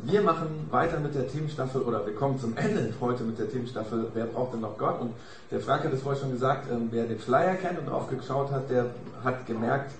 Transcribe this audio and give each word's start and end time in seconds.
Wir 0.00 0.22
machen 0.22 0.68
weiter 0.70 1.00
mit 1.00 1.16
der 1.16 1.26
Themenstaffel 1.26 1.82
oder 1.82 2.06
wir 2.06 2.14
kommen 2.14 2.38
zum 2.38 2.56
Ende 2.56 2.92
heute 3.00 3.24
mit 3.24 3.36
der 3.36 3.50
Themenstaffel 3.50 4.06
Wer 4.14 4.26
braucht 4.26 4.52
denn 4.52 4.60
noch 4.60 4.78
Gott? 4.78 5.00
Und 5.00 5.12
der 5.50 5.58
Frank 5.58 5.82
hat 5.82 5.92
es 5.92 6.02
vorher 6.02 6.20
schon 6.20 6.30
gesagt, 6.30 6.70
ähm, 6.70 6.86
wer 6.92 7.06
den 7.06 7.18
Flyer 7.18 7.54
kennt 7.54 7.80
und 7.80 7.86
drauf 7.86 8.08
geschaut 8.08 8.52
hat, 8.52 8.70
der 8.70 8.86
hat 9.24 9.44
gemerkt, 9.46 9.90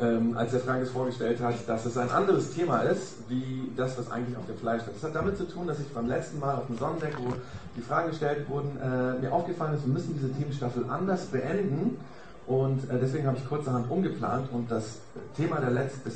ähm, 0.00 0.34
als 0.38 0.52
der 0.52 0.60
Frank 0.60 0.82
es 0.82 0.90
vorgestellt 0.90 1.38
hat, 1.40 1.54
dass 1.66 1.84
es 1.84 1.98
ein 1.98 2.10
anderes 2.10 2.54
Thema 2.54 2.80
ist, 2.80 3.16
wie 3.28 3.70
das, 3.76 3.98
was 3.98 4.10
eigentlich 4.10 4.38
auf 4.38 4.46
dem 4.46 4.56
Flyer 4.56 4.80
steht. 4.80 4.96
Das 4.96 5.02
hat 5.02 5.14
damit 5.14 5.36
zu 5.36 5.46
tun, 5.46 5.66
dass 5.66 5.78
ich 5.78 5.88
beim 5.88 6.06
letzten 6.06 6.40
Mal 6.40 6.56
auf 6.56 6.66
dem 6.68 6.78
Sonnendeck, 6.78 7.14
wo 7.18 7.34
die 7.76 7.82
Fragen 7.82 8.08
gestellt 8.08 8.48
wurden, 8.48 8.78
äh, 8.82 9.20
mir 9.20 9.32
aufgefallen 9.32 9.74
ist, 9.74 9.84
wir 9.84 9.92
müssen 9.92 10.14
diese 10.14 10.32
Themenstaffel 10.32 10.86
anders 10.88 11.26
beenden. 11.26 11.98
Und 12.46 12.90
äh, 12.90 12.98
deswegen 12.98 13.26
habe 13.26 13.36
ich 13.36 13.46
kurzerhand 13.46 13.90
umgeplant 13.90 14.48
und 14.50 14.70
das 14.70 14.98
Thema 15.36 15.60
der, 15.60 15.70
Letz 15.70 16.02
des, 16.02 16.14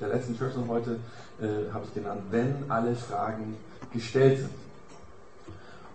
der 0.00 0.08
letzten 0.08 0.36
Church 0.36 0.52
heute 0.68 0.98
äh, 1.40 1.72
habe 1.72 1.84
ich 1.84 1.94
genannt, 1.94 2.22
wenn 2.30 2.64
alle 2.68 2.94
Fragen 2.94 3.56
gestellt 3.92 4.38
sind. 4.38 4.50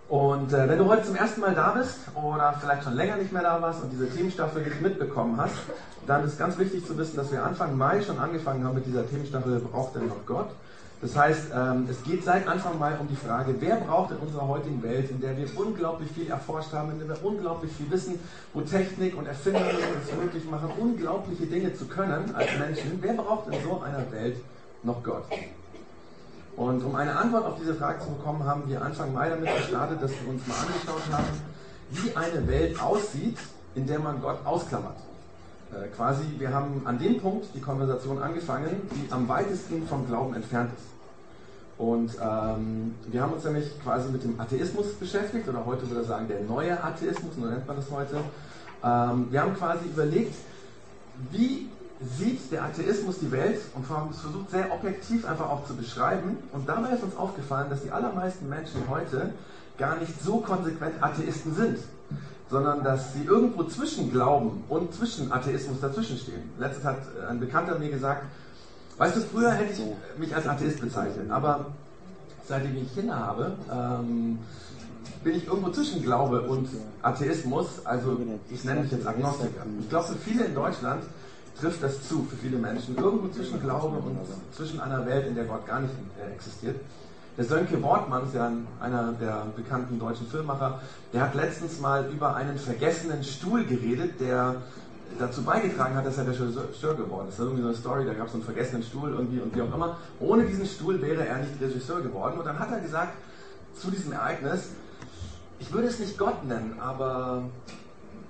Und 0.10 0.52
äh, 0.52 0.68
wenn 0.68 0.78
du 0.78 0.88
heute 0.88 1.04
zum 1.04 1.16
ersten 1.16 1.40
Mal 1.40 1.56
da 1.56 1.72
bist 1.72 2.00
oder 2.16 2.54
vielleicht 2.60 2.84
schon 2.84 2.96
länger 2.96 3.16
nicht 3.16 3.32
mehr 3.32 3.44
da 3.44 3.62
warst 3.62 3.82
und 3.82 3.92
diese 3.92 4.10
Themenstaffel 4.10 4.62
nicht 4.62 4.82
mitbekommen 4.82 5.38
hast, 5.38 5.56
dann 6.06 6.26
ist 6.26 6.38
ganz 6.38 6.58
wichtig 6.58 6.86
zu 6.86 6.98
wissen, 6.98 7.16
dass 7.16 7.32
wir 7.32 7.44
Anfang 7.44 7.78
Mai 7.78 8.02
schon 8.02 8.20
angefangen 8.20 8.66
haben 8.66 8.76
mit 8.76 8.86
dieser 8.86 9.08
Themenstaffel 9.08 9.60
Braucht 9.60 9.96
denn 9.96 10.08
noch 10.08 10.26
Gott? 10.26 10.50
Das 11.02 11.16
heißt, 11.16 11.48
ähm, 11.56 11.88
es 11.90 12.04
geht 12.04 12.24
seit 12.24 12.48
Anfang 12.48 12.78
Mai 12.78 12.94
um 13.00 13.08
die 13.08 13.16
Frage, 13.16 13.56
wer 13.60 13.78
braucht 13.78 14.12
in 14.12 14.18
unserer 14.18 14.48
heutigen 14.48 14.84
Welt, 14.84 15.10
in 15.10 15.20
der 15.20 15.36
wir 15.36 15.48
unglaublich 15.58 16.12
viel 16.12 16.30
erforscht 16.30 16.72
haben, 16.74 16.92
in 16.92 17.00
der 17.00 17.10
wir 17.10 17.26
unglaublich 17.26 17.72
viel 17.72 17.90
wissen, 17.90 18.20
wo 18.54 18.62
Technik 18.62 19.18
und 19.18 19.26
Erfindungen 19.26 19.68
es 20.06 20.16
möglich 20.16 20.46
machen, 20.46 20.70
unglaubliche 20.78 21.48
Dinge 21.48 21.74
zu 21.74 21.86
können 21.88 22.36
als 22.36 22.50
Menschen, 22.60 23.00
wer 23.02 23.14
braucht 23.14 23.48
in 23.48 23.64
so 23.64 23.82
einer 23.82 24.12
Welt 24.12 24.38
noch 24.84 25.02
Gott? 25.02 25.24
Und 26.56 26.84
um 26.84 26.96
eine 26.96 27.16
Antwort 27.18 27.46
auf 27.46 27.56
diese 27.60 27.74
Frage 27.74 28.00
zu 28.02 28.12
bekommen, 28.12 28.44
haben 28.44 28.70
wir 28.70 28.80
Anfang 28.84 29.12
Mai 29.12 29.30
damit 29.30 29.56
gestartet, 29.58 30.04
dass 30.04 30.12
wir 30.12 30.30
uns 30.30 30.46
mal 30.46 30.56
angeschaut 30.56 31.12
haben, 31.12 31.42
wie 31.90 32.16
eine 32.16 32.48
Welt 32.48 32.80
aussieht, 32.80 33.40
in 33.74 33.88
der 33.88 33.98
man 33.98 34.22
Gott 34.22 34.46
ausklammert. 34.46 34.98
Äh, 35.74 35.88
quasi, 35.96 36.24
wir 36.38 36.54
haben 36.54 36.82
an 36.86 37.00
dem 37.00 37.20
Punkt 37.20 37.48
die 37.56 37.62
Konversation 37.62 38.22
angefangen, 38.22 38.82
die 38.92 39.12
am 39.12 39.28
weitesten 39.30 39.88
vom 39.88 40.06
Glauben 40.06 40.36
entfernt 40.36 40.72
ist. 40.76 40.86
Und 41.78 42.12
ähm, 42.22 42.94
wir 43.08 43.22
haben 43.22 43.34
uns 43.34 43.44
nämlich 43.46 43.82
quasi 43.82 44.10
mit 44.12 44.24
dem 44.24 44.40
Atheismus 44.40 44.94
beschäftigt, 44.94 45.48
oder 45.48 45.66
heute 45.66 45.90
würde 45.90 46.02
ich 46.02 46.08
sagen, 46.08 46.28
der 46.28 46.42
neue 46.42 46.84
Atheismus, 46.84 47.36
so 47.36 47.46
nennt 47.46 47.66
man 47.66 47.78
das 47.78 47.90
heute. 47.90 48.18
Ähm, 48.84 49.28
wir 49.32 49.42
haben 49.42 49.56
quasi 49.56 49.86
überlegt, 49.86 50.36
wie 51.32 51.70
sieht 52.18 52.52
der 52.52 52.64
Atheismus 52.66 53.20
die 53.20 53.32
Welt 53.32 53.62
und 53.74 53.88
haben 53.90 54.10
es 54.12 54.20
versucht, 54.20 54.52
sehr 54.52 54.72
objektiv 54.74 55.26
einfach 55.26 55.50
auch 55.50 55.66
zu 55.66 55.76
beschreiben. 55.76 56.38
Und 56.52 56.68
dabei 56.68 56.92
ist 56.92 57.04
uns 57.04 57.16
aufgefallen, 57.16 57.70
dass 57.70 57.82
die 57.82 57.92
allermeisten 57.92 58.50
Menschen 58.50 58.82
heute 58.90 59.34
gar 59.78 59.98
nicht 59.98 60.22
so 60.22 60.38
konsequent 60.38 61.02
Atheisten 61.02 61.56
sind, 61.56 61.80
sondern 62.52 62.84
dass 62.84 63.14
sie 63.14 63.24
irgendwo 63.24 63.64
zwischen 63.64 64.12
Glauben 64.12 64.64
und 64.68 64.94
zwischen 64.94 65.32
Atheismus 65.32 65.80
dazwischen 65.80 66.18
stehen. 66.18 66.52
Letztens 66.60 66.86
hat 66.86 66.98
ein 67.30 67.40
Bekannter 67.40 67.80
mir 67.80 67.90
gesagt, 67.90 68.26
weißt 68.98 69.16
du, 69.16 69.22
früher 69.22 69.52
hätte 69.52 69.72
ich 69.72 70.20
mich 70.20 70.36
als 70.36 70.46
Atheist 70.46 70.82
bezeichnet, 70.82 71.32
aber 71.32 71.68
seitdem 72.46 72.76
ich 72.76 72.94
Kinder 72.94 73.18
habe, 73.18 73.54
ähm, 73.72 74.38
bin 75.24 75.36
ich 75.36 75.48
irgendwo 75.48 75.70
zwischen 75.72 76.04
Glaube 76.04 76.42
und 76.42 76.68
Atheismus, 77.02 77.86
also 77.86 78.18
ich 78.50 78.64
nenne 78.66 78.82
mich 78.82 78.92
jetzt 78.92 79.08
Agnostiker. 79.08 79.66
Ich 79.80 79.90
glaube, 79.90 80.08
für 80.08 80.16
viele 80.16 80.46
in 80.46 80.56
Deutschland 80.56 81.04
trifft 81.60 81.82
das 81.84 82.08
zu 82.08 82.24
für 82.24 82.36
viele 82.36 82.58
Menschen. 82.58 82.98
Irgendwo 82.98 83.30
zwischen 83.30 83.62
Glaube 83.62 83.98
und 83.98 84.18
zwischen 84.56 84.82
einer 84.82 85.06
Welt, 85.06 85.28
in 85.28 85.36
der 85.36 85.46
Gott 85.46 85.66
gar 85.66 85.80
nicht 85.80 85.94
äh, 86.20 86.34
existiert. 86.34 86.78
Der 87.38 87.46
Sönke 87.46 87.82
Wortmann 87.82 88.26
ist 88.26 88.36
ja 88.36 88.52
einer 88.82 89.14
der 89.14 89.48
bekannten 89.56 89.98
deutschen 89.98 90.28
Filmmacher, 90.28 90.82
der 91.14 91.22
hat 91.22 91.34
letztens 91.34 91.80
mal 91.80 92.10
über 92.12 92.36
einen 92.36 92.58
vergessenen 92.58 93.24
Stuhl 93.24 93.66
geredet, 93.66 94.20
der 94.20 94.56
dazu 95.18 95.44
beigetragen 95.44 95.96
hat, 95.96 96.06
dass 96.06 96.18
er 96.18 96.28
Regisseur 96.28 96.96
geworden 96.96 97.30
ist. 97.30 97.40
Das 97.40 97.46
ist 97.46 97.52
irgendwie 97.52 97.62
so 97.62 97.68
eine 97.70 97.78
Story, 97.78 98.06
da 98.06 98.14
gab 98.14 98.26
es 98.26 98.34
so 98.34 98.38
einen 98.38 98.46
vergessenen 98.46 98.84
Stuhl 98.84 99.12
irgendwie 99.12 99.40
und 99.40 99.56
wie 99.56 99.62
auch 99.62 99.74
immer. 99.74 99.98
Ohne 100.20 100.46
diesen 100.46 100.66
Stuhl 100.66 101.02
wäre 101.02 101.26
er 101.26 101.38
nicht 101.38 101.60
Regisseur 101.62 102.02
geworden. 102.02 102.40
Und 102.40 102.46
dann 102.46 102.60
hat 102.60 102.72
er 102.72 102.80
gesagt 102.80 103.14
zu 103.76 103.92
diesem 103.92 104.12
Ereignis, 104.12 104.70
ich 105.60 105.72
würde 105.72 105.88
es 105.88 106.00
nicht 106.00 106.18
Gott 106.18 106.46
nennen, 106.46 106.78
aber 106.80 107.44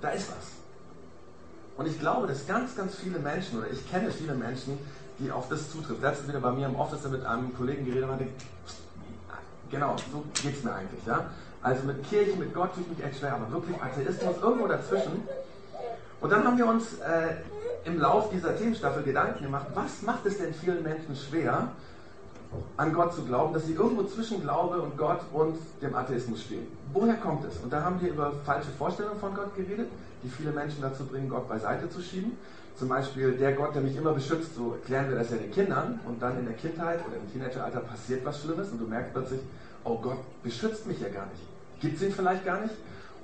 da 0.00 0.10
ist 0.10 0.28
was. 0.28 0.52
Und 1.76 1.86
ich 1.86 1.98
glaube, 1.98 2.26
dass 2.26 2.46
ganz, 2.46 2.76
ganz 2.76 2.94
viele 2.96 3.18
Menschen, 3.18 3.58
oder 3.58 3.70
ich 3.70 3.88
kenne 3.90 4.10
viele 4.10 4.34
Menschen, 4.34 4.78
die 5.18 5.30
auf 5.30 5.48
das 5.48 5.70
zutrifft. 5.70 6.02
Letztens 6.02 6.28
wieder 6.28 6.40
bei 6.40 6.52
mir 6.52 6.66
im 6.66 6.76
Office 6.76 7.08
mit 7.10 7.24
einem 7.24 7.54
Kollegen 7.56 7.84
geredet 7.84 8.04
und 8.04 8.14
hatte, 8.14 8.26
genau, 9.72 9.96
so 10.12 10.22
geht 10.40 10.56
es 10.56 10.62
mir 10.62 10.72
eigentlich. 10.72 11.04
Ja? 11.04 11.26
Also 11.60 11.84
mit 11.84 12.08
Kirche, 12.08 12.36
mit 12.36 12.54
Gott 12.54 12.74
tue 12.74 12.84
ich 12.84 12.96
mich 12.96 13.04
echt 13.04 13.18
schwer, 13.18 13.34
aber 13.34 13.50
wirklich 13.50 13.76
Atheismus 13.82 14.36
irgendwo 14.40 14.68
dazwischen. 14.68 15.26
Und 16.20 16.30
dann 16.30 16.44
haben 16.44 16.56
wir 16.56 16.66
uns 16.66 17.00
äh, 17.00 17.34
im 17.84 17.98
Lauf 17.98 18.30
dieser 18.30 18.56
Themenstaffel 18.56 19.02
Gedanken 19.02 19.42
gemacht, 19.42 19.66
was 19.74 20.02
macht 20.02 20.24
es 20.26 20.38
denn 20.38 20.54
vielen 20.54 20.84
Menschen 20.84 21.16
schwer, 21.16 21.68
an 22.76 22.92
Gott 22.92 23.14
zu 23.14 23.22
glauben, 23.22 23.54
dass 23.54 23.64
sie 23.64 23.72
irgendwo 23.72 24.04
zwischen 24.04 24.42
Glaube 24.42 24.80
und 24.80 24.96
Gott 24.98 25.20
und 25.32 25.56
dem 25.80 25.94
Atheismus 25.94 26.42
stehen. 26.42 26.66
Woher 26.92 27.14
kommt 27.14 27.44
es? 27.44 27.58
Und 27.58 27.72
da 27.72 27.82
haben 27.82 28.00
wir 28.00 28.10
über 28.10 28.32
falsche 28.44 28.70
Vorstellungen 28.78 29.18
von 29.18 29.34
Gott 29.34 29.56
geredet, 29.56 29.88
die 30.22 30.28
viele 30.28 30.52
Menschen 30.52 30.82
dazu 30.82 31.04
bringen, 31.04 31.28
Gott 31.28 31.48
beiseite 31.48 31.88
zu 31.88 32.02
schieben. 32.02 32.32
Zum 32.76 32.88
Beispiel 32.88 33.32
der 33.32 33.52
Gott, 33.52 33.74
der 33.74 33.82
mich 33.82 33.96
immer 33.96 34.12
beschützt, 34.12 34.54
so 34.54 34.72
erklären 34.72 35.08
wir 35.08 35.16
das 35.16 35.30
ja 35.30 35.36
den 35.36 35.50
Kindern 35.50 36.00
und 36.06 36.22
dann 36.22 36.38
in 36.38 36.44
der 36.44 36.54
Kindheit 36.54 37.00
oder 37.06 37.16
im 37.16 37.32
Teenageralter 37.32 37.80
passiert 37.80 38.24
was 38.24 38.40
Schlimmes 38.40 38.70
und 38.70 38.80
du 38.80 38.86
merkst 38.86 39.12
plötzlich, 39.12 39.40
oh 39.84 39.98
Gott 39.98 40.18
beschützt 40.42 40.86
mich 40.86 41.00
ja 41.00 41.08
gar 41.08 41.26
nicht. 41.26 41.42
Gibt 41.80 41.96
es 41.96 42.02
ihn 42.02 42.12
vielleicht 42.12 42.44
gar 42.44 42.60
nicht? 42.60 42.74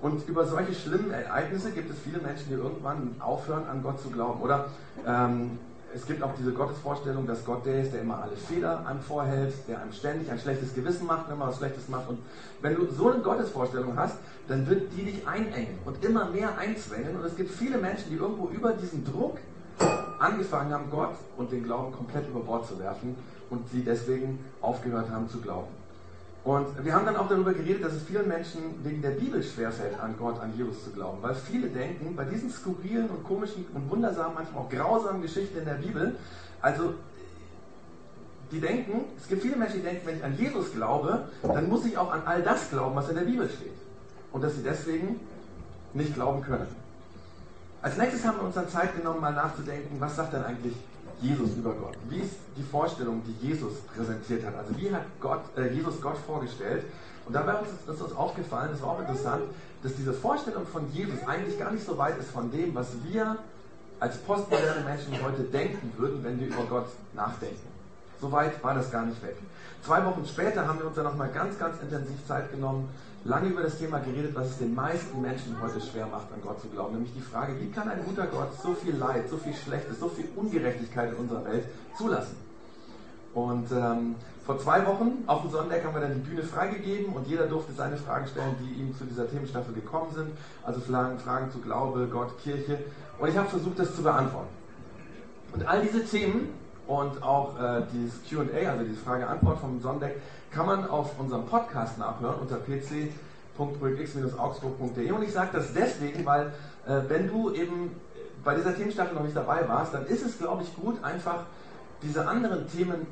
Und 0.00 0.28
über 0.28 0.46
solche 0.46 0.74
schlimmen 0.74 1.10
Ereignisse 1.10 1.72
gibt 1.72 1.90
es 1.90 1.98
viele 1.98 2.18
Menschen, 2.20 2.48
die 2.48 2.54
irgendwann 2.54 3.16
aufhören, 3.18 3.66
an 3.68 3.82
Gott 3.82 4.00
zu 4.00 4.10
glauben. 4.10 4.40
Oder 4.40 4.66
ähm, 5.06 5.58
es 5.94 6.06
gibt 6.06 6.22
auch 6.22 6.34
diese 6.38 6.52
Gottesvorstellung, 6.52 7.26
dass 7.26 7.44
Gott 7.44 7.66
der 7.66 7.82
ist, 7.82 7.92
der 7.92 8.02
immer 8.02 8.22
alle 8.22 8.36
Fehler 8.36 8.86
einem 8.86 9.00
vorhält, 9.00 9.54
der 9.66 9.80
einem 9.80 9.92
ständig 9.92 10.30
ein 10.30 10.38
schlechtes 10.38 10.74
Gewissen 10.74 11.06
macht, 11.06 11.28
wenn 11.28 11.38
man 11.38 11.48
was 11.48 11.56
Schlechtes 11.56 11.88
macht. 11.88 12.08
Und 12.08 12.18
wenn 12.60 12.76
du 12.76 12.86
so 12.92 13.10
eine 13.10 13.22
Gottesvorstellung 13.22 13.96
hast, 13.96 14.16
dann 14.46 14.68
wird 14.68 14.92
die 14.96 15.04
dich 15.04 15.26
einengen 15.26 15.78
und 15.84 16.04
immer 16.04 16.26
mehr 16.26 16.56
einzwängen. 16.58 17.16
Und 17.16 17.24
es 17.24 17.36
gibt 17.36 17.50
viele 17.50 17.78
Menschen, 17.78 18.10
die 18.10 18.16
irgendwo 18.16 18.48
über 18.48 18.72
diesen 18.72 19.04
Druck 19.04 19.38
angefangen 20.18 20.72
haben, 20.72 20.90
Gott 20.90 21.14
und 21.36 21.50
den 21.52 21.64
Glauben 21.64 21.92
komplett 21.92 22.28
über 22.28 22.40
Bord 22.40 22.66
zu 22.66 22.78
werfen 22.78 23.16
und 23.50 23.68
sie 23.70 23.82
deswegen 23.82 24.38
aufgehört 24.60 25.10
haben 25.10 25.28
zu 25.28 25.40
glauben. 25.40 25.68
Und 26.48 26.82
wir 26.82 26.94
haben 26.94 27.04
dann 27.04 27.16
auch 27.16 27.28
darüber 27.28 27.52
geredet, 27.52 27.84
dass 27.84 27.92
es 27.92 28.04
vielen 28.04 28.26
Menschen 28.26 28.82
wegen 28.82 29.02
der 29.02 29.10
Bibel 29.10 29.42
schwerfällt, 29.42 30.00
an 30.00 30.14
Gott, 30.18 30.40
an 30.40 30.56
Jesus 30.56 30.82
zu 30.82 30.90
glauben. 30.92 31.18
Weil 31.20 31.34
viele 31.34 31.68
denken, 31.68 32.16
bei 32.16 32.24
diesen 32.24 32.48
skurrilen 32.48 33.10
und 33.10 33.22
komischen 33.22 33.66
und 33.74 33.90
wundersamen, 33.90 34.32
manchmal 34.34 34.62
auch 34.62 34.70
grausamen 34.70 35.20
Geschichten 35.20 35.58
in 35.58 35.66
der 35.66 35.74
Bibel, 35.74 36.16
also 36.62 36.94
die 38.50 38.60
denken, 38.60 39.04
es 39.20 39.28
gibt 39.28 39.42
viele 39.42 39.56
Menschen, 39.56 39.80
die 39.80 39.82
denken, 39.82 40.06
wenn 40.06 40.16
ich 40.16 40.24
an 40.24 40.38
Jesus 40.38 40.72
glaube, 40.72 41.28
dann 41.42 41.68
muss 41.68 41.84
ich 41.84 41.98
auch 41.98 42.10
an 42.10 42.22
all 42.24 42.40
das 42.42 42.70
glauben, 42.70 42.96
was 42.96 43.10
in 43.10 43.16
der 43.16 43.24
Bibel 43.24 43.46
steht. 43.46 43.76
Und 44.32 44.42
dass 44.42 44.54
sie 44.54 44.62
deswegen 44.62 45.20
nicht 45.92 46.14
glauben 46.14 46.40
können. 46.40 46.68
Als 47.82 47.98
nächstes 47.98 48.24
haben 48.24 48.38
wir 48.38 48.44
uns 48.44 48.54
dann 48.54 48.70
Zeit 48.70 48.96
genommen, 48.96 49.20
mal 49.20 49.34
nachzudenken, 49.34 50.00
was 50.00 50.16
sagt 50.16 50.32
denn 50.32 50.44
eigentlich 50.44 50.72
Jesus 51.20 51.56
über 51.56 51.72
Gott? 51.72 51.96
Wie 52.08 52.20
ist 52.20 52.36
die 52.56 52.62
Vorstellung, 52.62 53.22
die 53.26 53.46
Jesus 53.46 53.74
präsentiert 53.94 54.44
hat? 54.46 54.56
Also 54.56 54.76
wie 54.76 54.92
hat 54.92 55.02
Gott, 55.20 55.42
äh, 55.56 55.72
Jesus 55.72 56.00
Gott 56.00 56.16
vorgestellt? 56.26 56.84
Und 57.26 57.34
dabei 57.34 57.58
ist, 57.60 58.00
uns 58.00 58.12
aufgefallen, 58.16 58.70
das 58.72 58.80
war 58.82 58.90
auch 58.90 59.00
interessant, 59.00 59.42
dass 59.82 59.94
diese 59.94 60.12
Vorstellung 60.12 60.66
von 60.66 60.90
Jesus 60.92 61.18
eigentlich 61.26 61.58
gar 61.58 61.72
nicht 61.72 61.84
so 61.84 61.98
weit 61.98 62.18
ist 62.18 62.30
von 62.30 62.50
dem, 62.50 62.74
was 62.74 62.88
wir 63.04 63.36
als 64.00 64.16
postmoderne 64.18 64.84
Menschen 64.84 65.12
heute 65.22 65.42
denken 65.42 65.92
würden, 65.96 66.22
wenn 66.24 66.40
wir 66.40 66.46
über 66.46 66.64
Gott 66.68 66.86
nachdenken. 67.14 67.68
So 68.20 68.32
weit 68.32 68.62
war 68.64 68.74
das 68.74 68.90
gar 68.90 69.04
nicht 69.04 69.22
weg. 69.22 69.36
Zwei 69.82 70.04
Wochen 70.04 70.24
später 70.26 70.66
haben 70.66 70.78
wir 70.78 70.86
uns 70.86 70.96
dann 70.96 71.04
nochmal 71.04 71.28
ganz, 71.28 71.58
ganz 71.58 71.80
intensiv 71.80 72.26
Zeit 72.26 72.50
genommen, 72.50 72.88
lange 73.24 73.48
über 73.48 73.62
das 73.62 73.78
Thema 73.78 73.98
geredet, 73.98 74.34
was 74.34 74.50
es 74.50 74.58
den 74.58 74.74
meisten 74.74 75.20
Menschen 75.20 75.60
heute 75.60 75.80
schwer 75.80 76.06
macht, 76.06 76.32
an 76.32 76.40
Gott 76.42 76.60
zu 76.60 76.68
glauben. 76.68 76.94
Nämlich 76.94 77.12
die 77.14 77.20
Frage, 77.20 77.54
wie 77.60 77.70
kann 77.70 77.88
ein 77.88 78.04
guter 78.04 78.26
Gott 78.26 78.48
so 78.62 78.74
viel 78.74 78.96
Leid, 78.96 79.28
so 79.28 79.36
viel 79.36 79.54
Schlechtes, 79.54 80.00
so 80.00 80.08
viel 80.08 80.28
Ungerechtigkeit 80.36 81.10
in 81.12 81.16
unserer 81.16 81.44
Welt 81.44 81.64
zulassen? 81.96 82.36
Und 83.34 83.70
ähm, 83.72 84.14
vor 84.44 84.58
zwei 84.58 84.86
Wochen 84.86 85.24
auf 85.26 85.42
dem 85.42 85.50
Sonntag 85.50 85.84
haben 85.84 85.94
wir 85.94 86.00
dann 86.00 86.14
die 86.14 86.28
Bühne 86.28 86.42
freigegeben 86.42 87.12
und 87.12 87.26
jeder 87.26 87.46
durfte 87.46 87.72
seine 87.72 87.96
Fragen 87.98 88.26
stellen, 88.26 88.54
die 88.60 88.80
ihm 88.80 88.96
zu 88.96 89.04
dieser 89.04 89.28
Themenstaffel 89.28 89.74
gekommen 89.74 90.10
sind. 90.14 90.30
Also 90.64 90.80
Fragen, 90.80 91.18
Fragen 91.18 91.50
zu 91.50 91.58
Glaube, 91.58 92.08
Gott, 92.10 92.38
Kirche. 92.42 92.78
Und 93.18 93.28
ich 93.28 93.36
habe 93.36 93.48
versucht, 93.48 93.78
das 93.78 93.94
zu 93.94 94.02
beantworten. 94.02 94.48
Und 95.52 95.66
all 95.66 95.82
diese 95.82 96.04
Themen 96.04 96.48
und 96.88 97.22
auch 97.22 97.56
äh, 97.60 97.82
dieses 97.92 98.14
QA, 98.28 98.70
also 98.70 98.82
diese 98.82 98.98
Frage-Antwort 99.00 99.60
vom 99.60 99.80
Sonntag, 99.80 100.14
kann 100.50 100.66
man 100.66 100.88
auf 100.88 101.16
unserem 101.20 101.46
Podcast 101.46 101.96
nachhören 101.98 102.40
unter 102.40 102.56
pc.x-augsburg.de. 102.56 105.12
Und 105.12 105.22
ich 105.22 105.32
sage 105.32 105.50
das 105.52 105.72
deswegen, 105.74 106.26
weil 106.26 106.46
äh, 106.86 107.02
wenn 107.08 107.28
du 107.28 107.52
eben 107.52 107.94
bei 108.42 108.54
dieser 108.54 108.74
Themenstaffel 108.74 109.14
noch 109.14 109.22
nicht 109.22 109.36
dabei 109.36 109.68
warst, 109.68 109.92
dann 109.92 110.06
ist 110.06 110.24
es, 110.24 110.38
glaube 110.38 110.62
ich, 110.62 110.74
gut, 110.74 111.04
einfach 111.04 111.40
diese 112.02 112.26
anderen 112.26 112.66
Themen 112.68 113.06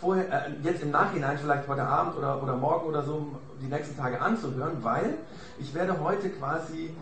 vorher, 0.00 0.48
äh, 0.48 0.50
jetzt 0.64 0.82
im 0.82 0.90
Nachhinein, 0.90 1.38
vielleicht 1.38 1.68
heute 1.68 1.84
Abend 1.84 2.16
oder, 2.16 2.42
oder 2.42 2.56
morgen 2.56 2.88
oder 2.88 3.04
so, 3.04 3.28
die 3.62 3.66
nächsten 3.66 3.96
Tage 3.96 4.20
anzuhören, 4.20 4.82
weil 4.82 5.14
ich 5.60 5.72
werde 5.74 6.00
heute 6.00 6.28
quasi 6.30 6.92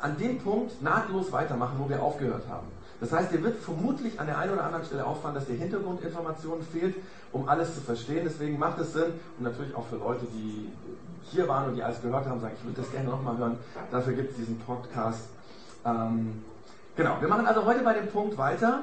an 0.00 0.16
dem 0.16 0.38
Punkt 0.38 0.80
nahtlos 0.82 1.32
weitermachen, 1.32 1.74
wo 1.78 1.86
wir 1.88 2.02
aufgehört 2.02 2.44
haben. 2.48 2.66
Das 3.00 3.12
heißt, 3.12 3.32
dir 3.32 3.42
wird 3.42 3.58
vermutlich 3.58 4.18
an 4.18 4.26
der 4.26 4.38
einen 4.38 4.52
oder 4.52 4.64
anderen 4.64 4.84
Stelle 4.84 5.06
auffallen, 5.06 5.34
dass 5.34 5.46
dir 5.46 5.56
Hintergrundinformationen 5.56 6.64
fehlt, 6.66 6.94
um 7.32 7.48
alles 7.48 7.74
zu 7.74 7.80
verstehen. 7.80 8.22
Deswegen 8.24 8.58
macht 8.58 8.78
es 8.78 8.92
Sinn, 8.92 9.12
und 9.38 9.44
natürlich 9.44 9.74
auch 9.74 9.86
für 9.86 9.96
Leute, 9.96 10.26
die 10.32 10.70
hier 11.30 11.48
waren 11.48 11.68
und 11.68 11.76
die 11.76 11.82
alles 11.82 12.00
gehört 12.00 12.26
haben, 12.26 12.40
sagen, 12.40 12.54
ich 12.58 12.64
würde 12.64 12.80
das 12.80 12.90
gerne 12.90 13.08
nochmal 13.08 13.36
hören. 13.36 13.58
Dafür 13.90 14.14
gibt 14.14 14.30
es 14.30 14.36
diesen 14.36 14.58
Podcast. 14.60 15.28
Ähm, 15.84 16.42
genau, 16.96 17.16
wir 17.20 17.28
machen 17.28 17.46
also 17.46 17.64
heute 17.64 17.82
bei 17.82 17.94
dem 17.94 18.08
Punkt 18.08 18.38
weiter, 18.38 18.82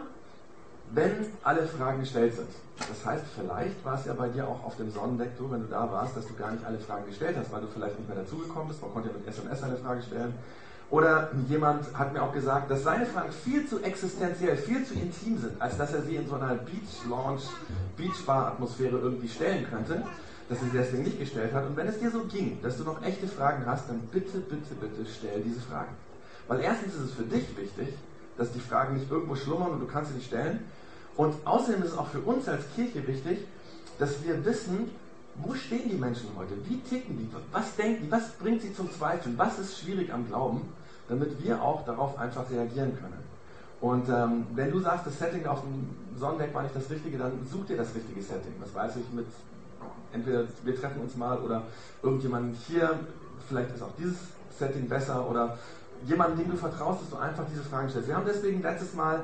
wenn 0.91 1.25
alle 1.43 1.65
Fragen 1.65 2.01
gestellt 2.01 2.35
sind. 2.35 2.49
Das 2.77 3.05
heißt, 3.05 3.23
vielleicht 3.35 3.83
war 3.85 3.95
es 3.95 4.05
ja 4.05 4.13
bei 4.13 4.29
dir 4.29 4.47
auch 4.47 4.63
auf 4.63 4.75
dem 4.77 4.91
Sonnendeck 4.91 5.31
so, 5.37 5.49
wenn 5.51 5.61
du 5.61 5.67
da 5.67 5.91
warst, 5.91 6.17
dass 6.17 6.27
du 6.27 6.33
gar 6.33 6.51
nicht 6.51 6.65
alle 6.65 6.79
Fragen 6.79 7.05
gestellt 7.05 7.35
hast, 7.37 7.51
weil 7.51 7.61
du 7.61 7.67
vielleicht 7.67 7.97
nicht 7.97 8.07
mehr 8.07 8.17
dazugekommen 8.17 8.67
bist. 8.67 8.81
Man 8.81 8.93
konnte 8.93 9.09
ja 9.09 9.15
mit 9.15 9.27
SMS 9.27 9.63
eine 9.63 9.77
Frage 9.77 10.01
stellen. 10.01 10.33
Oder 10.93 11.31
jemand 11.49 11.91
hat 11.95 12.13
mir 12.13 12.21
auch 12.21 12.33
gesagt, 12.33 12.69
dass 12.69 12.83
seine 12.83 13.07
Fragen 13.07 13.31
viel 13.31 13.65
zu 13.65 13.81
existenziell, 13.81 14.55
viel 14.57 14.85
zu 14.85 14.93
intim 14.93 15.39
sind, 15.39 15.59
als 15.59 15.75
dass 15.75 15.91
er 15.91 16.03
sie 16.03 16.17
in 16.17 16.27
so 16.27 16.35
einer 16.35 16.53
Beach 16.53 17.09
Lounge, 17.09 17.41
Beach 17.97 18.23
Bar 18.27 18.49
Atmosphäre 18.49 18.99
irgendwie 18.99 19.27
stellen 19.27 19.65
könnte, 19.67 20.03
dass 20.49 20.59
er 20.59 20.65
sie 20.65 20.77
deswegen 20.77 21.01
nicht 21.01 21.17
gestellt 21.17 21.51
hat. 21.51 21.65
Und 21.65 21.75
wenn 21.77 21.87
es 21.87 21.97
dir 21.97 22.11
so 22.11 22.25
ging, 22.25 22.61
dass 22.61 22.77
du 22.77 22.83
noch 22.83 23.01
echte 23.01 23.27
Fragen 23.27 23.65
hast, 23.65 23.89
dann 23.89 24.01
bitte, 24.11 24.37
bitte, 24.37 24.75
bitte 24.79 25.09
stell 25.09 25.41
diese 25.41 25.61
Fragen. 25.61 25.95
Weil 26.47 26.59
erstens 26.59 26.93
ist 26.93 27.05
es 27.05 27.13
für 27.13 27.23
dich 27.23 27.57
wichtig, 27.57 27.95
dass 28.37 28.51
die 28.51 28.59
Fragen 28.59 28.93
nicht 28.93 29.09
irgendwo 29.09 29.33
schlummern 29.35 29.71
und 29.71 29.79
du 29.79 29.87
kannst 29.87 30.11
sie 30.11 30.17
nicht 30.17 30.27
stellen. 30.27 30.59
Und 31.17 31.33
außerdem 31.43 31.81
ist 31.81 31.93
es 31.93 31.97
auch 31.97 32.09
für 32.09 32.21
uns 32.21 32.47
als 32.47 32.65
Kirche 32.75 33.07
wichtig, 33.07 33.39
dass 33.97 34.23
wir 34.23 34.45
wissen, 34.45 34.91
wo 35.37 35.55
stehen 35.55 35.89
die 35.89 35.97
Menschen 35.97 36.29
heute? 36.37 36.53
Wie 36.69 36.79
ticken 36.81 37.17
die? 37.17 37.27
Was 37.51 37.75
denken 37.77 38.03
die? 38.03 38.11
Was 38.11 38.29
bringt 38.33 38.61
sie 38.61 38.75
zum 38.75 38.91
Zweifeln? 38.91 39.35
Was 39.39 39.57
ist 39.57 39.79
schwierig 39.79 40.13
am 40.13 40.27
Glauben? 40.27 40.61
Damit 41.07 41.43
wir 41.43 41.61
auch 41.61 41.85
darauf 41.85 42.17
einfach 42.17 42.49
reagieren 42.49 42.97
können. 42.97 43.23
Und 43.81 44.07
ähm, 44.07 44.45
wenn 44.55 44.71
du 44.71 44.79
sagst, 44.79 45.05
das 45.07 45.19
Setting 45.19 45.45
auf 45.45 45.61
dem 45.61 45.89
Sonnendeck 46.17 46.53
war 46.53 46.63
nicht 46.63 46.75
das 46.75 46.89
Richtige, 46.89 47.17
dann 47.17 47.45
such 47.51 47.65
dir 47.65 47.77
das 47.77 47.93
richtige 47.93 48.21
Setting. 48.21 48.53
Das 48.61 48.73
weiß 48.73 48.95
ich 48.95 49.11
mit, 49.13 49.25
entweder 50.13 50.45
wir 50.63 50.79
treffen 50.79 51.01
uns 51.01 51.17
mal 51.17 51.37
oder 51.39 51.63
irgendjemand 52.01 52.55
hier, 52.67 52.99
vielleicht 53.47 53.75
ist 53.75 53.83
auch 53.83 53.91
dieses 53.97 54.15
Setting 54.57 54.87
besser 54.87 55.29
oder 55.29 55.57
jemanden, 56.05 56.37
dem 56.37 56.51
du 56.51 56.57
vertraust, 56.57 57.01
dass 57.01 57.09
du 57.09 57.17
einfach 57.17 57.43
diese 57.51 57.63
Fragen 57.63 57.89
stellst. 57.89 58.07
Wir 58.07 58.15
haben 58.15 58.25
deswegen 58.25 58.61
letztes 58.61 58.93
Mal 58.93 59.23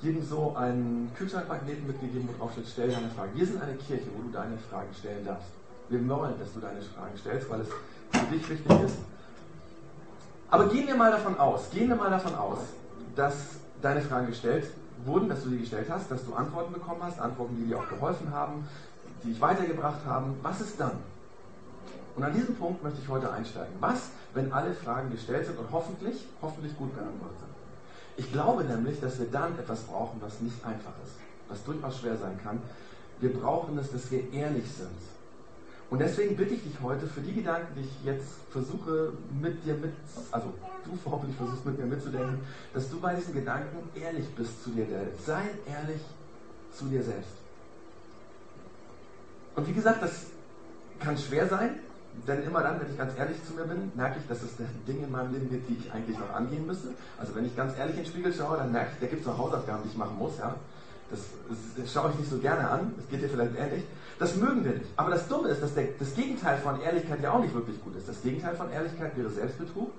jedem 0.00 0.24
so 0.24 0.54
einen 0.54 1.10
Kühlschrankmagneten 1.16 1.86
mitgegeben, 1.86 2.28
wo 2.28 2.38
drauf 2.38 2.52
steht, 2.52 2.68
stell 2.68 2.88
deine 2.90 3.08
Fragen. 3.10 3.32
Wir 3.34 3.46
sind 3.46 3.60
eine 3.60 3.74
Kirche, 3.74 4.06
wo 4.16 4.22
du 4.22 4.30
deine 4.30 4.56
Fragen 4.70 4.94
stellen 4.94 5.24
darfst. 5.24 5.48
Wir 5.88 6.06
wollen, 6.08 6.34
dass 6.38 6.52
du 6.52 6.60
deine 6.60 6.80
Fragen 6.82 7.16
stellst, 7.18 7.50
weil 7.50 7.62
es 7.62 7.68
für 8.12 8.26
dich 8.32 8.48
wichtig 8.48 8.80
ist. 8.84 8.98
Aber 10.50 10.68
gehen 10.68 10.86
wir 10.86 10.96
mal 10.96 11.10
davon 11.10 11.38
aus, 11.38 11.70
gehen 11.70 11.88
wir 11.88 11.96
mal 11.96 12.10
davon 12.10 12.34
aus, 12.34 12.58
dass 13.14 13.34
deine 13.82 14.00
Fragen 14.00 14.28
gestellt 14.28 14.70
wurden, 15.04 15.28
dass 15.28 15.42
du 15.42 15.50
sie 15.50 15.58
gestellt 15.58 15.88
hast, 15.90 16.10
dass 16.10 16.24
du 16.24 16.34
Antworten 16.34 16.72
bekommen 16.72 17.02
hast, 17.02 17.20
Antworten, 17.20 17.56
die 17.56 17.66
dir 17.66 17.78
auch 17.78 17.88
geholfen 17.88 18.32
haben, 18.32 18.66
die 19.22 19.28
dich 19.28 19.40
weitergebracht 19.40 20.04
haben. 20.06 20.38
Was 20.42 20.60
ist 20.60 20.80
dann? 20.80 20.92
Und 22.16 22.24
an 22.24 22.32
diesem 22.32 22.56
Punkt 22.56 22.82
möchte 22.82 22.98
ich 23.00 23.08
heute 23.08 23.30
einsteigen. 23.30 23.74
Was, 23.80 24.10
wenn 24.34 24.52
alle 24.52 24.72
Fragen 24.72 25.10
gestellt 25.10 25.46
sind 25.46 25.58
und 25.58 25.70
hoffentlich, 25.70 26.26
hoffentlich 26.42 26.76
gut 26.76 26.94
beantwortet 26.94 27.38
sind? 27.38 28.24
Ich 28.24 28.32
glaube 28.32 28.64
nämlich, 28.64 29.00
dass 29.00 29.18
wir 29.20 29.26
dann 29.26 29.56
etwas 29.58 29.82
brauchen, 29.82 30.20
was 30.20 30.40
nicht 30.40 30.64
einfach 30.64 30.92
ist, 31.04 31.14
was 31.48 31.62
durchaus 31.62 31.98
schwer 31.98 32.16
sein 32.16 32.40
kann. 32.42 32.60
Wir 33.20 33.32
brauchen 33.32 33.78
es, 33.78 33.92
dass 33.92 34.10
wir 34.10 34.32
ehrlich 34.32 34.68
sind 34.72 34.88
und 35.90 36.00
deswegen 36.00 36.36
bitte 36.36 36.54
ich 36.54 36.62
dich 36.62 36.74
heute 36.82 37.06
für 37.06 37.20
die 37.20 37.34
Gedanken, 37.34 37.74
die 37.74 37.80
ich 37.80 38.04
jetzt 38.04 38.28
versuche 38.50 39.12
mit 39.40 39.64
dir 39.64 39.74
mit, 39.74 39.92
also 40.30 40.52
du 40.84 40.98
hoffentlich 41.10 41.36
versuchst 41.36 41.64
mit 41.64 41.78
mir 41.78 41.86
mitzudenken, 41.86 42.40
dass 42.74 42.90
du 42.90 43.00
bei 43.00 43.14
diesen 43.14 43.32
Gedanken 43.32 43.88
ehrlich 43.98 44.28
bist 44.34 44.62
zu 44.62 44.70
dir 44.70 44.86
selbst. 44.86 45.24
Sei 45.24 45.42
ehrlich 45.66 46.02
zu 46.72 46.84
dir 46.86 47.02
selbst. 47.02 47.32
Und 49.56 49.66
wie 49.66 49.72
gesagt, 49.72 50.02
das 50.02 50.26
kann 51.00 51.16
schwer 51.16 51.48
sein, 51.48 51.76
denn 52.26 52.42
immer 52.42 52.62
dann, 52.62 52.80
wenn 52.80 52.90
ich 52.90 52.98
ganz 52.98 53.16
ehrlich 53.16 53.42
zu 53.44 53.54
mir 53.54 53.64
bin, 53.64 53.90
merke 53.94 54.18
ich, 54.18 54.26
dass 54.28 54.42
es 54.42 54.50
Dinge 54.86 55.04
in 55.04 55.10
meinem 55.10 55.32
Leben 55.32 55.48
gibt, 55.48 55.68
die 55.68 55.74
ich 55.74 55.92
eigentlich 55.92 56.18
noch 56.18 56.30
angehen 56.34 56.66
müsste. 56.66 56.88
Also 57.18 57.34
wenn 57.34 57.46
ich 57.46 57.56
ganz 57.56 57.76
ehrlich 57.78 57.96
in 57.96 58.02
den 58.02 58.10
Spiegel 58.10 58.32
schaue, 58.32 58.58
dann 58.58 58.72
merke 58.72 58.90
ich, 58.94 59.00
da 59.00 59.06
gibt 59.06 59.22
es 59.22 59.26
noch 59.26 59.38
Hausaufgaben, 59.38 59.82
die 59.84 59.88
ich 59.88 59.96
machen 59.96 60.18
muss. 60.18 60.36
Ja? 60.38 60.54
Das, 61.10 61.20
das, 61.76 61.92
schaue 61.92 62.10
ich 62.10 62.18
nicht 62.18 62.30
so 62.30 62.38
gerne 62.38 62.68
an, 62.68 62.92
das 62.96 63.08
geht 63.08 63.22
dir 63.22 63.28
vielleicht 63.28 63.56
ähnlich. 63.56 63.84
Das 64.18 64.36
mögen 64.36 64.64
wir 64.64 64.72
nicht. 64.72 64.86
Aber 64.96 65.10
das 65.10 65.26
Dumme 65.28 65.48
ist, 65.48 65.62
dass 65.62 65.74
der, 65.74 65.88
das 65.98 66.14
Gegenteil 66.14 66.58
von 66.58 66.80
Ehrlichkeit 66.80 67.22
ja 67.22 67.32
auch 67.32 67.40
nicht 67.40 67.54
wirklich 67.54 67.82
gut 67.82 67.96
ist. 67.96 68.08
Das 68.08 68.20
Gegenteil 68.20 68.56
von 68.56 68.70
Ehrlichkeit 68.70 69.16
wäre 69.16 69.30
Selbstbetrug. 69.30 69.90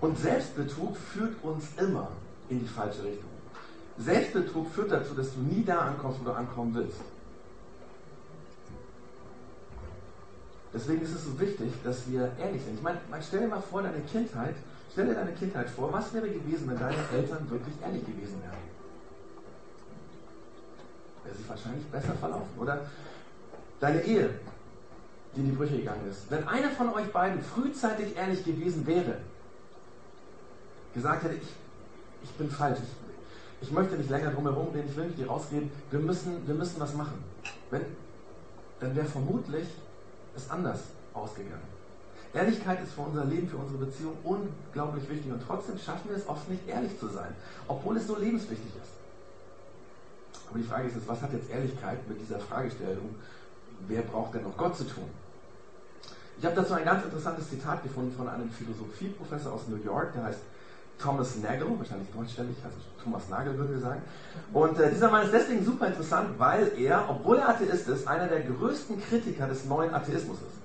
Und 0.00 0.18
Selbstbetrug 0.18 0.96
führt 0.96 1.34
uns 1.42 1.64
immer 1.78 2.08
in 2.48 2.60
die 2.60 2.68
falsche 2.68 3.02
Richtung. 3.02 3.28
Selbstbetrug 3.98 4.70
führt 4.70 4.92
dazu, 4.92 5.14
dass 5.14 5.32
du 5.34 5.40
nie 5.40 5.64
da 5.64 5.78
ankommst, 5.78 6.20
wo 6.20 6.24
du 6.24 6.32
ankommen 6.32 6.74
willst. 6.74 7.00
Deswegen 10.72 11.02
ist 11.02 11.14
es 11.14 11.24
so 11.24 11.40
wichtig, 11.40 11.72
dass 11.84 12.08
wir 12.10 12.30
ehrlich 12.38 12.62
sind. 12.62 12.74
Ich 12.74 12.82
meine, 12.82 13.00
stell 13.26 13.40
dir 13.40 13.48
mal 13.48 13.62
vor, 13.62 13.82
deine 13.82 14.00
Kindheit, 14.00 14.54
stell 14.92 15.06
dir 15.06 15.14
deine 15.14 15.32
Kindheit 15.32 15.70
vor, 15.70 15.90
was 15.92 16.12
wäre 16.12 16.28
gewesen, 16.28 16.68
wenn 16.68 16.78
deine 16.78 16.96
Eltern 17.14 17.50
wirklich 17.50 17.74
ehrlich 17.82 18.04
gewesen 18.04 18.42
wären? 18.42 18.75
Wäre 21.26 21.36
sich 21.36 21.48
wahrscheinlich 21.48 21.84
besser 21.86 22.14
verlaufen, 22.14 22.58
oder? 22.58 22.86
deine 23.80 24.02
Ehe, 24.02 24.30
die 25.34 25.40
in 25.40 25.46
die 25.46 25.52
Brüche 25.52 25.76
gegangen 25.76 26.08
ist, 26.10 26.30
wenn 26.30 26.46
einer 26.48 26.70
von 26.70 26.92
euch 26.94 27.12
beiden 27.12 27.42
frühzeitig 27.42 28.16
ehrlich 28.16 28.44
gewesen 28.44 28.86
wäre, 28.86 29.18
gesagt 30.94 31.24
hätte, 31.24 31.34
ich, 31.34 31.48
ich 32.22 32.30
bin 32.32 32.50
falsch, 32.50 32.78
ich, 32.82 33.68
ich 33.68 33.70
möchte 33.70 33.96
nicht 33.96 34.10
länger 34.10 34.30
drumherum 34.30 34.68
reden, 34.72 34.88
ich 34.88 34.96
will 34.96 35.06
nicht 35.06 35.18
die 35.18 35.24
rausgehen, 35.24 35.70
wir 35.90 36.00
müssen, 36.00 36.46
wir 36.46 36.54
müssen 36.54 36.80
was 36.80 36.94
machen. 36.94 37.22
Wenn, 37.70 37.82
dann 38.80 38.94
wäre 38.96 39.06
vermutlich 39.06 39.66
es 40.34 40.50
anders 40.50 40.80
ausgegangen. 41.12 41.76
Ehrlichkeit 42.34 42.82
ist 42.82 42.92
für 42.92 43.02
unser 43.02 43.24
Leben, 43.24 43.48
für 43.48 43.56
unsere 43.56 43.84
Beziehung 43.84 44.12
unglaublich 44.24 45.08
wichtig 45.08 45.32
und 45.32 45.42
trotzdem 45.46 45.78
schaffen 45.78 46.10
wir 46.10 46.16
es 46.16 46.28
oft 46.28 46.48
nicht, 46.50 46.66
ehrlich 46.68 46.98
zu 46.98 47.08
sein, 47.08 47.34
obwohl 47.66 47.96
es 47.96 48.06
so 48.06 48.16
lebenswichtig 48.16 48.72
ist. 48.82 49.05
Aber 50.48 50.58
die 50.58 50.64
Frage 50.64 50.88
ist 50.88 50.94
jetzt, 50.94 51.08
was 51.08 51.20
hat 51.22 51.32
jetzt 51.32 51.50
Ehrlichkeit 51.50 51.98
mit 52.08 52.20
dieser 52.20 52.38
Fragestellung 52.38 53.14
wer 53.88 54.02
braucht 54.02 54.34
denn 54.34 54.42
noch 54.42 54.56
Gott 54.56 54.76
zu 54.76 54.84
tun? 54.84 55.04
Ich 56.38 56.44
habe 56.44 56.54
dazu 56.54 56.74
ein 56.74 56.84
ganz 56.84 57.04
interessantes 57.04 57.48
Zitat 57.48 57.82
gefunden 57.82 58.14
von 58.14 58.28
einem 58.28 58.50
Philosophieprofessor 58.50 59.52
aus 59.52 59.68
New 59.68 59.76
York, 59.76 60.12
der 60.14 60.24
heißt 60.24 60.40
Thomas 60.98 61.36
Nagel, 61.36 61.66
wahrscheinlich 61.78 62.08
deutschständig, 62.10 62.56
also 62.64 62.76
Thomas 63.02 63.28
Nagel 63.28 63.56
würde 63.56 63.74
wir 63.74 63.80
sagen. 63.80 64.02
Und 64.52 64.78
äh, 64.78 64.90
dieser 64.90 65.10
Mann 65.10 65.24
ist 65.24 65.32
deswegen 65.32 65.64
super 65.64 65.86
interessant, 65.88 66.38
weil 66.38 66.72
er, 66.78 67.08
obwohl 67.08 67.38
er 67.38 67.50
Atheist 67.50 67.88
ist, 67.88 68.06
einer 68.06 68.28
der 68.28 68.40
größten 68.40 69.00
Kritiker 69.02 69.46
des 69.46 69.64
neuen 69.66 69.94
Atheismus 69.94 70.38
ist. 70.38 70.55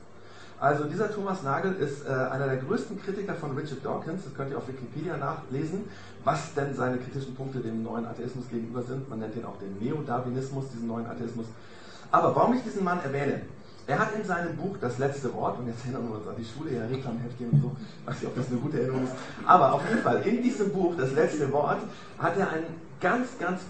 Also 0.62 0.84
dieser 0.84 1.12
Thomas 1.12 1.42
Nagel 1.42 1.74
ist 1.74 2.06
äh, 2.06 2.12
einer 2.12 2.46
der 2.46 2.58
größten 2.58 3.02
Kritiker 3.02 3.34
von 3.34 3.58
Richard 3.58 3.84
Dawkins, 3.84 4.26
das 4.26 4.34
könnt 4.36 4.52
ihr 4.52 4.60
auf 4.60 4.68
Wikipedia 4.68 5.18
nachlesen, 5.18 5.86
was 6.24 6.54
denn 6.54 6.76
seine 6.76 6.98
kritischen 6.98 7.34
Punkte 7.34 7.62
dem 7.62 7.82
neuen 7.82 8.06
Atheismus 8.06 8.48
gegenüber 8.48 8.84
sind. 8.84 9.10
Man 9.10 9.18
nennt 9.18 9.36
ihn 9.36 9.44
auch 9.44 9.58
den 9.58 9.80
Neo-Darwinismus, 9.80 10.66
diesen 10.72 10.88
neuen 10.88 11.08
Atheismus. 11.08 11.48
Aber 12.12 12.36
warum 12.36 12.54
ich 12.54 12.62
diesen 12.62 12.84
Mann 12.84 13.00
erwähne? 13.04 13.42
Er 13.88 13.98
hat 13.98 14.14
in 14.16 14.24
seinem 14.24 14.56
Buch 14.56 14.78
das 14.80 15.00
letzte 15.00 15.34
Wort, 15.34 15.58
und 15.58 15.66
jetzt 15.66 15.84
erinnern 15.84 16.08
wir 16.08 16.18
uns 16.18 16.28
an 16.28 16.36
die 16.38 16.46
Schule, 16.46 16.76
ja, 16.76 16.86
Reklamheftchen 16.86 17.50
und 17.50 17.62
so, 17.64 17.72
weiß 18.06 18.22
nicht, 18.22 18.28
ob 18.28 18.36
das 18.36 18.48
eine 18.50 18.58
gute 18.58 18.78
Erinnerung 18.80 19.06
ist, 19.06 19.14
aber 19.48 19.74
auf 19.74 19.82
jeden 19.90 20.04
Fall, 20.04 20.22
in 20.22 20.44
diesem 20.44 20.72
Buch, 20.72 20.94
das 20.96 21.12
letzte 21.14 21.52
Wort, 21.52 21.80
hat 22.20 22.38
er 22.38 22.52
ein 22.52 22.66
ganz, 23.00 23.30
ganz, 23.40 23.62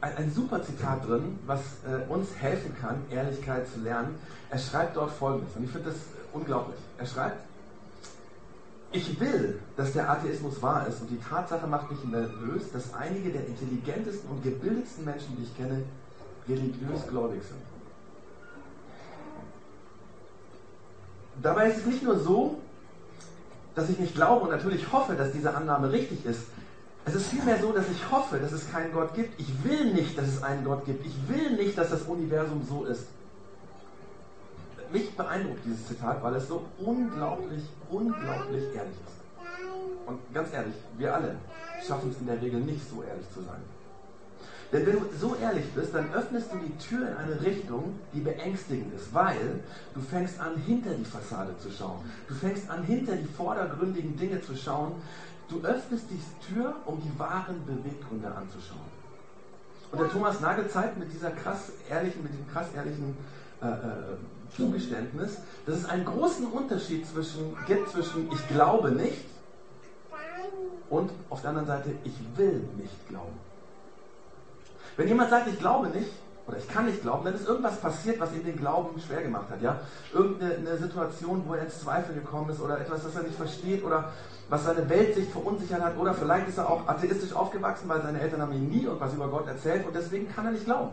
ein, 0.00 0.16
ein 0.16 0.32
super 0.32 0.62
Zitat 0.62 1.04
drin, 1.08 1.40
was 1.46 1.58
äh, 1.84 2.08
uns 2.08 2.28
helfen 2.36 2.76
kann, 2.80 3.02
Ehrlichkeit 3.10 3.66
zu 3.66 3.80
lernen. 3.80 4.14
Er 4.50 4.58
schreibt 4.58 4.96
dort 4.96 5.10
folgendes, 5.10 5.56
und 5.56 5.64
ich 5.64 5.70
finde 5.72 5.90
das 5.90 5.96
unglaublich. 6.38 6.80
Er 6.98 7.06
schreibt, 7.06 7.44
ich 8.90 9.20
will, 9.20 9.60
dass 9.76 9.92
der 9.92 10.10
Atheismus 10.10 10.62
wahr 10.62 10.86
ist, 10.86 11.00
und 11.00 11.10
die 11.10 11.20
Tatsache 11.20 11.66
macht 11.66 11.90
mich 11.90 12.02
nervös, 12.04 12.72
dass 12.72 12.94
einige 12.94 13.30
der 13.30 13.46
intelligentesten 13.46 14.30
und 14.30 14.42
gebildetsten 14.42 15.04
Menschen, 15.04 15.36
die 15.36 15.42
ich 15.42 15.56
kenne, 15.56 15.82
religiös 16.48 17.06
gläubig 17.06 17.42
sind. 17.42 17.60
Dabei 21.42 21.68
ist 21.68 21.78
es 21.78 21.86
nicht 21.86 22.02
nur 22.02 22.18
so, 22.18 22.58
dass 23.74 23.90
ich 23.90 23.98
nicht 23.98 24.14
glaube 24.14 24.46
und 24.46 24.50
natürlich 24.50 24.90
hoffe, 24.90 25.14
dass 25.14 25.30
diese 25.32 25.54
Annahme 25.54 25.92
richtig 25.92 26.24
ist. 26.24 26.40
Es 27.04 27.14
ist 27.14 27.28
vielmehr 27.28 27.60
so, 27.60 27.72
dass 27.72 27.88
ich 27.88 28.10
hoffe, 28.10 28.38
dass 28.38 28.52
es 28.52 28.70
keinen 28.72 28.92
Gott 28.92 29.14
gibt. 29.14 29.38
Ich 29.38 29.64
will 29.64 29.92
nicht, 29.92 30.18
dass 30.18 30.26
es 30.26 30.42
einen 30.42 30.64
Gott 30.64 30.84
gibt. 30.84 31.06
Ich 31.06 31.16
will 31.28 31.52
nicht, 31.52 31.78
dass 31.78 31.90
das 31.90 32.02
Universum 32.02 32.66
so 32.68 32.84
ist. 32.86 33.06
Mich 34.92 35.14
beeindruckt 35.16 35.64
dieses 35.64 35.86
Zitat, 35.86 36.22
weil 36.22 36.34
es 36.36 36.48
so 36.48 36.64
unglaublich, 36.78 37.62
unglaublich 37.90 38.64
ehrlich 38.74 38.96
ist. 39.06 39.18
Und 40.06 40.18
ganz 40.32 40.52
ehrlich, 40.52 40.74
wir 40.96 41.14
alle 41.14 41.36
schaffen 41.86 42.10
es 42.10 42.18
in 42.18 42.26
der 42.26 42.40
Regel 42.40 42.60
nicht 42.60 42.88
so 42.88 43.02
ehrlich 43.02 43.28
zu 43.34 43.42
sein. 43.42 43.60
Denn 44.72 44.86
wenn 44.86 44.96
du 44.96 45.06
so 45.18 45.34
ehrlich 45.36 45.64
bist, 45.72 45.94
dann 45.94 46.12
öffnest 46.12 46.52
du 46.52 46.58
die 46.58 46.76
Tür 46.76 47.08
in 47.08 47.16
eine 47.16 47.40
Richtung, 47.40 47.98
die 48.12 48.20
beängstigend 48.20 48.94
ist, 48.94 49.12
weil 49.14 49.60
du 49.94 50.00
fängst 50.00 50.38
an, 50.40 50.56
hinter 50.56 50.90
die 50.90 51.04
Fassade 51.04 51.56
zu 51.58 51.70
schauen. 51.70 52.00
Du 52.28 52.34
fängst 52.34 52.68
an, 52.68 52.82
hinter 52.82 53.16
die 53.16 53.26
vordergründigen 53.26 54.16
Dinge 54.16 54.42
zu 54.42 54.54
schauen. 54.56 54.92
Du 55.48 55.62
öffnest 55.62 56.04
die 56.10 56.20
Tür, 56.52 56.74
um 56.84 57.00
die 57.00 57.18
wahren 57.18 57.64
Beweggründe 57.64 58.28
anzuschauen. 58.28 58.98
Und 59.90 60.00
der 60.00 60.10
Thomas 60.10 60.40
Nagel 60.40 60.68
zeigt 60.68 60.98
mit 60.98 61.10
dieser 61.12 61.30
krass 61.30 61.72
ehrlichen, 61.88 62.22
mit 62.22 62.34
dem 62.34 62.46
krass 62.52 62.66
ehrlichen 62.74 63.16
äh, 63.62 63.66
äh, 63.66 63.70
Zugeständnis, 64.56 65.38
dass 65.66 65.76
es 65.76 65.84
einen 65.84 66.04
großen 66.04 66.46
Unterschied 66.46 67.06
zwischen, 67.06 67.56
gibt 67.66 67.88
zwischen 67.90 68.30
ich 68.32 68.48
glaube 68.48 68.90
nicht 68.90 69.24
und 70.90 71.10
auf 71.30 71.40
der 71.40 71.50
anderen 71.50 71.68
Seite 71.68 71.90
ich 72.04 72.14
will 72.36 72.62
nicht 72.76 73.08
glauben. 73.08 73.38
Wenn 74.96 75.08
jemand 75.08 75.30
sagt, 75.30 75.48
ich 75.48 75.58
glaube 75.58 75.88
nicht, 75.88 76.10
oder 76.48 76.56
ich 76.56 76.66
kann 76.66 76.86
nicht 76.86 77.02
glauben, 77.02 77.26
dann 77.26 77.34
ist 77.34 77.46
irgendwas 77.46 77.78
passiert, 77.78 78.18
was 78.18 78.32
ihm 78.32 78.42
den 78.42 78.56
Glauben 78.56 78.98
schwer 79.00 79.22
gemacht 79.22 79.50
hat. 79.50 79.60
Ja? 79.60 79.80
Irgendeine 80.14 80.78
Situation, 80.78 81.44
wo 81.46 81.54
er 81.54 81.64
ins 81.64 81.80
Zweifel 81.80 82.14
gekommen 82.14 82.48
ist 82.50 82.60
oder 82.60 82.80
etwas, 82.80 83.02
das 83.04 83.14
er 83.14 83.22
nicht 83.22 83.36
versteht 83.36 83.84
oder 83.84 84.12
was 84.48 84.64
seine 84.64 84.88
Weltsicht 84.88 85.30
verunsichert 85.30 85.82
hat 85.82 85.98
oder 85.98 86.14
vielleicht 86.14 86.48
ist 86.48 86.56
er 86.56 86.70
auch 86.70 86.88
atheistisch 86.88 87.34
aufgewachsen, 87.34 87.86
weil 87.88 88.00
seine 88.00 88.18
Eltern 88.18 88.40
haben 88.40 88.52
ihm 88.52 88.68
nie 88.70 88.84
irgendwas 88.84 89.12
über 89.12 89.28
Gott 89.28 89.46
erzählt 89.46 89.86
und 89.86 89.94
deswegen 89.94 90.34
kann 90.34 90.46
er 90.46 90.52
nicht 90.52 90.64
glauben. 90.64 90.92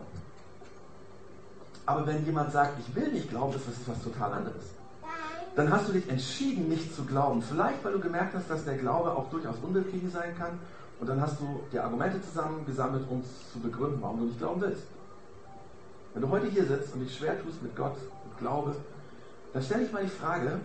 Aber 1.86 2.06
wenn 2.06 2.24
jemand 2.26 2.52
sagt, 2.52 2.78
ich 2.80 2.94
will 2.94 3.12
nicht 3.12 3.30
glauben, 3.30 3.54
ist 3.54 3.66
das 3.68 3.88
was 3.96 4.02
total 4.02 4.32
anderes. 4.32 4.64
Dann 5.54 5.72
hast 5.72 5.88
du 5.88 5.92
dich 5.92 6.08
entschieden, 6.10 6.68
nicht 6.68 6.94
zu 6.94 7.04
glauben. 7.04 7.40
Vielleicht, 7.40 7.82
weil 7.84 7.92
du 7.92 8.00
gemerkt 8.00 8.34
hast, 8.34 8.50
dass 8.50 8.64
der 8.64 8.76
Glaube 8.76 9.12
auch 9.12 9.30
durchaus 9.30 9.56
unbefriedigend 9.62 10.12
sein 10.12 10.36
kann 10.36 10.58
und 11.00 11.08
dann 11.08 11.20
hast 11.20 11.40
du 11.40 11.60
die 11.72 11.78
Argumente 11.78 12.20
zusammengesammelt, 12.20 13.04
um 13.08 13.22
zu 13.52 13.60
begründen, 13.60 13.98
warum 14.02 14.18
du 14.18 14.24
nicht 14.26 14.38
glauben 14.38 14.60
willst. 14.60 14.84
Wenn 16.12 16.22
du 16.22 16.28
heute 16.28 16.48
hier 16.48 16.64
sitzt 16.64 16.94
und 16.94 17.00
dich 17.00 17.16
schwer 17.16 17.40
tust 17.42 17.62
mit 17.62 17.76
Gott 17.76 17.96
und 18.24 18.38
Glaube, 18.38 18.74
dann 19.52 19.62
stelle 19.62 19.84
ich 19.84 19.92
mal 19.92 20.02
die 20.02 20.10
Frage, 20.10 20.60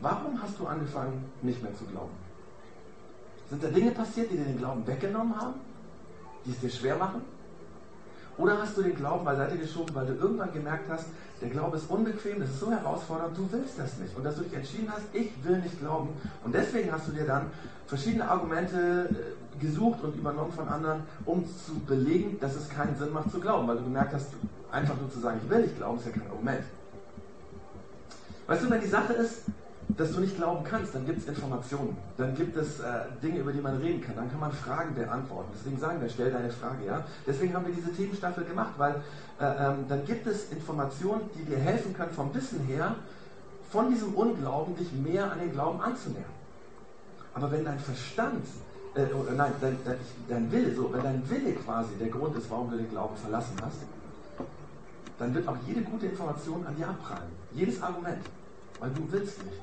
warum 0.00 0.40
hast 0.40 0.58
du 0.58 0.66
angefangen, 0.66 1.24
nicht 1.42 1.62
mehr 1.62 1.74
zu 1.74 1.84
glauben? 1.84 2.12
Sind 3.50 3.62
da 3.62 3.68
Dinge 3.68 3.90
passiert, 3.90 4.30
die 4.30 4.36
dir 4.36 4.44
den 4.44 4.58
Glauben 4.58 4.86
weggenommen 4.86 5.38
haben, 5.38 5.54
die 6.44 6.50
es 6.50 6.60
dir 6.60 6.70
schwer 6.70 6.96
machen? 6.96 7.22
Oder 8.36 8.60
hast 8.60 8.76
du 8.76 8.82
den 8.82 8.96
Glauben 8.96 9.24
beiseite 9.24 9.56
geschoben, 9.56 9.94
weil 9.94 10.06
du 10.06 10.14
irgendwann 10.14 10.52
gemerkt 10.52 10.90
hast, 10.90 11.06
der 11.40 11.48
Glaube 11.50 11.76
ist 11.76 11.88
unbequem, 11.88 12.40
das 12.40 12.50
ist 12.50 12.60
so 12.60 12.70
herausfordernd, 12.70 13.36
du 13.36 13.48
willst 13.50 13.78
das 13.78 13.96
nicht. 13.98 14.16
Und 14.16 14.24
dass 14.24 14.36
du 14.36 14.42
dich 14.42 14.54
entschieden 14.54 14.88
hast, 14.90 15.02
ich 15.12 15.30
will 15.44 15.58
nicht 15.58 15.78
glauben. 15.78 16.08
Und 16.44 16.54
deswegen 16.54 16.90
hast 16.90 17.08
du 17.08 17.12
dir 17.12 17.26
dann 17.26 17.46
verschiedene 17.86 18.28
Argumente 18.28 19.08
äh, 19.10 19.60
gesucht 19.60 20.02
und 20.02 20.16
übernommen 20.16 20.52
von 20.52 20.68
anderen, 20.68 21.02
um 21.26 21.44
zu 21.46 21.78
belegen, 21.86 22.38
dass 22.40 22.56
es 22.56 22.68
keinen 22.68 22.96
Sinn 22.96 23.12
macht 23.12 23.30
zu 23.30 23.38
glauben, 23.38 23.68
weil 23.68 23.76
du 23.76 23.84
gemerkt 23.84 24.14
hast, 24.14 24.28
einfach 24.72 24.96
nur 24.98 25.10
zu 25.10 25.20
sagen, 25.20 25.40
ich 25.42 25.50
will 25.50 25.62
nicht 25.62 25.76
glauben, 25.76 25.98
ist 25.98 26.06
ja 26.06 26.12
kein 26.12 26.30
Argument. 26.30 26.64
Weißt 28.46 28.64
du, 28.64 28.70
wenn 28.70 28.80
die 28.80 28.88
Sache 28.88 29.12
ist, 29.14 29.42
dass 29.96 30.12
du 30.12 30.20
nicht 30.20 30.36
glauben 30.36 30.64
kannst, 30.64 30.94
dann 30.94 31.06
gibt 31.06 31.18
es 31.18 31.28
Informationen, 31.28 31.96
dann 32.16 32.34
gibt 32.34 32.56
es 32.56 32.80
äh, 32.80 32.84
Dinge, 33.22 33.40
über 33.40 33.52
die 33.52 33.60
man 33.60 33.76
reden 33.76 34.00
kann, 34.00 34.16
dann 34.16 34.30
kann 34.30 34.40
man 34.40 34.52
Fragen 34.52 34.94
beantworten. 34.94 35.50
Deswegen 35.54 35.78
sagen 35.78 36.00
wir, 36.00 36.08
stell 36.08 36.30
deine 36.30 36.50
Frage, 36.50 36.84
ja. 36.86 37.04
Deswegen 37.26 37.54
haben 37.54 37.66
wir 37.66 37.74
diese 37.74 37.92
Themenstaffel 37.92 38.44
gemacht, 38.44 38.72
weil 38.76 39.02
äh, 39.40 39.44
ähm, 39.44 39.84
dann 39.88 40.04
gibt 40.04 40.26
es 40.26 40.50
Informationen, 40.50 41.28
die 41.36 41.44
dir 41.44 41.58
helfen 41.58 41.94
können 41.94 42.12
vom 42.12 42.34
Wissen 42.34 42.60
her, 42.60 42.96
von 43.70 43.90
diesem 43.90 44.14
Unglauben 44.14 44.76
dich 44.76 44.92
mehr 44.92 45.30
an 45.30 45.38
den 45.38 45.52
Glauben 45.52 45.80
anzunähern. 45.80 46.24
Aber 47.34 47.50
wenn 47.50 47.64
dein 47.64 47.78
Verstand, 47.78 48.46
äh, 48.94 49.12
oder 49.12 49.32
nein, 49.32 49.52
dein, 49.60 49.76
dein, 49.84 49.98
dein 50.28 50.52
Wille, 50.52 50.74
so, 50.74 50.92
wenn 50.92 51.02
dein 51.02 51.28
Wille 51.28 51.52
quasi 51.54 51.94
der 51.98 52.08
Grund 52.08 52.36
ist, 52.36 52.50
warum 52.50 52.70
du 52.70 52.76
den 52.76 52.90
Glauben 52.90 53.16
verlassen 53.16 53.56
hast, 53.62 53.78
dann 55.18 55.34
wird 55.34 55.46
auch 55.46 55.56
jede 55.66 55.82
gute 55.82 56.06
Information 56.06 56.66
an 56.66 56.74
dir 56.76 56.88
abprallen. 56.88 57.30
Jedes 57.52 57.80
Argument. 57.80 58.18
Weil 58.80 58.90
du 58.90 59.12
willst 59.12 59.44
nicht. 59.44 59.60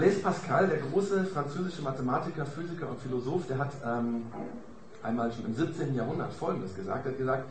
Blaise 0.00 0.20
Pascal, 0.20 0.66
der 0.66 0.78
große 0.78 1.26
französische 1.26 1.82
Mathematiker, 1.82 2.46
Physiker 2.46 2.88
und 2.88 2.98
Philosoph, 3.02 3.46
der 3.46 3.58
hat 3.58 3.72
ähm, 3.84 4.24
einmal 5.02 5.30
schon 5.30 5.44
im 5.44 5.54
17. 5.54 5.94
Jahrhundert 5.94 6.32
Folgendes 6.32 6.74
gesagt. 6.74 7.04
Er 7.04 7.12
hat 7.12 7.18
gesagt, 7.18 7.44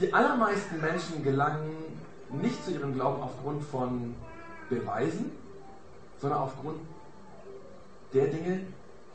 die 0.00 0.12
allermeisten 0.12 0.80
Menschen 0.80 1.22
gelangen 1.22 1.76
nicht 2.42 2.64
zu 2.64 2.72
ihrem 2.72 2.92
Glauben 2.92 3.22
aufgrund 3.22 3.62
von 3.62 4.16
Beweisen, 4.68 5.30
sondern 6.20 6.40
aufgrund 6.40 6.80
der 8.12 8.26
Dinge, 8.26 8.62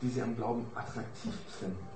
die 0.00 0.08
sie 0.08 0.22
am 0.22 0.34
Glauben 0.34 0.64
attraktiv 0.74 1.34
finden. 1.60 1.86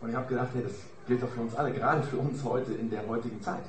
Und 0.00 0.08
ich 0.08 0.16
habe 0.16 0.28
gedacht, 0.28 0.48
hey, 0.54 0.62
das 0.62 0.72
gilt 1.06 1.22
doch 1.22 1.28
für 1.28 1.42
uns 1.42 1.54
alle, 1.56 1.74
gerade 1.74 2.02
für 2.04 2.16
uns 2.16 2.42
heute 2.42 2.72
in 2.72 2.88
der 2.88 3.06
heutigen 3.06 3.42
Zeit. 3.42 3.64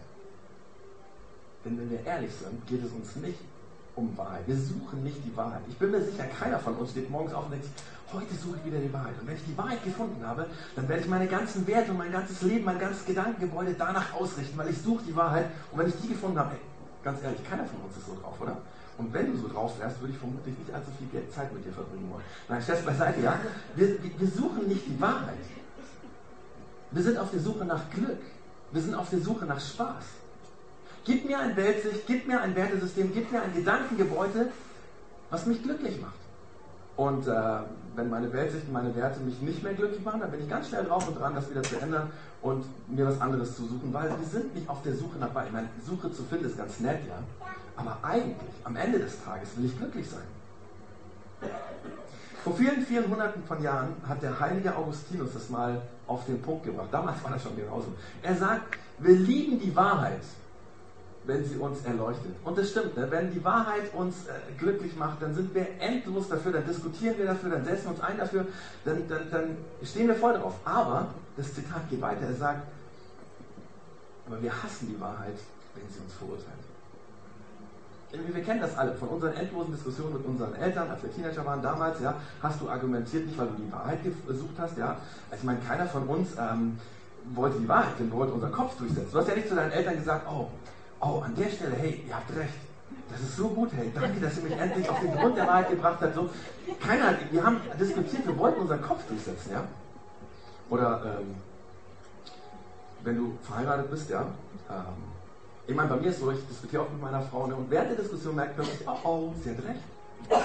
Denn 1.66 1.78
wenn 1.78 1.92
wir 1.92 2.06
ehrlich 2.06 2.32
sind, 2.34 2.66
geht 2.68 2.86
es 2.86 2.92
uns 2.94 3.18
nicht 3.18 3.51
um 3.96 4.18
Wahrheit. 4.18 4.48
Wir 4.48 4.56
suchen 4.56 5.04
nicht 5.04 5.24
die 5.26 5.36
Wahrheit. 5.36 5.62
Ich 5.70 5.78
bin 5.78 5.92
mir 5.92 6.02
sicher, 6.02 6.24
keiner 6.40 6.60
von 6.60 6.76
uns 6.76 6.92
steht 6.92 7.10
morgens 7.10 7.34
auf 7.34 7.46
und 7.46 7.52
denkt, 7.52 7.68
heute 8.14 8.34
suche 8.36 8.58
ich 8.58 8.66
wieder 8.66 8.80
die 8.80 8.92
Wahrheit. 8.94 9.14
Und 9.20 9.28
wenn 9.28 9.36
ich 9.36 9.46
die 9.46 9.58
Wahrheit 9.58 9.84
gefunden 9.84 10.26
habe, 10.26 10.48
dann 10.76 10.88
werde 10.88 11.02
ich 11.02 11.10
meine 11.10 11.28
ganzen 11.28 11.66
Werte 11.68 11.92
und 11.92 11.98
mein 11.98 12.12
ganzes 12.12 12.42
Leben, 12.42 12.66
mein 12.66 12.80
ganzes 12.80 13.06
Gedankengebäude 13.06 13.76
danach 13.78 14.14
ausrichten, 14.14 14.58
weil 14.58 14.70
ich 14.70 14.82
suche 14.82 15.04
die 15.04 15.16
Wahrheit. 15.16 15.48
Und 15.72 15.80
wenn 15.80 15.88
ich 15.88 15.96
die 16.02 16.10
gefunden 16.10 16.40
habe, 16.40 16.52
ey, 16.52 16.62
ganz 17.04 17.22
ehrlich, 17.24 17.44
keiner 17.50 17.66
von 17.66 17.82
uns 17.82 17.98
ist 17.98 18.06
so 18.06 18.18
drauf, 18.22 18.40
oder? 18.40 18.58
Und 18.98 19.14
wenn 19.14 19.32
du 19.32 19.38
so 19.38 19.48
drauf 19.48 19.80
wärst, 19.80 20.00
würde 20.00 20.14
ich 20.14 20.20
vermutlich 20.20 20.58
nicht 20.58 20.74
allzu 20.74 20.92
viel 21.00 21.30
Zeit 21.30 21.52
mit 21.54 21.66
dir 21.66 21.72
verbringen 21.72 22.10
wollen. 22.12 22.24
Nein, 22.48 22.62
Scherz 22.62 22.82
beiseite, 22.82 23.22
ja? 23.22 23.40
Wir, 23.76 23.98
wir 24.04 24.28
suchen 24.28 24.68
nicht 24.68 24.86
die 24.86 25.00
Wahrheit. 25.02 25.38
Wir 26.92 27.04
sind 27.04 27.18
auf 27.18 27.32
der 27.32 27.40
Suche 27.40 27.66
nach 27.66 27.90
Glück. 27.90 28.20
Wir 28.72 28.82
sind 28.82 28.94
auf 28.94 29.10
der 29.10 29.20
Suche 29.20 29.46
nach 29.46 29.60
Spaß. 29.60 30.04
Gib 31.04 31.26
mir 31.26 31.40
ein 31.40 31.56
Weltsicht, 31.56 32.06
gib 32.06 32.28
mir 32.28 32.42
ein 32.42 32.56
Wertesystem, 32.56 33.12
gib 33.14 33.32
mir 33.32 33.42
ein 33.42 33.54
Gedankengebäude, 33.54 34.52
was 35.30 35.46
mich 35.46 35.64
glücklich 35.64 36.00
macht. 36.00 36.14
Und 36.96 37.28
äh, 37.28 37.32
wenn 37.96 38.10
meine 38.10 38.32
Weltsicht 38.32 38.68
und 38.68 38.74
meine 38.74 38.96
Werte 38.96 39.20
mich 39.22 39.42
nicht 39.42 39.64
mehr 39.64 39.74
glücklich 39.74 40.04
machen, 40.04 40.20
dann 40.20 40.30
bin 40.30 40.42
ich 40.42 40.50
ganz 40.50 40.68
schnell 40.70 40.84
drauf 40.86 41.08
und 41.08 41.20
dran, 41.20 41.34
das 41.34 41.50
wieder 41.50 41.64
zu 41.64 41.80
ändern 41.80 42.12
und 42.42 42.66
mir 42.88 43.08
was 43.08 43.20
anderes 43.20 43.56
zu 43.56 43.66
suchen, 43.66 43.94
weil 43.94 44.10
wir 44.10 44.28
sind 44.28 44.54
nicht 44.54 44.70
auf 44.70 44.84
der 44.84 44.96
Suche 44.96 45.18
nach 45.18 45.34
Wahrheit. 45.34 45.48
Ich 45.48 45.54
meine, 45.54 45.70
Suche 45.86 46.12
zu 46.12 46.24
finden 46.24 46.46
ist 46.46 46.58
ganz 46.58 46.80
nett, 46.80 47.00
ja. 47.08 47.18
Aber 47.76 47.98
eigentlich, 48.04 48.54
am 48.64 48.76
Ende 48.76 49.00
des 49.00 49.24
Tages, 49.24 49.50
will 49.58 49.66
ich 49.66 49.78
glücklich 49.78 50.08
sein. 50.10 51.50
Vor 52.44 52.56
vielen, 52.56 52.86
vielen 52.86 53.10
Hunderten 53.10 53.44
von 53.44 53.62
Jahren 53.64 53.96
hat 54.08 54.22
der 54.22 54.40
heilige 54.40 54.76
Augustinus 54.76 55.34
das 55.34 55.50
mal 55.50 55.82
auf 56.08 56.26
den 56.26 56.42
Punkt 56.42 56.66
gebracht. 56.66 56.90
Damals 56.92 57.24
war 57.24 57.32
das 57.32 57.44
schon 57.44 57.56
genauso. 57.56 57.88
Er 58.22 58.36
sagt, 58.36 58.78
wir 59.00 59.16
lieben 59.16 59.60
die 59.60 59.76
Wahrheit, 59.76 60.22
wenn 61.26 61.46
sie 61.46 61.56
uns 61.58 61.84
erleuchtet. 61.86 62.36
Und 62.44 62.58
das 62.58 62.72
stimmt, 62.72 62.98
ne? 62.98 63.08
wenn 63.10 63.32
die 63.32 63.44
Wahrheit 63.44 63.94
uns 63.94 64.26
äh, 64.26 64.32
glücklich 64.58 64.96
macht, 64.96 65.22
dann 65.22 65.36
sind 65.36 65.54
wir 65.54 65.68
endlos 65.80 66.30
dafür, 66.30 66.52
dann 66.52 66.66
diskutieren 66.66 67.18
wir 67.18 67.26
dafür, 67.26 67.52
dann 67.52 67.64
setzen 67.64 67.86
wir 67.86 67.92
uns 67.92 68.02
ein 68.02 68.18
dafür, 68.18 68.46
dann, 68.86 69.08
dann, 69.08 69.30
dann 69.30 69.58
stehen 69.84 70.08
wir 70.08 70.16
voll 70.16 70.34
drauf. 70.34 70.56
Aber, 70.66 71.08
das 71.38 71.54
Zitat 71.54 71.90
geht 71.90 72.02
weiter, 72.02 72.26
er 72.26 72.36
sagt, 72.36 72.64
aber 74.28 74.42
wir 74.42 74.52
hassen 74.64 74.88
die 74.88 75.00
Wahrheit, 75.00 75.38
wenn 75.76 75.88
sie 75.90 76.00
uns 76.00 76.14
verurteilt. 76.14 76.48
Wir 78.12 78.44
kennen 78.44 78.60
das 78.60 78.78
alle 78.78 78.94
von 78.94 79.08
unseren 79.08 79.34
endlosen 79.34 79.74
Diskussionen 79.74 80.14
mit 80.14 80.26
unseren 80.26 80.54
Eltern, 80.56 80.90
als 80.90 81.02
wir 81.02 81.14
Teenager 81.14 81.46
waren 81.46 81.62
damals, 81.62 82.02
ja, 82.02 82.16
hast 82.44 82.60
du 82.60 82.70
argumentiert 82.70 83.26
nicht, 83.26 83.38
weil 83.38 83.48
du 83.48 83.54
die 83.54 83.72
Wahrheit 83.72 84.00
gesucht 84.04 84.56
hast, 84.58 84.78
ja. 84.78 84.98
Also 85.30 85.38
ich 85.38 85.44
meine, 85.44 85.60
keiner 85.60 85.86
von 85.86 86.04
uns 86.08 86.30
ähm, 86.38 86.78
wollte 87.34 87.60
die 87.60 87.68
Wahrheit, 87.70 87.94
denn 88.00 88.12
wollte 88.12 88.34
unseren 88.34 88.52
Kopf 88.52 88.78
durchsetzen. 88.78 89.12
Du 89.12 89.18
hast 89.18 89.30
ja 89.30 89.36
nicht 89.36 89.48
zu 89.48 89.56
deinen 89.56 89.72
Eltern 89.72 89.96
gesagt, 89.96 90.28
oh, 90.30 90.50
oh, 91.02 91.22
an 91.22 91.36
der 91.36 91.50
Stelle, 91.50 91.76
hey, 91.76 92.04
ihr 92.08 92.16
habt 92.16 92.36
recht. 92.36 92.54
Das 93.12 93.20
ist 93.20 93.36
so 93.36 93.50
gut, 93.50 93.72
hey, 93.76 93.92
danke, 93.94 94.22
dass 94.22 94.38
ihr 94.38 94.44
mich 94.44 94.58
endlich 94.58 94.90
auf 94.90 95.00
den 95.00 95.14
Grund 95.14 95.36
der 95.36 95.46
Wahrheit 95.46 95.70
gebracht 95.70 95.98
habt. 96.02 96.16
So, 96.16 96.30
keiner, 96.80 97.18
wir 97.30 97.44
haben 97.44 97.60
diskutiert, 97.80 98.26
wir 98.26 98.38
wollten 98.38 98.62
unseren 98.62 98.82
Kopf 98.82 99.06
durchsetzen, 99.08 99.52
ja. 99.52 99.64
Oder 100.70 101.18
ähm, 101.20 101.36
wenn 103.04 103.18
du 103.18 103.38
verheiratet 103.42 103.92
bist, 103.92 104.10
ja. 104.10 104.22
Ähm, 104.70 105.12
ich 105.68 105.76
meine, 105.76 105.90
bei 105.90 105.98
mir 105.98 106.10
ist 106.10 106.20
so, 106.20 106.32
ich 106.32 106.46
diskutiere 106.48 106.84
auch 106.84 106.90
mit 106.90 107.02
meiner 107.02 107.22
Frau 107.22 107.48
ne, 107.48 107.56
und 107.56 107.70
während 107.70 107.90
der 107.90 107.98
Diskussion 107.98 108.36
merkt 108.36 108.58
man, 108.58 108.68
oh, 108.86 109.08
oh, 109.08 109.34
sie 109.44 109.52
hat 109.52 109.58
recht. 109.58 109.82
Oh, 110.30 110.36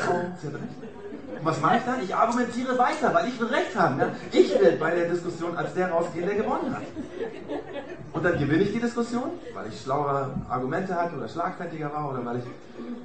sie 0.41 0.47
hat 0.49 0.55
recht. 0.55 1.39
Und 1.39 1.45
was 1.45 1.61
mache 1.61 1.77
ich 1.79 1.85
dann? 1.85 2.03
Ich 2.03 2.15
argumentiere 2.15 2.79
weiter, 2.79 3.15
weil 3.15 3.29
ich 3.29 3.39
will 3.39 3.49
recht 3.49 3.77
haben. 3.77 4.01
Ja? 4.01 4.09
Ich 4.33 4.59
will 4.59 4.77
bei 4.77 4.91
der 4.91 5.09
Diskussion 5.09 5.57
als 5.57 5.75
der 5.75 5.91
rausgehen, 5.91 6.27
der 6.27 6.37
gewonnen 6.37 6.75
hat. 6.75 6.83
Dann 8.27 8.41
gewinne 8.41 8.65
ich 8.65 8.73
die 8.73 8.81
Diskussion, 8.81 9.31
weil 9.55 9.69
ich 9.69 9.81
schlauere 9.81 10.35
Argumente 10.49 10.93
hatte 10.97 11.17
oder 11.17 11.29
schlagfertiger 11.29 11.93
war 11.93 12.11
oder 12.11 12.25
weil 12.25 12.39
ich, 12.39 12.45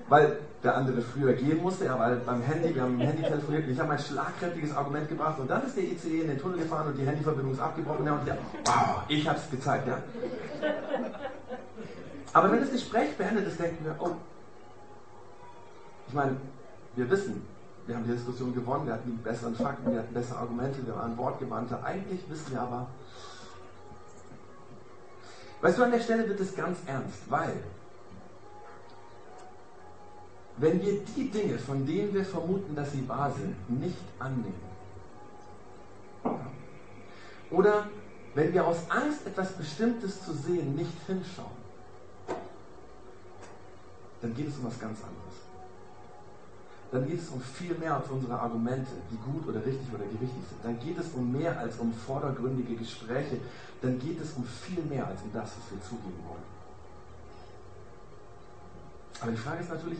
weil 0.09 0.37
der 0.63 0.75
andere 0.77 0.99
früher 0.99 1.33
gehen 1.33 1.61
musste, 1.61 1.85
ja, 1.85 1.99
weil 1.99 2.15
beim 2.15 2.41
Handy, 2.41 2.73
wir 2.73 2.81
haben 2.81 2.99
im 2.99 3.05
Handy 3.05 3.21
telefoniert 3.21 3.65
und 3.65 3.71
ich 3.71 3.79
habe 3.79 3.91
ein 3.91 3.99
schlagkräftiges 3.99 4.75
Argument 4.75 5.07
gebracht 5.07 5.39
und 5.39 5.47
dann 5.47 5.63
ist 5.63 5.77
der 5.77 5.83
ICE 5.83 6.21
in 6.21 6.27
den 6.29 6.39
Tunnel 6.39 6.57
gefahren 6.57 6.87
und 6.87 6.97
die 6.97 7.05
Handyverbindung 7.05 7.53
ist 7.53 7.59
abgebrochen 7.59 8.03
ja, 8.03 8.13
und 8.13 8.27
der, 8.27 8.35
wow, 8.65 9.03
ich 9.09 9.27
habe 9.29 9.37
es 9.37 9.51
gezeigt, 9.51 9.87
ja. 9.87 9.99
Aber 12.33 12.51
wenn 12.51 12.61
das 12.61 12.71
Gespräch 12.71 13.15
beendet 13.15 13.45
ist, 13.45 13.59
denken 13.59 13.85
wir, 13.85 13.95
oh, 13.99 14.15
ich 16.07 16.13
meine, 16.15 16.35
wir 16.95 17.07
wissen, 17.11 17.45
wir 17.85 17.95
haben 17.95 18.05
die 18.05 18.13
Diskussion 18.13 18.55
gewonnen, 18.55 18.87
wir 18.87 18.93
hatten 18.93 19.11
die 19.11 19.23
besseren 19.23 19.53
Fakten, 19.53 19.91
wir 19.91 19.99
hatten 19.99 20.13
bessere 20.15 20.39
Argumente, 20.39 20.83
wir 20.83 20.95
waren 20.95 21.15
wortgewandter. 21.15 21.83
Eigentlich 21.83 22.21
wissen 22.27 22.53
wir 22.53 22.61
aber, 22.61 22.87
weißt 25.61 25.77
du, 25.77 25.83
an 25.83 25.91
der 25.91 25.99
Stelle 25.99 26.27
wird 26.27 26.39
es 26.39 26.55
ganz 26.55 26.79
ernst, 26.85 27.29
weil 27.29 27.53
wenn 30.57 30.81
wir 30.81 30.99
die 30.99 31.29
Dinge, 31.29 31.57
von 31.57 31.85
denen 31.85 32.13
wir 32.13 32.25
vermuten, 32.25 32.75
dass 32.75 32.91
sie 32.91 33.07
wahr 33.07 33.31
sind, 33.31 33.81
nicht 33.81 33.97
annehmen, 34.19 34.71
oder 37.49 37.87
wenn 38.33 38.53
wir 38.53 38.65
aus 38.65 38.77
Angst, 38.89 39.25
etwas 39.25 39.51
Bestimmtes 39.53 40.23
zu 40.23 40.33
sehen, 40.33 40.75
nicht 40.75 40.93
hinschauen, 41.05 41.61
dann 44.21 44.35
geht 44.35 44.47
es 44.47 44.57
um 44.57 44.65
was 44.65 44.79
ganz 44.79 44.99
anderes. 45.03 45.20
Dann 46.91 47.07
geht 47.07 47.21
es 47.21 47.29
um 47.29 47.39
viel 47.39 47.73
mehr 47.75 47.95
als 47.95 48.09
unsere 48.09 48.37
Argumente, 48.37 48.91
die 49.09 49.17
gut 49.31 49.47
oder 49.47 49.65
richtig 49.65 49.87
oder 49.93 50.03
gerichtig 50.03 50.43
sind. 50.49 50.63
Dann 50.63 50.77
geht 50.79 50.97
es 50.97 51.07
um 51.13 51.31
mehr 51.31 51.57
als 51.57 51.77
um 51.77 51.93
vordergründige 51.93 52.75
Gespräche. 52.75 53.37
Dann 53.81 53.97
geht 53.97 54.19
es 54.19 54.33
um 54.33 54.43
viel 54.43 54.83
mehr 54.83 55.07
als 55.07 55.21
um 55.21 55.31
das, 55.33 55.51
was 55.57 55.71
wir 55.71 55.81
zugeben 55.81 56.19
wollen. 56.27 56.43
Aber 59.21 59.31
die 59.31 59.37
Frage 59.37 59.61
ist 59.61 59.69
natürlich, 59.69 59.99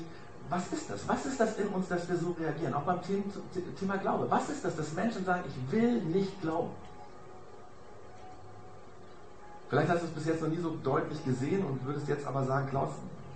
was 0.50 0.68
ist 0.74 0.90
das? 0.90 1.08
Was 1.08 1.26
ist 1.26 1.40
das 1.40 1.58
in 1.58 1.68
uns, 1.70 1.88
dass 1.88 2.10
wir 2.10 2.18
so 2.18 2.36
reagieren? 2.38 2.74
Auch 2.74 2.82
beim 2.82 3.00
Thema 3.80 3.98
Glaube. 3.98 4.30
Was 4.30 4.50
ist 4.50 4.66
das, 4.66 4.76
dass 4.76 4.92
Menschen 4.94 5.24
sagen, 5.24 5.44
ich 5.48 5.72
will 5.72 6.02
nicht 6.02 6.42
glauben? 6.42 6.72
Vielleicht 9.70 9.90
hast 9.90 10.02
du 10.02 10.08
es 10.08 10.12
bis 10.12 10.26
jetzt 10.26 10.42
noch 10.42 10.50
nie 10.50 10.58
so 10.58 10.76
deutlich 10.84 11.24
gesehen 11.24 11.64
und 11.64 11.86
würdest 11.86 12.10
jetzt 12.10 12.28
aber 12.28 12.44
sagen, 12.44 12.68
Klaus, 12.70 12.90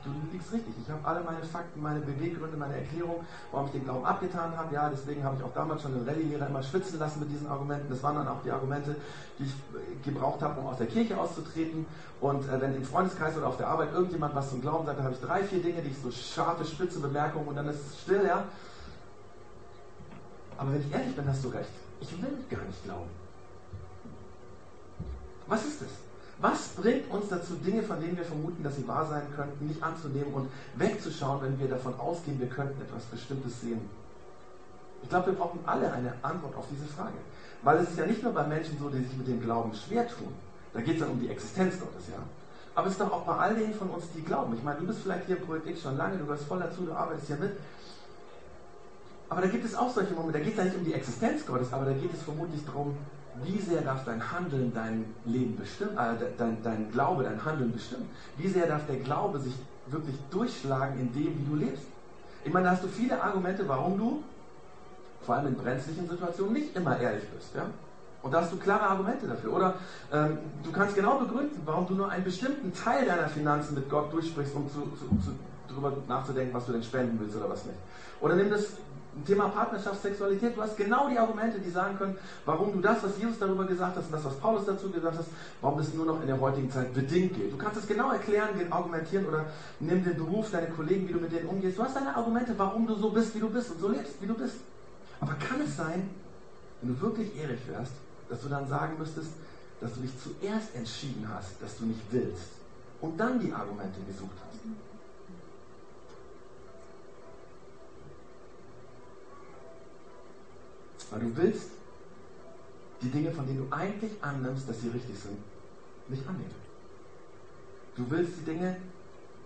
du 0.05 0.31
liegst 0.31 0.53
richtig. 0.53 0.74
Ich 0.81 0.89
habe 0.89 1.03
alle 1.03 1.21
meine 1.24 1.43
Fakten, 1.43 1.81
meine 1.81 2.00
Beweggründe, 2.00 2.55
meine 2.57 2.75
Erklärung, 2.75 3.25
warum 3.51 3.67
ich 3.67 3.74
den 3.74 3.83
Glauben 3.83 4.05
abgetan 4.05 4.55
habe. 4.55 4.74
Ja, 4.74 4.89
deswegen 4.89 5.24
habe 5.24 5.38
ich 5.38 5.43
auch 5.43 5.53
damals 5.53 5.81
schon 5.81 5.93
den 5.93 6.07
Rallye-Lehrer 6.07 6.47
immer 6.47 6.63
schwitzen 6.63 7.00
lassen 7.00 7.19
mit 7.19 7.31
diesen 7.31 7.47
Argumenten. 7.47 7.89
Das 7.89 8.03
waren 8.03 8.15
dann 8.15 8.27
auch 8.27 8.41
die 8.43 8.51
Argumente, 8.51 8.95
die 9.39 9.43
ich 9.43 10.03
gebraucht 10.03 10.41
habe, 10.41 10.59
um 10.59 10.67
aus 10.67 10.77
der 10.77 10.88
Kirche 10.88 11.17
auszutreten. 11.17 11.85
Und 12.21 12.47
äh, 12.47 12.62
wenn 12.62 12.75
im 12.75 12.83
Freundeskreis 12.83 13.35
oder 13.38 13.47
auf 13.47 13.57
der 13.57 13.67
Arbeit 13.67 13.93
irgendjemand 13.93 14.35
was 14.35 14.50
zum 14.50 14.62
Glauben 14.62 14.85
sagt, 14.85 15.00
dann 15.00 15.05
habe 15.05 15.15
ich 15.15 15.21
drei, 15.21 15.43
vier 15.43 15.62
Dinge, 15.62 15.81
die 15.81 15.89
ich 15.89 15.97
so 15.97 16.12
scharfe, 16.12 16.63
spitze 16.65 17.00
Bemerkungen 17.00 17.47
und 17.47 17.55
dann 17.55 17.67
ist 17.67 17.79
es 17.88 18.01
still, 18.01 18.25
ja. 18.25 18.45
Aber 20.57 20.71
wenn 20.71 20.81
ich 20.81 20.91
ehrlich 20.91 21.15
bin, 21.15 21.27
hast 21.27 21.43
du 21.43 21.50
recht. 21.50 21.69
Ich 22.00 22.12
will 22.21 22.38
gar 22.50 22.63
nicht 22.63 22.83
glauben. 22.83 23.09
Was 25.47 25.65
ist 25.65 25.81
das? 25.81 26.04
Was 26.39 26.70
bringt 26.70 27.10
uns 27.12 27.30
dazu, 27.30 27.56
Dinge, 27.56 27.82
von 27.84 28.00
denen 28.01 28.18
wir 28.18 28.25
vermuten, 28.25 28.62
dass 28.62 28.75
sie 28.75 28.88
wahr 28.88 29.06
sein 29.06 29.24
könnten, 29.36 29.68
nicht 29.68 29.82
anzunehmen 29.82 30.34
und 30.34 30.50
wegzuschauen, 30.75 31.42
wenn 31.42 31.60
wir 31.60 31.70
davon 31.70 31.98
ausgehen, 31.98 32.39
wir 32.39 32.50
könnten 32.50 32.82
etwas 32.82 33.04
Bestimmtes 33.06 33.62
sehen? 33.62 33.82
Ich 35.01 35.10
glaube, 35.10 35.27
wir 35.27 35.34
brauchen 35.34 35.60
alle 35.65 35.92
eine 35.92 36.13
Antwort 36.22 36.56
auf 36.58 36.65
diese 36.70 36.86
Frage. 36.86 37.18
Weil 37.62 37.77
es 37.77 37.89
ist 37.89 37.98
ja 37.98 38.06
nicht 38.06 38.22
nur 38.22 38.34
bei 38.34 38.46
Menschen 38.46 38.77
so, 38.77 38.89
die 38.89 39.04
sich 39.04 39.15
mit 39.18 39.27
dem 39.27 39.42
Glauben 39.42 39.74
schwer 39.74 40.08
tun. 40.08 40.34
Da 40.74 40.82
geht 40.82 40.96
es 40.96 41.00
dann 41.00 41.12
um 41.12 41.20
die 41.20 41.30
Existenz 41.30 41.80
Gottes, 41.80 42.08
ja. 42.12 42.20
Aber 42.75 42.88
es 42.88 42.94
ist 42.94 43.01
doch 43.01 43.12
auch 43.12 43.22
bei 43.22 43.36
all 43.36 43.56
denen 43.56 43.74
von 43.74 43.89
uns, 43.89 44.04
die 44.13 44.22
glauben. 44.22 44.54
Ich 44.56 44.63
meine, 44.63 44.80
du 44.80 44.88
bist 44.88 45.00
vielleicht 45.00 45.25
hier 45.27 45.38
im 45.38 45.46
Projekt 45.46 45.68
X 45.68 45.82
schon 45.84 45.96
lange, 45.96 46.18
du 46.18 46.25
gehörst 46.25 46.44
voll 46.44 46.60
dazu, 46.60 46.84
du 46.84 46.92
arbeitest 46.92 47.30
ja 47.30 47.38
mit. 47.38 47.51
Aber 49.30 49.42
da 49.42 49.48
gibt 49.48 49.65
es 49.65 49.74
auch 49.75 49.89
solche 49.89 50.13
Momente, 50.13 50.39
da 50.39 50.44
geht 50.44 50.54
es 50.54 50.58
ja 50.58 50.65
nicht 50.65 50.77
um 50.77 50.84
die 50.84 50.94
Existenz 50.94 51.46
Gottes, 51.46 51.72
aber 51.72 51.86
da 51.86 51.94
geht 51.94 52.13
es 52.13 52.22
vermutlich 52.22 52.63
darum, 52.65 52.98
wie 53.44 53.60
sehr 53.60 53.82
darf 53.82 54.06
dein 54.06 54.32
Handeln 54.32 54.72
dein 54.74 55.06
Leben 55.25 55.58
bestimmen, 55.58 55.98
äh, 55.98 56.15
dein, 56.38 56.58
dein 56.63 56.92
Glaube 56.92 57.24
dein 57.24 57.44
Handeln 57.44 57.72
bestimmen? 57.72 58.10
Wie 58.38 58.48
sehr 58.48 58.68
darf 58.68 58.86
der 58.88 58.98
Glaube 58.98 59.39
sich 59.39 59.54
wirklich 59.88 60.15
durchschlagen 60.32 61.00
in 61.00 61.13
dem, 61.13 61.38
wie 61.39 61.46
du 61.50 61.56
lebst? 61.56 61.84
Ich 62.44 62.54
meine, 62.54 62.65
da 62.65 62.72
hast 62.72 62.84
du 62.84 62.88
viele 62.88 63.22
Argumente, 63.22 63.68
warum 63.68 63.98
du, 63.98 64.24
vor 65.22 65.36
allem 65.36 65.48
in 65.48 65.56
brenzlichen 65.56 66.08
Situationen, 66.08 66.54
nicht 66.54 66.75
immer 66.75 67.00
ehrlich 67.00 67.27
bist. 67.30 67.56
Ja? 67.56 67.65
Und 68.22 68.32
da 68.32 68.42
hast 68.42 68.51
du 68.51 68.58
klare 68.58 68.84
Argumente 68.84 69.27
dafür. 69.27 69.54
Oder 69.54 69.75
ähm, 70.12 70.38
du 70.63 70.72
kannst 70.72 70.96
genau 70.96 71.20
begründen, 71.20 71.62
warum 71.65 71.88
du 71.88 71.96
nur 71.96 72.10
einen 72.10 72.24
bestimmten 72.24 72.74
Teil 72.74 73.06
deiner 73.06 73.27
Finanzen 73.27 73.75
mit 73.75 73.89
Gott 73.89 74.12
durchsprichst, 74.13 74.55
um 74.55 74.70
zu, 74.70 74.81
zu, 74.81 75.07
zu, 75.24 75.31
darüber 75.68 75.94
nachzudenken, 76.07 76.53
was 76.53 76.66
du 76.66 76.72
denn 76.72 76.83
spenden 76.83 77.20
willst 77.20 77.36
oder 77.36 77.50
was 77.50 77.66
nicht. 77.66 77.77
Oder 78.22 78.36
nimm 78.36 78.50
das 78.50 78.77
Thema 79.24 79.48
Partnerschaft, 79.48 80.01
Sexualität, 80.01 80.58
du 80.58 80.62
hast 80.62 80.75
genau 80.75 81.08
die 81.08 81.18
Argumente, 81.18 81.60
die 81.60 81.70
sagen 81.70 81.98
können, 81.98 82.18
warum 82.46 82.74
du 82.74 82.82
das, 82.82 83.01
was 83.01 83.18
Jesus 83.18 83.40
darüber 83.40 83.64
gesagt 83.66 83.96
hat 83.96 84.04
und 84.04 84.12
das, 84.12 84.25
was 84.25 84.36
Paulus 84.36 84.66
dazu 84.66 84.92
gesagt 84.92 85.18
hat, 85.18 85.25
warum 85.62 85.80
es 85.80 85.94
nur 85.94 86.06
noch 86.06 86.22
in 86.22 86.28
der 86.28 86.40
heutigen 86.40 86.70
Zeit 86.70 86.94
bedingt 86.94 87.34
geht. 87.34 87.54
Du 87.54 87.58
kannst 87.58 87.78
es 87.78 87.88
genau 87.88 88.12
erklären, 88.12 88.50
argumentieren 88.70 89.25
oder 89.25 89.46
nimm 89.80 90.04
den 90.04 90.18
Beruf, 90.18 90.51
deine 90.51 90.68
Kollegen, 90.68 91.08
wie 91.08 91.14
du 91.14 91.20
mit 91.20 91.32
denen 91.32 91.48
umgehst. 91.48 91.78
Du 91.78 91.84
hast 91.84 91.96
deine 91.96 92.16
Argumente, 92.16 92.54
warum 92.58 92.86
du 92.88 92.96
so 92.96 93.10
bist, 93.10 93.34
wie 93.36 93.40
du 93.40 93.50
bist 93.50 93.72
und 93.72 93.80
so 93.80 93.88
lebst, 93.88 94.22
wie 94.22 94.28
du 94.28 94.34
bist. 94.34 94.58
Aber 95.22 95.34
kann 95.36 95.62
es 95.62 95.78
sein, 95.78 96.10
wenn 96.82 96.94
du 96.94 97.01
wirklich 97.01 97.36
ehrlich 97.38 97.62
wärst, 97.70 97.94
dass 98.30 98.42
du 98.42 98.50
dann 98.50 98.68
sagen 98.68 98.98
müsstest, 99.00 99.32
dass 99.80 99.94
du 99.94 100.01
dich 100.01 100.12
zuerst 100.22 100.75
entschieden 100.75 101.28
hast, 101.34 101.62
dass 101.62 101.78
du 101.78 101.86
nicht 101.86 102.01
willst 102.12 102.50
und 103.01 103.18
dann 103.18 103.40
die 103.40 103.54
Argumente 103.54 104.00
gesucht 104.08 104.36
hast? 104.42 104.45
Weil 111.11 111.20
du 111.22 111.37
willst 111.37 111.70
die 113.01 113.09
Dinge, 113.09 113.31
von 113.31 113.46
denen 113.46 113.70
du 113.70 113.75
eigentlich 113.75 114.11
annimmst, 114.22 114.68
dass 114.68 114.81
sie 114.81 114.89
richtig 114.89 115.20
sind, 115.20 115.37
nicht 116.07 116.27
annehmen. 116.27 116.55
Du 117.96 118.09
willst 118.09 118.39
die 118.39 118.46
Dinge, 118.46 118.77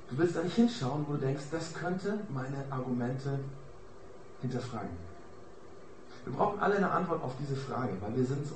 du 0.09 0.17
willst 0.17 0.35
da 0.35 0.43
nicht 0.43 0.55
hinschauen, 0.55 1.05
wo 1.07 1.13
du 1.13 1.19
denkst, 1.19 1.43
das 1.51 1.73
könnte 1.73 2.19
meine 2.29 2.63
Argumente 2.69 3.39
hinterfragen. 4.41 5.09
Wir 6.25 6.33
brauchen 6.33 6.59
alle 6.59 6.77
eine 6.77 6.91
Antwort 6.91 7.23
auf 7.23 7.33
diese 7.39 7.55
Frage, 7.55 7.93
weil 8.01 8.15
wir 8.15 8.25
sind 8.25 8.45
so. 8.47 8.55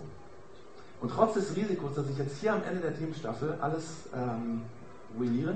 Und 1.01 1.09
trotz 1.09 1.33
des 1.33 1.55
Risikos, 1.55 1.95
dass 1.95 2.09
ich 2.09 2.17
jetzt 2.17 2.37
hier 2.37 2.53
am 2.53 2.63
Ende 2.63 2.81
der 2.81 2.97
Themenstaffel 2.97 3.57
alles 3.61 3.83
ähm, 4.15 4.61
ruiniere, 5.17 5.55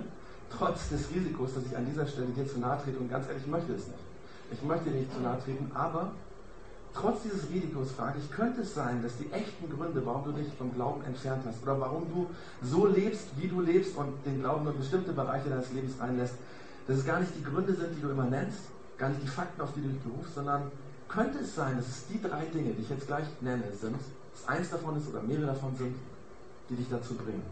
trotz 0.49 0.89
des 0.89 1.09
Risikos, 1.09 1.53
dass 1.55 1.65
ich 1.65 1.75
an 1.75 1.85
dieser 1.85 2.05
Stelle 2.05 2.27
dir 2.27 2.47
zu 2.47 2.59
nahe 2.59 2.81
trete, 2.83 2.97
und 2.97 3.09
ganz 3.09 3.27
ehrlich, 3.27 3.43
ich 3.43 3.51
möchte 3.51 3.73
es 3.73 3.87
nicht. 3.87 3.99
Ich 4.51 4.61
möchte 4.63 4.89
dir 4.89 4.99
nicht 4.99 5.13
zu 5.13 5.19
nahe 5.19 5.39
treten, 5.43 5.71
aber 5.73 6.11
trotz 6.93 7.23
dieses 7.23 7.49
Risikos 7.49 7.91
frage 7.91 8.19
ich, 8.19 8.31
könnte 8.31 8.61
es 8.61 8.73
sein, 8.73 9.01
dass 9.03 9.17
die 9.17 9.31
echten 9.31 9.69
Gründe, 9.69 10.05
warum 10.05 10.23
du 10.25 10.31
dich 10.31 10.47
vom 10.57 10.73
Glauben 10.73 11.03
entfernt 11.03 11.43
hast 11.45 11.61
oder 11.63 11.79
warum 11.79 12.07
du 12.09 12.27
so 12.63 12.87
lebst, 12.87 13.27
wie 13.37 13.47
du 13.47 13.61
lebst 13.61 13.95
und 13.95 14.13
den 14.25 14.41
Glauben 14.41 14.63
nur 14.63 14.73
bestimmte 14.73 15.13
Bereiche 15.13 15.49
deines 15.49 15.71
Lebens 15.71 15.93
reinlässt, 15.99 16.35
dass 16.87 16.97
es 16.97 17.05
gar 17.05 17.19
nicht 17.19 17.31
die 17.37 17.43
Gründe 17.43 17.73
sind, 17.73 17.95
die 17.95 18.01
du 18.01 18.09
immer 18.09 18.25
nennst, 18.25 18.59
gar 18.97 19.09
nicht 19.09 19.21
die 19.21 19.27
Fakten, 19.27 19.61
auf 19.61 19.73
die 19.75 19.81
du 19.81 19.89
dich 19.89 20.01
berufst, 20.01 20.35
sondern 20.35 20.71
könnte 21.07 21.39
es 21.39 21.55
sein, 21.55 21.77
dass 21.77 21.87
es 21.87 22.07
die 22.07 22.21
drei 22.21 22.45
Dinge, 22.45 22.71
die 22.73 22.81
ich 22.81 22.89
jetzt 22.89 23.07
gleich 23.07 23.25
nenne, 23.41 23.63
sind, 23.79 23.95
dass 24.33 24.47
eins 24.47 24.69
davon 24.69 24.97
ist 24.97 25.07
oder 25.09 25.21
mehrere 25.21 25.47
davon 25.47 25.75
sind, 25.75 25.95
die 26.69 26.75
dich 26.75 26.89
dazu 26.89 27.15
bringen. 27.15 27.43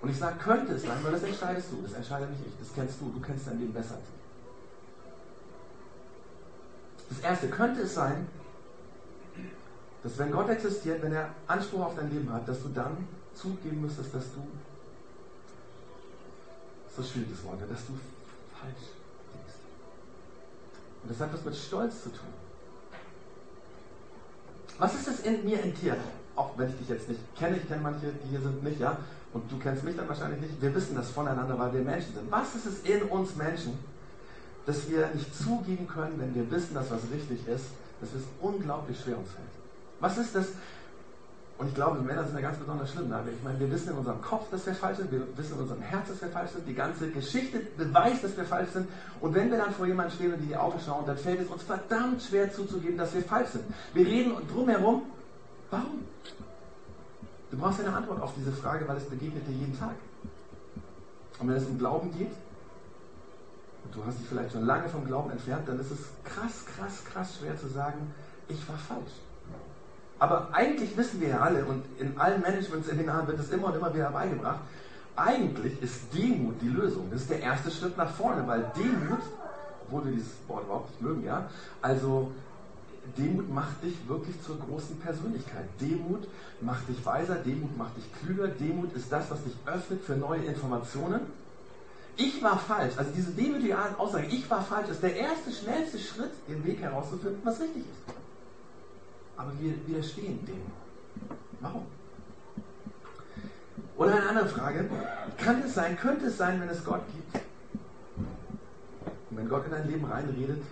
Und 0.00 0.10
ich 0.10 0.18
sage, 0.18 0.36
könnte 0.38 0.74
es 0.74 0.82
sein, 0.82 0.98
weil 1.02 1.12
das 1.12 1.22
entscheidest 1.22 1.72
du, 1.72 1.82
das 1.82 1.92
entscheide 1.94 2.26
nicht 2.26 2.40
ich, 2.46 2.52
das 2.58 2.74
kennst 2.74 3.00
du, 3.00 3.10
du 3.10 3.20
kennst 3.20 3.46
dein 3.46 3.58
Leben 3.58 3.72
besser. 3.72 3.96
Das 7.08 7.20
erste, 7.20 7.48
könnte 7.48 7.82
es 7.82 7.94
sein, 7.94 8.26
dass 10.06 10.18
wenn 10.18 10.30
Gott 10.30 10.48
existiert, 10.48 11.02
wenn 11.02 11.12
er 11.12 11.30
Anspruch 11.48 11.86
auf 11.86 11.96
dein 11.96 12.08
Leben 12.08 12.32
hat, 12.32 12.46
dass 12.46 12.62
du 12.62 12.68
dann 12.68 12.96
zugeben 13.34 13.80
müsstest, 13.80 14.14
dass 14.14 14.22
du, 14.34 14.40
das 16.84 16.92
ist 16.92 16.98
das 16.98 17.10
schwieriges 17.10 17.42
Wort, 17.42 17.60
dass 17.62 17.86
du 17.86 17.98
falsch 18.54 18.86
liegst. 19.34 19.58
Und 21.02 21.10
das 21.10 21.18
hat 21.18 21.32
was 21.32 21.44
mit 21.44 21.56
Stolz 21.56 22.04
zu 22.04 22.10
tun. 22.10 22.28
Was 24.78 24.94
ist 24.94 25.08
das 25.08 25.20
in 25.22 25.44
mir 25.44 25.60
enttiert? 25.60 25.98
Auch 26.36 26.56
wenn 26.56 26.70
ich 26.70 26.78
dich 26.78 26.88
jetzt 26.88 27.08
nicht 27.08 27.20
kenne, 27.36 27.56
ich 27.56 27.66
kenne 27.66 27.82
manche, 27.82 28.12
die 28.22 28.28
hier 28.28 28.40
sind 28.40 28.62
nicht, 28.62 28.78
ja, 28.78 28.98
und 29.32 29.50
du 29.50 29.58
kennst 29.58 29.82
mich 29.82 29.96
dann 29.96 30.08
wahrscheinlich 30.08 30.40
nicht. 30.40 30.62
Wir 30.62 30.72
wissen 30.72 30.94
das 30.94 31.10
voneinander, 31.10 31.58
weil 31.58 31.72
wir 31.72 31.80
Menschen 31.80 32.14
sind. 32.14 32.30
Was 32.30 32.54
ist 32.54 32.66
es 32.66 32.80
in 32.82 33.02
uns 33.08 33.34
Menschen, 33.34 33.76
dass 34.66 34.88
wir 34.88 35.08
nicht 35.14 35.34
zugeben 35.34 35.88
können, 35.88 36.14
wenn 36.20 36.32
wir 36.32 36.48
wissen, 36.48 36.74
dass 36.74 36.92
was 36.92 37.00
richtig 37.12 37.44
ist, 37.48 37.64
dass 38.00 38.10
es 38.14 38.22
unglaublich 38.40 39.00
schwer 39.00 39.18
uns 39.18 39.30
fällt? 39.30 39.55
Was 40.00 40.18
ist 40.18 40.34
das? 40.34 40.46
Und 41.58 41.68
ich 41.68 41.74
glaube, 41.74 42.00
Männer 42.00 42.24
sind 42.24 42.34
ja 42.34 42.42
ganz 42.42 42.58
besonders 42.58 42.90
schlimm. 42.90 43.08
Ne? 43.08 43.22
Ich 43.34 43.42
meine, 43.42 43.58
wir 43.58 43.70
wissen 43.70 43.90
in 43.90 43.96
unserem 43.96 44.20
Kopf, 44.20 44.50
dass 44.50 44.66
wir 44.66 44.74
falsch 44.74 44.98
sind. 44.98 45.10
Wir 45.10 45.26
wissen 45.38 45.54
in 45.54 45.60
unserem 45.60 45.80
Herz, 45.80 46.08
dass 46.08 46.20
wir 46.20 46.28
falsch 46.28 46.50
sind. 46.50 46.68
Die 46.68 46.74
ganze 46.74 47.10
Geschichte 47.10 47.60
beweist, 47.78 48.22
dass 48.24 48.36
wir 48.36 48.44
falsch 48.44 48.70
sind. 48.72 48.88
Und 49.22 49.34
wenn 49.34 49.50
wir 49.50 49.56
dann 49.56 49.72
vor 49.72 49.86
jemandem 49.86 50.14
stehen 50.14 50.34
und 50.34 50.40
in 50.40 50.48
die 50.48 50.56
Augen 50.56 50.78
schauen, 50.84 51.06
dann 51.06 51.16
fällt 51.16 51.40
es 51.40 51.48
uns 51.48 51.62
verdammt 51.62 52.22
schwer 52.22 52.52
zuzugeben, 52.52 52.98
dass 52.98 53.14
wir 53.14 53.22
falsch 53.22 53.50
sind. 53.50 53.64
Wir 53.94 54.06
reden 54.06 54.34
drumherum. 54.52 55.02
Warum? 55.70 56.04
Du 57.50 57.56
brauchst 57.56 57.80
eine 57.80 57.94
Antwort 57.94 58.20
auf 58.20 58.34
diese 58.36 58.52
Frage, 58.52 58.86
weil 58.86 58.98
es 58.98 59.04
begegnet 59.04 59.46
dir 59.48 59.54
jeden 59.54 59.78
Tag. 59.78 59.94
Und 61.38 61.48
wenn 61.48 61.56
es 61.56 61.66
um 61.66 61.78
Glauben 61.78 62.12
geht, 62.18 62.32
und 63.84 63.94
du 63.94 64.04
hast 64.04 64.18
dich 64.18 64.26
vielleicht 64.26 64.52
schon 64.52 64.66
lange 64.66 64.88
vom 64.88 65.06
Glauben 65.06 65.30
entfernt, 65.30 65.66
dann 65.68 65.78
ist 65.78 65.90
es 65.90 65.98
krass, 66.24 66.64
krass, 66.66 67.04
krass 67.04 67.36
schwer 67.38 67.56
zu 67.56 67.68
sagen, 67.68 68.12
ich 68.48 68.68
war 68.68 68.76
falsch. 68.76 69.12
Aber 70.18 70.48
eigentlich 70.52 70.96
wissen 70.96 71.20
wir 71.20 71.28
ja 71.28 71.40
alle, 71.40 71.64
und 71.64 71.84
in 71.98 72.18
allen 72.18 72.40
Management-Seminaren 72.40 73.26
wird 73.26 73.40
es 73.40 73.50
immer 73.50 73.68
und 73.68 73.76
immer 73.76 73.92
wieder 73.94 74.10
beigebracht, 74.10 74.60
eigentlich 75.14 75.80
ist 75.82 76.00
Demut 76.14 76.60
die 76.60 76.68
Lösung. 76.68 77.08
Das 77.10 77.22
ist 77.22 77.30
der 77.30 77.40
erste 77.40 77.70
Schritt 77.70 77.96
nach 77.96 78.10
vorne, 78.10 78.46
weil 78.46 78.70
Demut, 78.76 79.20
obwohl 79.84 80.06
wir 80.06 80.12
dieses 80.12 80.32
Wort 80.48 80.64
überhaupt 80.64 80.90
nicht 80.90 81.02
mögen, 81.02 81.24
ja, 81.24 81.48
also 81.82 82.32
Demut 83.16 83.52
macht 83.52 83.82
dich 83.82 83.94
wirklich 84.08 84.40
zur 84.42 84.58
großen 84.58 84.98
Persönlichkeit. 84.98 85.64
Demut 85.80 86.26
macht 86.60 86.88
dich 86.88 87.04
weiser, 87.04 87.36
Demut 87.36 87.76
macht 87.76 87.96
dich 87.96 88.04
klüger, 88.20 88.48
Demut 88.48 88.94
ist 88.94 89.12
das, 89.12 89.30
was 89.30 89.42
dich 89.44 89.54
öffnet 89.66 90.02
für 90.02 90.16
neue 90.16 90.44
Informationen. 90.44 91.20
Ich 92.16 92.42
war 92.42 92.58
falsch, 92.58 92.94
also 92.96 93.10
diese 93.14 93.30
demütige 93.32 93.76
Aussage, 93.98 94.26
ich 94.28 94.50
war 94.50 94.62
falsch, 94.62 94.88
ist 94.88 95.02
der 95.02 95.14
erste, 95.14 95.52
schnellste 95.52 95.98
Schritt, 95.98 96.30
den 96.48 96.64
Weg 96.64 96.80
herauszufinden, 96.80 97.40
was 97.44 97.60
richtig 97.60 97.82
ist. 97.82 98.25
Aber 99.36 99.52
wir 99.60 99.74
widerstehen 99.86 100.44
dem. 100.46 100.62
Warum? 101.60 101.86
Oder 103.96 104.16
eine 104.16 104.28
andere 104.28 104.48
Frage, 104.48 104.88
kann 105.38 105.62
es 105.62 105.74
sein, 105.74 105.96
könnte 105.96 106.26
es 106.26 106.36
sein, 106.36 106.60
wenn 106.60 106.68
es 106.68 106.84
Gott 106.84 107.02
gibt, 107.14 107.44
und 109.30 109.36
wenn 109.36 109.48
Gott 109.48 109.64
in 109.66 109.70
dein 109.70 109.88
Leben 109.88 110.04
reinredet, 110.04 110.62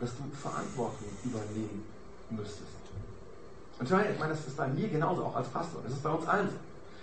dass 0.00 0.10
du 0.16 0.22
Verantwortung 0.34 1.08
übernehmen 1.24 1.84
müsstest. 2.30 2.68
Und 3.78 3.86
ich 3.86 3.90
meine, 3.90 4.32
das 4.32 4.46
ist 4.46 4.56
bei 4.56 4.68
mir 4.68 4.88
genauso, 4.88 5.24
auch 5.24 5.36
als 5.36 5.48
Pastor. 5.48 5.80
Das 5.82 5.92
ist 5.92 6.02
bei 6.02 6.10
uns 6.10 6.26
allen 6.26 6.48
so. 6.48 6.56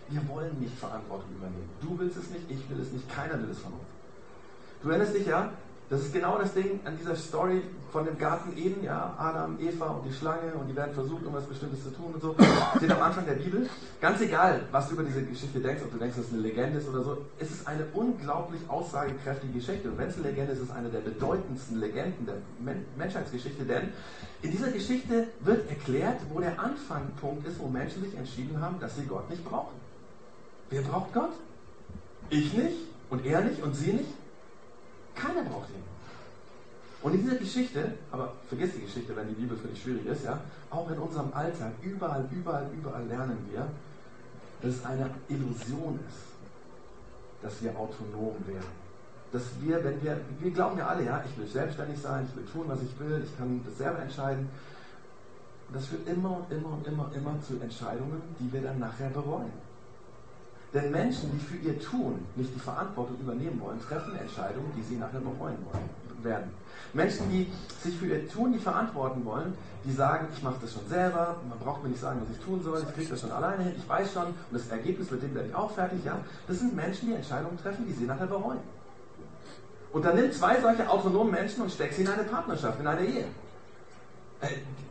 Wir 0.09 0.27
wollen 0.29 0.59
nicht 0.59 0.77
Verantwortung 0.77 1.29
übernehmen. 1.35 1.69
Du 1.81 1.97
willst 1.99 2.17
es 2.17 2.29
nicht, 2.29 2.49
ich 2.49 2.69
will 2.69 2.79
es 2.79 2.91
nicht, 2.91 3.09
keiner 3.09 3.33
will 3.41 3.49
es 3.49 3.59
von 3.59 3.73
uns. 3.73 3.81
Du 4.81 4.89
erinnerst 4.89 5.15
dich 5.15 5.25
ja, 5.25 5.51
das 5.89 6.01
ist 6.01 6.13
genau 6.13 6.37
das 6.37 6.53
Ding 6.53 6.81
an 6.83 6.97
dieser 6.97 7.15
Story 7.15 7.61
von 7.93 8.03
dem 8.03 8.17
Garten 8.17 8.57
Eden, 8.57 8.83
ja, 8.83 9.15
Adam, 9.17 9.57
Eva 9.57 9.85
und 9.87 10.05
die 10.05 10.13
Schlange 10.13 10.53
und 10.59 10.67
die 10.67 10.75
werden 10.75 10.93
versucht, 10.93 11.21
irgendwas 11.21 11.45
Bestimmtes 11.45 11.81
zu 11.81 11.91
tun 11.91 12.13
und 12.13 12.21
so. 12.21 12.35
Steht 12.75 12.91
am 12.91 13.01
Anfang 13.01 13.25
der 13.25 13.35
Bibel. 13.35 13.69
Ganz 14.01 14.19
egal, 14.19 14.63
was 14.71 14.89
du 14.89 14.95
über 14.95 15.03
diese 15.03 15.23
Geschichte 15.23 15.61
denkst, 15.61 15.81
ob 15.85 15.93
du 15.93 15.97
denkst, 15.97 16.17
dass 16.17 16.25
es 16.25 16.33
eine 16.33 16.41
Legende 16.41 16.79
ist 16.79 16.89
oder 16.89 17.03
so, 17.03 17.17
es 17.39 17.51
ist 17.51 17.67
eine 17.67 17.85
unglaublich 17.93 18.59
aussagekräftige 18.67 19.53
Geschichte. 19.53 19.89
Und 19.89 19.97
wenn 19.97 20.09
es 20.09 20.15
eine 20.17 20.27
Legende 20.27 20.51
ist, 20.51 20.59
ist 20.59 20.69
es 20.69 20.75
eine 20.75 20.89
der 20.89 20.99
bedeutendsten 20.99 21.79
Legenden 21.79 22.25
der 22.25 22.35
Men 22.59 22.83
Menschheitsgeschichte, 22.97 23.63
denn 23.63 23.93
in 24.41 24.51
dieser 24.51 24.71
Geschichte 24.71 25.27
wird 25.39 25.69
erklärt, 25.69 26.19
wo 26.33 26.41
der 26.41 26.59
Anfangpunkt 26.59 27.47
ist, 27.47 27.59
wo 27.59 27.67
Menschen 27.67 28.03
sich 28.03 28.15
entschieden 28.17 28.59
haben, 28.59 28.77
dass 28.81 28.97
sie 28.97 29.05
Gott 29.05 29.29
nicht 29.29 29.45
brauchen. 29.45 29.75
Wer 30.69 30.81
braucht 30.81 31.13
Gott? 31.13 31.31
Ich 32.29 32.53
nicht 32.53 32.77
und 33.09 33.25
er 33.25 33.39
nicht 33.41 33.63
und 33.63 33.73
sie 33.73 33.93
nicht. 33.93 34.26
Keiner 35.17 35.43
braucht 35.43 35.69
ihn. 35.69 35.83
Und 37.01 37.13
in 37.13 37.21
dieser 37.21 37.35
Geschichte, 37.35 37.93
aber 38.11 38.33
vergiss 38.49 38.73
die 38.73 38.81
Geschichte, 38.81 39.15
wenn 39.15 39.27
die 39.27 39.35
Bibel 39.35 39.57
für 39.57 39.67
dich 39.67 39.81
schwierig 39.81 40.05
ist, 40.07 40.23
ja, 40.23 40.39
auch 40.69 40.89
in 40.89 40.97
unserem 40.97 41.31
Alltag, 41.33 41.71
überall, 41.81 42.27
überall, 42.31 42.67
überall 42.73 43.05
lernen 43.05 43.37
wir, 43.51 43.67
dass 44.61 44.75
es 44.75 44.85
eine 44.85 45.09
Illusion 45.29 45.99
ist, 46.07 47.43
dass 47.43 47.61
wir 47.61 47.77
autonom 47.77 48.35
werden. 48.47 48.87
Dass 49.31 49.43
wir, 49.61 49.83
wenn 49.83 50.01
wir, 50.01 50.19
wir 50.39 50.51
glauben 50.51 50.79
ja 50.79 50.87
alle, 50.87 51.05
ja, 51.05 51.23
ich 51.29 51.37
will 51.37 51.47
selbstständig 51.47 51.99
sein, 51.99 52.27
ich 52.29 52.35
will 52.35 52.45
tun, 52.45 52.63
was 52.67 52.81
ich 52.81 52.99
will, 52.99 53.21
ich 53.23 53.37
kann 53.37 53.61
das 53.63 53.77
selber 53.77 53.99
entscheiden. 53.99 54.49
Und 55.67 55.75
das 55.75 55.85
führt 55.85 56.07
immer 56.07 56.37
und 56.37 56.51
immer 56.51 56.69
und 56.69 56.87
immer, 56.87 57.11
immer 57.13 57.41
zu 57.41 57.59
Entscheidungen, 57.61 58.21
die 58.39 58.51
wir 58.51 58.61
dann 58.61 58.79
nachher 58.79 59.09
bereuen. 59.09 59.51
Denn 60.73 60.91
Menschen, 60.91 61.31
die 61.31 61.39
für 61.39 61.57
ihr 61.57 61.79
Tun 61.79 62.25
nicht 62.35 62.53
die 62.53 62.59
Verantwortung 62.59 63.17
übernehmen 63.19 63.59
wollen, 63.61 63.79
treffen 63.79 64.15
Entscheidungen, 64.15 64.71
die 64.75 64.83
sie 64.83 64.97
nachher 64.97 65.21
bereuen 65.21 65.57
wollen, 65.71 65.89
werden. 66.23 66.51
Menschen, 66.93 67.29
die 67.29 67.51
sich 67.81 67.97
für 67.97 68.07
ihr 68.07 68.27
Tun 68.29 68.51
nicht 68.51 68.63
verantworten 68.63 69.23
wollen, 69.23 69.53
die 69.85 69.91
sagen, 69.91 70.27
ich 70.33 70.43
mache 70.43 70.57
das 70.61 70.73
schon 70.73 70.87
selber, 70.87 71.37
man 71.47 71.59
braucht 71.59 71.83
mir 71.83 71.89
nicht 71.89 72.01
sagen, 72.01 72.19
was 72.21 72.37
ich 72.37 72.43
tun 72.43 72.61
soll, 72.63 72.81
ich 72.81 72.93
kriege 72.93 73.09
das 73.09 73.21
schon 73.21 73.31
alleine 73.31 73.63
hin, 73.63 73.73
ich 73.77 73.87
weiß 73.87 74.11
schon, 74.11 74.25
und 74.25 74.35
das 74.51 74.67
Ergebnis, 74.67 75.09
mit 75.11 75.23
dem 75.23 75.33
werde 75.35 75.49
ich 75.49 75.55
auch 75.55 75.71
fertig, 75.71 76.03
ja. 76.03 76.17
Das 76.47 76.59
sind 76.59 76.75
Menschen, 76.75 77.07
die 77.09 77.15
Entscheidungen 77.15 77.57
treffen, 77.57 77.85
die 77.87 77.93
sie 77.93 78.05
nachher 78.05 78.27
bereuen. 78.27 78.59
Und 79.93 80.03
dann 80.03 80.15
nimm 80.15 80.31
zwei 80.31 80.59
solche 80.59 80.89
autonomen 80.89 81.31
Menschen 81.31 81.63
und 81.63 81.71
steck 81.71 81.93
sie 81.93 82.01
in 82.01 82.09
eine 82.09 82.23
Partnerschaft, 82.23 82.79
in 82.79 82.87
eine 82.87 83.05
Ehe. 83.05 83.25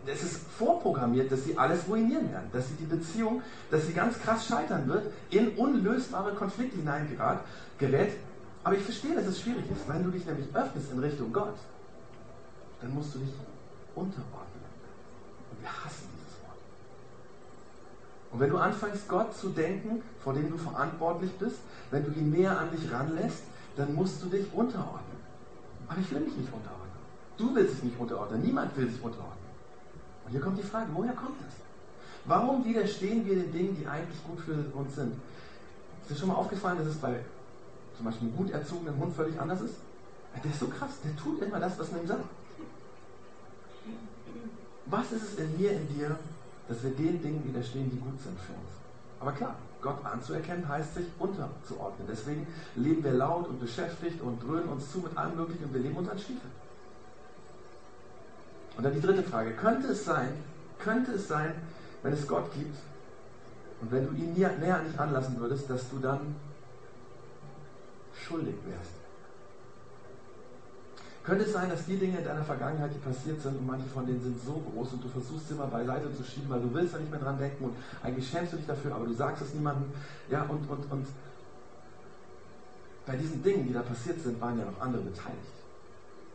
Es 0.06 0.22
ist 0.22 0.40
vorprogrammiert, 0.58 1.32
dass 1.32 1.44
sie 1.44 1.58
alles 1.58 1.88
ruinieren 1.88 2.30
werden, 2.30 2.48
dass 2.52 2.68
sie 2.68 2.74
die 2.74 2.84
Beziehung, 2.84 3.42
dass 3.70 3.86
sie 3.86 3.92
ganz 3.92 4.18
krass 4.20 4.46
scheitern 4.46 4.88
wird, 4.88 5.12
in 5.30 5.48
unlösbare 5.56 6.32
Konflikte 6.34 6.76
hineingerät. 6.76 8.12
Aber 8.62 8.74
ich 8.76 8.82
verstehe, 8.82 9.14
dass 9.14 9.26
es 9.26 9.40
schwierig 9.40 9.64
ist. 9.70 9.88
Wenn 9.88 10.04
du 10.04 10.10
dich 10.10 10.24
nämlich 10.26 10.46
öffnest 10.54 10.92
in 10.92 10.98
Richtung 11.00 11.32
Gott, 11.32 11.56
dann 12.80 12.94
musst 12.94 13.14
du 13.14 13.18
dich 13.18 13.32
unterordnen. 13.94 14.64
Und 15.50 15.62
wir 15.62 15.68
hassen 15.68 16.08
dieses 16.14 16.40
Wort. 16.42 16.58
Und 18.32 18.40
wenn 18.40 18.50
du 18.50 18.58
anfängst, 18.58 19.08
Gott 19.08 19.36
zu 19.36 19.48
denken, 19.48 20.02
vor 20.22 20.34
dem 20.34 20.50
du 20.50 20.58
verantwortlich 20.58 21.32
bist, 21.32 21.56
wenn 21.90 22.04
du 22.04 22.10
ihn 22.12 22.30
mehr 22.30 22.58
an 22.58 22.70
dich 22.70 22.92
ranlässt, 22.92 23.42
dann 23.76 23.94
musst 23.94 24.22
du 24.22 24.28
dich 24.28 24.52
unterordnen. 24.52 25.16
Aber 25.88 26.00
ich 26.00 26.10
will 26.10 26.20
mich 26.20 26.36
nicht 26.36 26.52
unterordnen. 26.52 26.86
Du 27.36 27.54
willst 27.54 27.74
dich 27.74 27.84
nicht 27.84 27.98
unterordnen. 27.98 28.42
Niemand 28.42 28.76
will 28.76 28.88
sich 28.88 29.02
unterordnen. 29.02 29.45
Und 30.26 30.32
hier 30.32 30.40
kommt 30.40 30.58
die 30.58 30.62
Frage, 30.64 30.88
woher 30.92 31.12
kommt 31.12 31.40
das? 31.40 31.54
Warum 32.24 32.64
widerstehen 32.64 33.24
wir 33.24 33.36
den 33.36 33.52
Dingen, 33.52 33.76
die 33.78 33.86
eigentlich 33.86 34.22
gut 34.24 34.40
für 34.40 34.76
uns 34.76 34.96
sind? 34.96 35.14
Ist 36.02 36.10
dir 36.10 36.16
schon 36.16 36.28
mal 36.28 36.34
aufgefallen, 36.34 36.78
dass 36.78 36.88
es 36.88 36.96
bei 36.96 37.20
zum 37.96 38.06
Beispiel 38.06 38.28
einem 38.28 38.36
gut 38.36 38.50
erzogenen 38.50 38.98
Hund 38.98 39.14
völlig 39.14 39.40
anders 39.40 39.60
ist? 39.60 39.74
Der 40.42 40.50
ist 40.50 40.60
so 40.60 40.66
krass, 40.66 40.90
der 41.02 41.16
tut 41.16 41.40
immer 41.40 41.60
das, 41.60 41.78
was 41.78 41.92
man 41.92 42.00
ihm 42.02 42.08
sagt. 42.08 42.24
Was 44.86 45.12
ist 45.12 45.22
es 45.22 45.38
in 45.38 45.56
mir, 45.58 45.72
in 45.72 45.88
dir, 45.94 46.18
dass 46.68 46.82
wir 46.82 46.90
den 46.90 47.22
Dingen 47.22 47.42
widerstehen, 47.46 47.90
die 47.90 47.98
gut 47.98 48.20
sind 48.20 48.38
für 48.40 48.52
uns? 48.52 48.70
Aber 49.20 49.32
klar, 49.32 49.54
Gott 49.80 50.04
anzuerkennen 50.04 50.68
heißt 50.68 50.94
sich 50.94 51.06
unterzuordnen. 51.18 52.08
Deswegen 52.10 52.46
leben 52.74 53.02
wir 53.02 53.12
laut 53.12 53.48
und 53.48 53.60
beschäftigt 53.60 54.20
und 54.20 54.42
dröhnen 54.42 54.68
uns 54.68 54.90
zu 54.90 54.98
mit 54.98 55.16
allem 55.16 55.36
Möglichen 55.36 55.64
und 55.64 55.74
wir 55.74 55.80
leben 55.80 55.96
uns 55.96 56.08
an 56.08 56.18
Stiefel. 56.18 56.50
Und 58.76 58.84
dann 58.84 58.92
die 58.92 59.00
dritte 59.00 59.22
Frage. 59.22 59.52
Könnte 59.52 59.88
es 59.88 60.04
sein, 60.04 60.28
könnte 60.78 61.12
es 61.12 61.28
sein, 61.28 61.54
wenn 62.02 62.12
es 62.12 62.26
Gott 62.26 62.52
gibt 62.52 62.76
und 63.80 63.90
wenn 63.90 64.06
du 64.06 64.12
ihn 64.14 64.34
näher, 64.34 64.52
näher 64.58 64.76
an 64.78 64.86
dich 64.86 64.98
anlassen 64.98 65.38
würdest, 65.38 65.68
dass 65.68 65.88
du 65.90 65.98
dann 65.98 66.36
schuldig 68.14 68.54
wärst? 68.66 68.92
Könnte 71.24 71.44
es 71.44 71.52
sein, 71.52 71.68
dass 71.68 71.84
die 71.84 71.96
Dinge 71.96 72.18
in 72.18 72.24
deiner 72.24 72.44
Vergangenheit, 72.44 72.92
die 72.94 72.98
passiert 72.98 73.40
sind, 73.40 73.56
und 73.58 73.66
manche 73.66 73.88
von 73.88 74.06
denen 74.06 74.22
sind 74.22 74.40
so 74.40 74.62
groß 74.70 74.92
und 74.92 75.04
du 75.04 75.08
versuchst 75.08 75.48
sie 75.48 75.54
mal 75.54 75.66
beiseite 75.66 76.14
zu 76.14 76.22
schieben, 76.22 76.48
weil 76.48 76.60
du 76.60 76.72
willst 76.72 76.94
da 76.94 76.98
nicht 76.98 77.10
mehr 77.10 77.18
dran 77.18 77.36
denken 77.36 77.64
und 77.64 77.76
eigentlich 78.02 78.30
schämst 78.30 78.52
du 78.52 78.58
dich 78.58 78.66
dafür, 78.66 78.94
aber 78.94 79.06
du 79.06 79.12
sagst 79.12 79.42
es 79.42 79.52
niemandem. 79.52 79.90
Ja, 80.30 80.42
und, 80.42 80.70
und, 80.70 80.92
und 80.92 81.06
bei 83.06 83.16
diesen 83.16 83.42
Dingen, 83.42 83.66
die 83.66 83.72
da 83.72 83.82
passiert 83.82 84.20
sind, 84.20 84.40
waren 84.40 84.58
ja 84.58 84.64
noch 84.66 84.80
andere 84.80 85.02
beteiligt. 85.02 85.42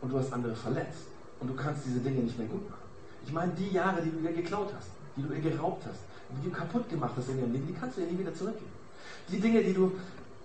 Und 0.02 0.12
du 0.12 0.18
hast 0.18 0.32
andere 0.32 0.54
verletzt 0.54 1.11
und 1.42 1.48
du 1.48 1.54
kannst 1.54 1.84
diese 1.84 1.98
Dinge 1.98 2.20
nicht 2.20 2.38
mehr 2.38 2.46
gut 2.46 2.70
machen. 2.70 2.82
Ich 3.26 3.32
meine, 3.32 3.52
die 3.52 3.70
Jahre, 3.70 4.00
die 4.00 4.10
du 4.10 4.18
ihr 4.20 4.32
geklaut 4.32 4.72
hast, 4.76 4.88
die 5.16 5.22
du 5.22 5.34
ihr 5.34 5.40
geraubt 5.40 5.84
hast, 5.88 5.98
die 6.30 6.48
du 6.48 6.54
kaputt 6.54 6.88
gemacht 6.88 7.12
hast 7.16 7.28
in 7.28 7.38
ihrem 7.40 7.52
Leben, 7.52 7.66
die 7.66 7.74
kannst 7.74 7.96
du 7.96 8.02
ihr 8.02 8.06
nie 8.06 8.18
wieder 8.18 8.32
zurückgeben. 8.32 8.70
Die 9.28 9.40
Dinge, 9.40 9.62
die 9.62 9.74
du 9.74 9.92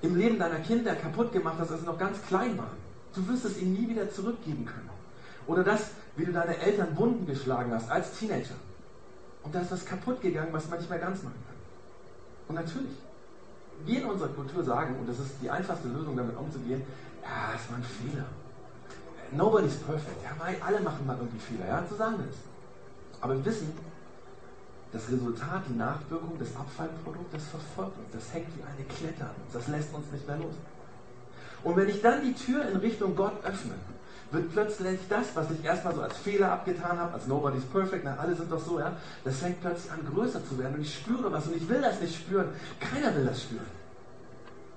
im 0.01 0.15
Leben 0.15 0.39
deiner 0.39 0.59
Kinder 0.59 0.95
kaputt 0.95 1.31
gemacht 1.31 1.57
hast, 1.59 1.71
als 1.71 1.81
sie 1.81 1.85
noch 1.85 1.99
ganz 1.99 2.17
klein 2.27 2.57
waren, 2.57 2.77
du 3.13 3.27
wirst 3.27 3.45
es 3.45 3.61
ihnen 3.61 3.73
nie 3.73 3.87
wieder 3.87 4.09
zurückgeben 4.11 4.65
können. 4.65 4.89
Oder 5.45 5.63
das, 5.63 5.91
wie 6.15 6.25
du 6.25 6.33
deine 6.33 6.57
Eltern 6.57 6.97
Wunden 6.97 7.27
geschlagen 7.27 7.71
hast 7.71 7.89
als 7.91 8.17
Teenager. 8.17 8.55
Und 9.43 9.53
da 9.53 9.61
ist 9.61 9.71
was 9.71 9.85
kaputt 9.85 10.19
gegangen, 10.19 10.49
was 10.51 10.67
man 10.67 10.79
nicht 10.79 10.89
mehr 10.89 10.99
ganz 10.99 11.21
machen 11.21 11.41
kann. 11.47 11.55
Und 12.47 12.55
natürlich, 12.55 12.97
wir 13.85 14.01
in 14.01 14.09
unserer 14.09 14.29
Kultur 14.29 14.63
sagen, 14.63 14.95
und 14.99 15.07
das 15.07 15.19
ist 15.19 15.35
die 15.43 15.49
einfachste 15.49 15.89
Lösung, 15.89 16.17
damit 16.17 16.35
umzugehen, 16.35 16.81
ja, 17.21 17.53
es 17.55 17.69
war 17.69 17.77
ein 17.77 17.83
Fehler 17.83 18.25
nobody's 19.31 19.75
perfect. 19.75 20.23
Ja, 20.23 20.35
alle 20.65 20.79
machen 20.81 21.05
mal 21.05 21.17
irgendwie 21.17 21.39
Fehler, 21.39 21.67
ja, 21.67 21.83
so 21.89 21.95
sagen 21.95 22.17
es. 22.29 22.37
Aber 23.21 23.35
wir 23.35 23.45
wissen, 23.45 23.73
das 24.91 25.09
Resultat, 25.11 25.63
die 25.69 25.77
Nachwirkung, 25.77 26.37
das 26.39 26.55
Abfallprodukt, 26.55 27.33
das 27.33 27.43
verfolgt 27.43 27.97
uns. 27.97 28.07
Das 28.13 28.33
hängt 28.33 28.47
wie 28.55 28.63
eine 28.63 28.87
Klette 28.87 29.23
an 29.23 29.35
uns. 29.43 29.53
Das 29.53 29.67
lässt 29.67 29.93
uns 29.93 30.11
nicht 30.11 30.27
mehr 30.27 30.37
los. 30.37 30.53
Und 31.63 31.75
wenn 31.75 31.89
ich 31.89 32.01
dann 32.01 32.23
die 32.23 32.33
Tür 32.33 32.67
in 32.69 32.77
Richtung 32.77 33.15
Gott 33.15 33.43
öffne, 33.43 33.73
wird 34.31 34.51
plötzlich 34.51 34.99
das, 35.09 35.35
was 35.35 35.49
ich 35.51 35.63
erstmal 35.63 35.95
so 35.95 36.01
als 36.01 36.17
Fehler 36.17 36.51
abgetan 36.51 36.99
habe, 36.99 37.13
als 37.13 37.27
nobody's 37.27 37.63
perfect, 37.63 38.03
na, 38.03 38.17
alle 38.17 38.35
sind 38.35 38.51
doch 38.51 38.63
so, 38.63 38.79
ja, 38.79 38.91
das 39.23 39.37
fängt 39.37 39.61
plötzlich 39.61 39.91
an 39.91 39.99
größer 40.13 40.45
zu 40.45 40.57
werden 40.57 40.75
und 40.75 40.81
ich 40.81 40.95
spüre 40.95 41.31
was 41.31 41.47
und 41.47 41.55
ich 41.55 41.67
will 41.67 41.81
das 41.81 41.99
nicht 42.01 42.15
spüren. 42.15 42.49
Keiner 42.79 43.15
will 43.15 43.25
das 43.25 43.43
spüren. 43.43 43.76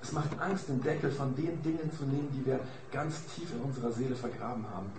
Es 0.02 0.12
macht 0.12 0.38
Angst, 0.40 0.68
den 0.68 0.82
Deckel 0.82 1.10
von 1.10 1.34
den 1.34 1.62
Dingen 1.62 1.90
zu 1.96 2.04
nehmen, 2.04 2.28
die 2.32 2.44
wir 2.46 2.60
ganz 2.90 3.26
tief 3.34 3.52
in 3.52 3.60
unserer 3.60 3.92
Seele 3.92 4.16
vergraben 4.16 4.64
haben. 4.74 4.90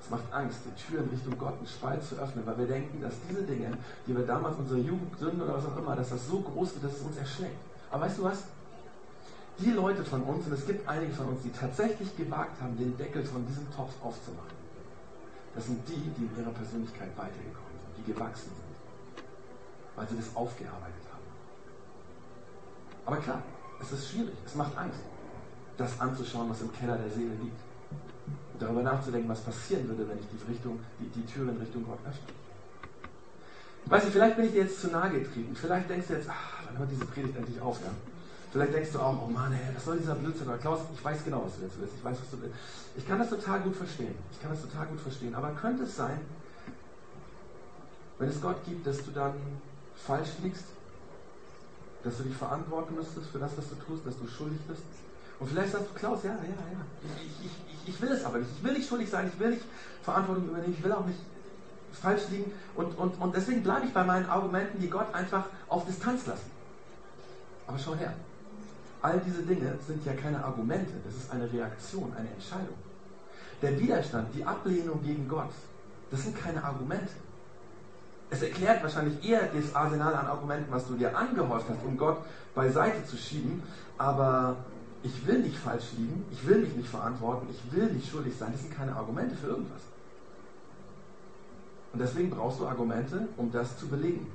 Es 0.00 0.10
macht 0.10 0.32
Angst, 0.32 0.60
die 0.64 0.82
Tür 0.82 1.02
in 1.02 1.10
Richtung 1.10 1.36
Gott, 1.36 1.58
einen 1.58 1.66
Spalt 1.66 2.02
zu 2.02 2.14
öffnen, 2.14 2.46
weil 2.46 2.56
wir 2.56 2.66
denken, 2.66 3.02
dass 3.02 3.14
diese 3.28 3.42
Dinge, 3.42 3.76
die 4.06 4.16
wir 4.16 4.24
damals 4.24 4.56
unsere 4.56 4.80
Jugend 4.80 5.18
Sünden 5.18 5.42
oder 5.42 5.54
was 5.54 5.66
auch 5.66 5.76
immer, 5.76 5.96
dass 5.96 6.10
das 6.10 6.26
so 6.26 6.40
groß 6.40 6.74
wird, 6.74 6.84
dass 6.84 6.98
es 6.98 7.02
uns 7.02 7.16
erschlägt. 7.18 7.58
Aber 7.90 8.04
weißt 8.04 8.18
du 8.18 8.22
was? 8.22 8.44
Die 9.58 9.70
Leute 9.70 10.04
von 10.04 10.22
uns, 10.22 10.46
und 10.46 10.52
es 10.52 10.64
gibt 10.64 10.88
einige 10.88 11.12
von 11.12 11.26
uns, 11.26 11.42
die 11.42 11.50
tatsächlich 11.50 12.16
gewagt 12.16 12.58
haben, 12.62 12.78
den 12.78 12.96
Deckel 12.96 13.24
von 13.24 13.44
diesem 13.46 13.70
Topf 13.74 13.92
aufzumachen, 14.02 14.56
das 15.54 15.66
sind 15.66 15.86
die, 15.88 15.96
die 16.16 16.24
in 16.24 16.38
ihrer 16.38 16.52
Persönlichkeit 16.52 17.10
weitergekommen 17.16 17.76
sind, 17.82 18.06
die 18.06 18.12
gewachsen 18.12 18.52
sind, 18.54 19.24
weil 19.96 20.08
sie 20.08 20.16
das 20.16 20.34
aufgearbeitet 20.36 21.02
haben. 21.12 21.17
Aber 23.08 23.16
klar, 23.16 23.42
es 23.80 23.90
ist 23.90 24.10
schwierig, 24.10 24.34
es 24.44 24.54
macht 24.54 24.76
Angst, 24.76 25.00
das 25.78 25.98
anzuschauen, 25.98 26.50
was 26.50 26.60
im 26.60 26.70
Keller 26.74 26.98
der 26.98 27.08
Seele 27.08 27.32
liegt. 27.42 27.58
darüber 28.58 28.82
nachzudenken, 28.82 29.30
was 29.30 29.40
passieren 29.40 29.88
würde, 29.88 30.06
wenn 30.06 30.18
ich 30.18 30.26
die, 30.28 30.52
Richtung, 30.52 30.78
die, 31.00 31.08
die 31.18 31.24
Tür 31.24 31.48
in 31.48 31.56
Richtung 31.56 31.86
Gott 31.86 32.00
öffne. 32.06 32.28
Weißt 33.86 34.06
du, 34.08 34.10
vielleicht 34.10 34.36
bin 34.36 34.44
ich 34.44 34.52
dir 34.52 34.64
jetzt 34.64 34.82
zu 34.82 34.88
nahe 34.88 35.08
getreten. 35.08 35.56
Vielleicht 35.56 35.88
denkst 35.88 36.08
du 36.08 36.14
jetzt, 36.14 36.28
ach, 36.28 36.66
dann 36.66 36.76
hört 36.76 36.90
diese 36.90 37.06
Predigt 37.06 37.34
endlich 37.34 37.58
auf. 37.62 37.80
Ja? 37.80 37.90
Vielleicht 38.52 38.74
denkst 38.74 38.92
du 38.92 38.98
auch, 38.98 39.22
oh 39.26 39.30
Mann, 39.30 39.54
ey, 39.54 39.74
was 39.74 39.86
soll 39.86 39.96
dieser 39.96 40.14
Blödsinn? 40.14 40.46
Oder 40.46 40.58
Klaus, 40.58 40.80
ich 40.92 41.02
weiß 41.02 41.24
genau, 41.24 41.44
was 41.46 41.56
du 41.56 41.62
jetzt 41.62 41.80
willst. 41.80 41.94
Ich 41.96 42.04
weiß, 42.04 42.18
was 42.20 42.30
du 42.30 42.42
willst. 42.42 42.56
Ich 42.94 43.08
kann 43.08 43.18
das 43.18 43.30
total 43.30 43.60
gut 43.60 43.76
verstehen. 43.76 44.14
Ich 44.32 44.42
kann 44.42 44.50
das 44.50 44.60
total 44.60 44.84
gut 44.84 45.00
verstehen. 45.00 45.34
Aber 45.34 45.52
könnte 45.52 45.84
es 45.84 45.96
sein, 45.96 46.20
wenn 48.18 48.28
es 48.28 48.38
Gott 48.42 48.62
gibt, 48.66 48.86
dass 48.86 49.02
du 49.02 49.12
dann 49.12 49.32
falsch 49.96 50.28
liegst? 50.42 50.64
Dass 52.04 52.16
du 52.16 52.22
dich 52.22 52.36
verantworten 52.36 52.94
müsstest 52.94 53.28
für 53.30 53.38
das, 53.38 53.52
was 53.56 53.68
du 53.68 53.74
tust, 53.76 54.06
dass 54.06 54.18
du 54.18 54.26
schuldig 54.26 54.60
bist? 54.68 54.82
Und 55.40 55.48
vielleicht 55.50 55.72
sagst 55.72 55.88
du, 55.90 55.98
Klaus, 55.98 56.22
ja, 56.22 56.30
ja, 56.30 56.36
ja. 56.36 56.84
Ich, 57.02 57.46
ich, 57.46 57.46
ich, 57.46 57.94
ich 57.94 58.00
will 58.00 58.10
es 58.10 58.24
aber 58.24 58.38
nicht. 58.38 58.50
Ich 58.56 58.64
will 58.64 58.72
nicht 58.72 58.88
schuldig 58.88 59.10
sein. 59.10 59.30
Ich 59.32 59.38
will 59.38 59.50
nicht 59.50 59.64
Verantwortung 60.02 60.48
übernehmen. 60.48 60.74
Ich 60.76 60.84
will 60.84 60.92
auch 60.92 61.06
nicht 61.06 61.18
falsch 61.92 62.22
liegen. 62.30 62.52
Und, 62.76 62.96
und, 62.98 63.20
und 63.20 63.36
deswegen 63.36 63.62
bleibe 63.62 63.86
ich 63.86 63.92
bei 63.92 64.04
meinen 64.04 64.26
Argumenten, 64.26 64.80
die 64.80 64.90
Gott 64.90 65.12
einfach 65.14 65.44
auf 65.68 65.86
Distanz 65.86 66.26
lassen. 66.26 66.50
Aber 67.66 67.78
schau 67.78 67.94
her. 67.94 68.14
All 69.00 69.20
diese 69.20 69.42
Dinge 69.42 69.78
sind 69.86 70.04
ja 70.04 70.12
keine 70.14 70.44
Argumente, 70.44 70.92
das 71.04 71.14
ist 71.14 71.30
eine 71.30 71.50
Reaktion, 71.52 72.12
eine 72.16 72.28
Entscheidung. 72.30 72.76
Der 73.62 73.78
Widerstand, 73.78 74.34
die 74.34 74.44
Ablehnung 74.44 75.02
gegen 75.04 75.28
Gott, 75.28 75.50
das 76.10 76.22
sind 76.22 76.36
keine 76.36 76.64
Argumente. 76.64 77.12
Es 78.30 78.42
erklärt 78.42 78.82
wahrscheinlich 78.82 79.24
eher 79.26 79.48
das 79.54 79.74
Arsenal 79.74 80.14
an 80.14 80.26
Argumenten, 80.26 80.70
was 80.70 80.86
du 80.86 80.94
dir 80.94 81.16
angehäuft 81.16 81.66
hast, 81.68 81.84
um 81.86 81.96
Gott 81.96 82.18
beiseite 82.54 83.04
zu 83.06 83.16
schieben, 83.16 83.62
aber 83.96 84.56
ich 85.02 85.26
will 85.26 85.40
nicht 85.40 85.56
falsch 85.56 85.92
liegen, 85.96 86.24
ich 86.30 86.46
will 86.46 86.58
mich 86.58 86.74
nicht 86.74 86.88
verantworten, 86.88 87.46
ich 87.50 87.72
will 87.72 87.86
nicht 87.92 88.10
schuldig 88.10 88.34
sein, 88.36 88.52
das 88.52 88.62
sind 88.62 88.76
keine 88.76 88.94
Argumente 88.94 89.34
für 89.36 89.48
irgendwas. 89.48 89.82
Und 91.92 92.00
deswegen 92.00 92.30
brauchst 92.30 92.60
du 92.60 92.66
Argumente, 92.66 93.28
um 93.36 93.50
das 93.50 93.78
zu 93.78 93.88
belegen. 93.88 94.26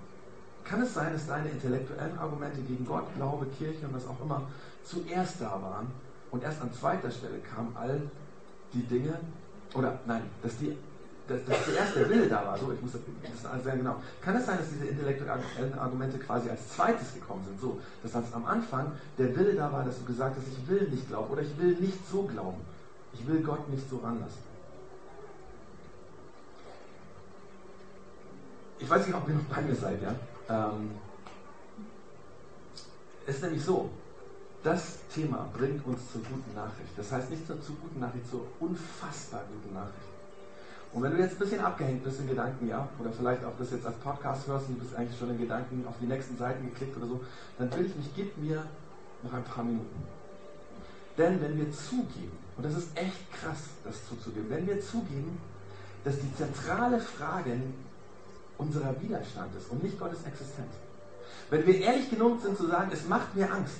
Kann 0.63 0.81
es 0.81 0.93
sein, 0.93 1.13
dass 1.13 1.27
deine 1.27 1.49
intellektuellen 1.49 2.17
Argumente 2.17 2.61
gegen 2.61 2.85
Gott, 2.85 3.13
Glaube, 3.15 3.45
Kirche 3.57 3.85
und 3.85 3.93
was 3.93 4.07
auch 4.07 4.19
immer 4.23 4.43
zuerst 4.83 5.41
da 5.41 5.51
waren 5.61 5.87
und 6.31 6.43
erst 6.43 6.61
an 6.61 6.73
zweiter 6.73 7.11
Stelle 7.11 7.39
kamen 7.39 7.75
all 7.75 8.01
die 8.73 8.83
Dinge, 8.83 9.19
oder 9.75 9.99
nein, 10.05 10.23
dass, 10.41 10.57
die, 10.57 10.75
dass, 11.27 11.45
dass 11.45 11.65
zuerst 11.65 11.95
der 11.95 12.09
Wille 12.09 12.27
da 12.27 12.45
war, 12.45 12.57
so, 12.57 12.71
ich 12.71 12.81
muss 12.81 12.91
das, 12.91 13.01
das 13.43 13.63
sehr 13.63 13.77
genau. 13.77 14.01
Kann 14.21 14.35
es 14.35 14.45
sein, 14.45 14.57
dass 14.57 14.69
diese 14.69 14.85
intellektuellen 14.85 15.79
Argumente 15.79 16.19
quasi 16.19 16.49
als 16.49 16.67
zweites 16.69 17.13
gekommen 17.13 17.43
sind, 17.45 17.59
so, 17.59 17.79
dass 18.01 18.15
als 18.15 18.33
am 18.33 18.45
Anfang 18.45 18.91
der 19.17 19.35
Wille 19.35 19.55
da 19.55 19.71
war, 19.71 19.85
dass 19.85 19.99
du 19.99 20.05
gesagt 20.05 20.35
hast, 20.37 20.47
ich 20.47 20.67
will 20.67 20.87
nicht 20.89 21.07
glauben 21.07 21.31
oder 21.31 21.41
ich 21.41 21.57
will 21.57 21.75
nicht 21.75 21.97
so 22.09 22.23
glauben, 22.23 22.59
ich 23.13 23.25
will 23.25 23.41
Gott 23.41 23.69
nicht 23.69 23.89
so 23.89 23.97
ranlassen. 23.97 24.53
Ich 28.79 28.89
weiß 28.89 29.07
nicht, 29.07 29.15
ob 29.15 29.27
ihr 29.29 29.35
noch 29.35 29.43
bei 29.43 29.61
mir 29.61 29.75
seid, 29.75 30.01
ja? 30.01 30.13
Ähm, 30.49 30.91
es 33.25 33.35
ist 33.35 33.43
nämlich 33.43 33.63
so, 33.63 33.89
das 34.61 34.97
Thema 35.13 35.49
bringt 35.53 35.85
uns 35.85 36.11
zur 36.11 36.21
guten 36.21 36.53
Nachricht. 36.53 36.91
Das 36.97 37.11
heißt 37.11 37.29
nicht 37.29 37.47
zur, 37.47 37.61
zur 37.61 37.75
guten 37.75 38.01
Nachricht, 38.01 38.29
zur 38.29 38.45
unfassbar 38.59 39.43
guten 39.53 39.73
Nachricht. 39.73 40.12
Und 40.93 41.01
wenn 41.01 41.11
du 41.11 41.17
jetzt 41.17 41.33
ein 41.33 41.39
bisschen 41.39 41.59
abgehängt 41.61 42.03
bist 42.03 42.19
in 42.19 42.27
Gedanken, 42.27 42.67
ja, 42.67 42.87
oder 42.99 43.11
vielleicht 43.11 43.43
auch 43.43 43.53
das 43.57 43.71
jetzt 43.71 43.85
als 43.85 43.95
Podcast 43.97 44.47
hörst 44.47 44.67
und 44.67 44.75
du 44.75 44.81
bist 44.81 44.95
eigentlich 44.95 45.17
schon 45.17 45.31
in 45.31 45.39
Gedanken 45.39 45.85
auf 45.87 45.95
die 45.99 46.05
nächsten 46.05 46.37
Seiten 46.37 46.65
geklickt 46.69 46.95
oder 46.97 47.07
so, 47.07 47.21
dann 47.57 47.73
will 47.75 47.87
ich 47.87 47.95
mich, 47.95 48.09
gib 48.15 48.37
mir 48.37 48.63
noch 49.23 49.33
ein 49.33 49.43
paar 49.43 49.63
Minuten. 49.63 50.03
Denn 51.17 51.41
wenn 51.41 51.57
wir 51.57 51.71
zugeben, 51.71 52.37
und 52.57 52.65
das 52.65 52.77
ist 52.77 52.95
echt 52.95 53.31
krass, 53.31 53.69
das 53.83 54.07
zuzugeben, 54.07 54.49
wenn 54.49 54.67
wir 54.67 54.81
zugeben, 54.81 55.39
dass 56.03 56.19
die 56.19 56.35
zentrale 56.35 56.99
Frage 56.99 57.59
unserer 58.57 58.93
Widerstand 59.01 59.55
ist 59.55 59.71
und 59.71 59.83
nicht 59.83 59.99
Gottes 59.99 60.23
Existenz. 60.25 60.73
Wenn 61.49 61.65
wir 61.65 61.79
ehrlich 61.79 62.09
genug 62.09 62.41
sind 62.41 62.57
zu 62.57 62.67
sagen, 62.67 62.91
es 62.93 63.07
macht 63.07 63.35
mir 63.35 63.51
Angst. 63.51 63.77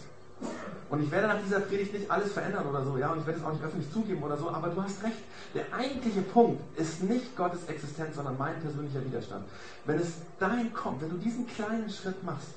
Und 0.93 1.01
ich 1.01 1.09
werde 1.09 1.27
nach 1.27 1.41
dieser 1.41 1.59
Predigt 1.61 1.91
nicht 1.91 2.11
alles 2.11 2.33
verändern 2.33 2.67
oder 2.67 2.85
so, 2.85 2.99
ja, 2.99 3.11
und 3.11 3.17
ich 3.17 3.25
werde 3.25 3.39
es 3.39 3.43
auch 3.43 3.51
nicht 3.51 3.63
öffentlich 3.63 3.91
zugeben 3.91 4.21
oder 4.21 4.37
so, 4.37 4.51
aber 4.51 4.67
du 4.67 4.79
hast 4.79 5.01
recht. 5.01 5.17
Der 5.55 5.65
eigentliche 5.73 6.21
Punkt 6.21 6.61
ist 6.77 7.01
nicht 7.01 7.35
Gottes 7.35 7.65
Existenz, 7.65 8.15
sondern 8.15 8.37
mein 8.37 8.61
persönlicher 8.61 9.03
Widerstand. 9.03 9.43
Wenn 9.85 9.97
es 9.97 10.17
dahin 10.37 10.71
kommt, 10.71 11.01
wenn 11.01 11.09
du 11.09 11.17
diesen 11.17 11.47
kleinen 11.47 11.89
Schritt 11.89 12.23
machst, 12.23 12.49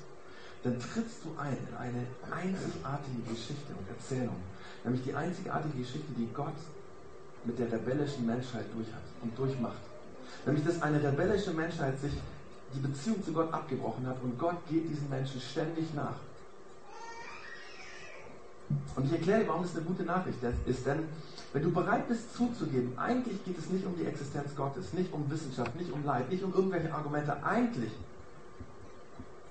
dann 0.61 0.79
trittst 0.79 1.25
du 1.25 1.33
ein 1.35 1.57
in 1.57 1.77
eine 1.77 2.05
einzigartige 2.29 3.23
Geschichte 3.27 3.73
und 3.73 3.89
Erzählung. 3.89 4.35
Nämlich 4.83 5.03
die 5.03 5.15
einzigartige 5.15 5.79
Geschichte, 5.79 6.13
die 6.15 6.29
Gott 6.31 6.61
mit 7.43 7.57
der 7.57 7.71
rebellischen 7.71 8.27
Menschheit 8.27 8.65
durch 8.75 8.93
hat 8.93 9.01
und 9.23 9.35
durchmacht. 9.35 9.81
Nämlich, 10.45 10.63
dass 10.63 10.79
eine 10.83 11.01
rebellische 11.01 11.53
Menschheit 11.53 11.99
sich 11.99 12.13
die 12.75 12.81
Beziehung 12.81 13.23
zu 13.25 13.33
Gott 13.33 13.51
abgebrochen 13.51 14.05
hat 14.05 14.21
und 14.21 14.37
Gott 14.37 14.57
geht 14.69 14.87
diesen 14.87 15.09
Menschen 15.09 15.41
ständig 15.41 15.91
nach. 15.95 16.17
Und 18.95 19.05
ich 19.05 19.11
erkläre 19.13 19.41
dir, 19.41 19.47
warum 19.47 19.63
das 19.63 19.75
eine 19.75 19.85
gute 19.85 20.03
Nachricht 20.03 20.39
ist. 20.65 20.85
Denn 20.85 21.03
wenn 21.53 21.63
du 21.63 21.71
bereit 21.71 22.07
bist 22.07 22.35
zuzugeben, 22.35 22.97
eigentlich 22.97 23.43
geht 23.45 23.57
es 23.57 23.69
nicht 23.69 23.85
um 23.85 23.95
die 23.95 24.05
Existenz 24.05 24.55
Gottes, 24.55 24.93
nicht 24.93 25.13
um 25.13 25.29
Wissenschaft, 25.31 25.75
nicht 25.75 25.91
um 25.91 26.03
Leid, 26.03 26.29
nicht 26.29 26.43
um 26.43 26.53
irgendwelche 26.53 26.93
Argumente. 26.93 27.41
Eigentlich 27.43 27.91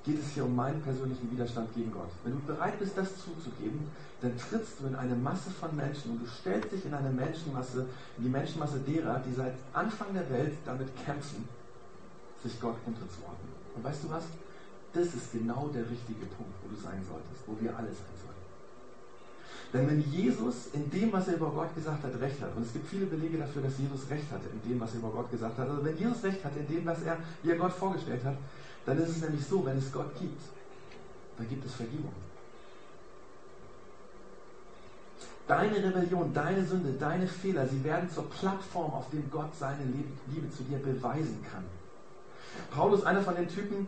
geht 0.05 0.21
es 0.21 0.35
hier 0.35 0.45
um 0.45 0.55
meinen 0.55 0.81
persönlichen 0.83 1.31
Widerstand 1.31 1.75
gegen 1.75 1.91
Gott. 1.91 2.11
Wenn 2.23 2.33
du 2.33 2.39
bereit 2.41 2.79
bist, 2.79 2.97
das 2.97 3.09
zuzugeben, 3.17 3.89
dann 4.21 4.37
trittst 4.39 4.81
du 4.81 4.87
in 4.87 4.95
eine 4.95 5.15
Masse 5.15 5.51
von 5.51 5.75
Menschen 5.75 6.13
und 6.13 6.23
du 6.23 6.27
stellst 6.27 6.73
dich 6.73 6.85
in 6.85 6.95
eine 6.95 7.11
Menschenmasse, 7.11 7.87
in 8.17 8.25
die 8.25 8.31
Menschenmasse 8.31 8.79
derer, 8.79 9.21
die 9.27 9.35
seit 9.35 9.55
Anfang 9.73 10.15
der 10.15 10.29
Welt 10.31 10.55
damit 10.65 10.89
kämpfen, 11.05 11.49
sich 12.43 12.61
Gott 12.61 12.77
unterzuordnen. 12.87 13.53
Und 13.75 13.85
weißt 13.85 14.05
du 14.05 14.11
was? 14.11 14.25
Das 14.93 15.07
ist 15.07 15.33
genau 15.33 15.69
der 15.75 15.83
richtige 15.91 16.25
Punkt, 16.27 16.55
wo 16.63 16.69
du 16.69 16.81
sein 16.81 17.03
solltest, 17.05 17.43
wo 17.47 17.57
wir 17.61 17.77
alle 17.77 17.89
sollten. 17.89 18.16
Denn 19.73 19.89
wenn 19.89 20.01
Jesus 20.01 20.69
in 20.73 20.91
dem, 20.91 21.13
was 21.13 21.29
er 21.29 21.35
über 21.35 21.51
Gott 21.51 21.75
gesagt 21.75 22.03
hat, 22.05 22.21
recht 22.21 22.41
hat, 22.41 22.57
und 22.57 22.65
es 22.65 22.73
gibt 22.73 22.89
viele 22.89 23.07
Belege 23.07 23.39
dafür, 23.39 23.63
dass 23.63 23.79
Jesus 23.79 24.09
recht 24.11 24.31
hatte 24.31 24.47
in 24.53 24.71
dem, 24.71 24.81
was 24.81 24.93
er 24.93 25.01
über 25.01 25.11
Gott 25.11 25.31
gesagt 25.31 25.59
hat, 25.59 25.69
also 25.69 25.85
wenn 25.85 25.97
Jesus 25.99 26.23
recht 26.23 26.45
hatte 26.45 26.59
in 26.61 26.69
dem, 26.69 26.87
was 26.87 27.03
er, 27.03 27.19
er 27.45 27.57
Gott 27.57 27.73
vorgestellt 27.73 28.25
hat, 28.25 28.37
dann 28.87 28.99
ist 28.99 29.09
es 29.09 29.21
nämlich 29.23 29.45
so, 29.45 29.65
wenn 29.67 29.79
es 29.79 29.93
Gott 29.93 30.19
gibt, 30.19 30.41
dann 31.37 31.49
gibt 31.49 31.65
es 31.67 31.75
Vergebung. 31.75 32.13
Deine 35.49 35.77
Rebellion, 35.77 36.33
deine 36.35 36.65
Sünde, 36.65 36.93
deine 36.99 37.27
Fehler, 37.29 37.69
sie 37.69 37.83
werden 37.85 38.11
zur 38.11 38.29
Plattform, 38.31 38.93
auf 38.93 39.11
dem 39.11 39.31
Gott 39.31 39.55
seine 39.59 39.85
Liebe 40.29 40.51
zu 40.51 40.65
dir 40.65 40.79
beweisen 40.79 41.45
kann. 41.53 41.65
Paulus, 42.71 43.05
einer 43.05 43.23
von 43.23 43.37
den 43.37 43.49
Typen, 43.49 43.87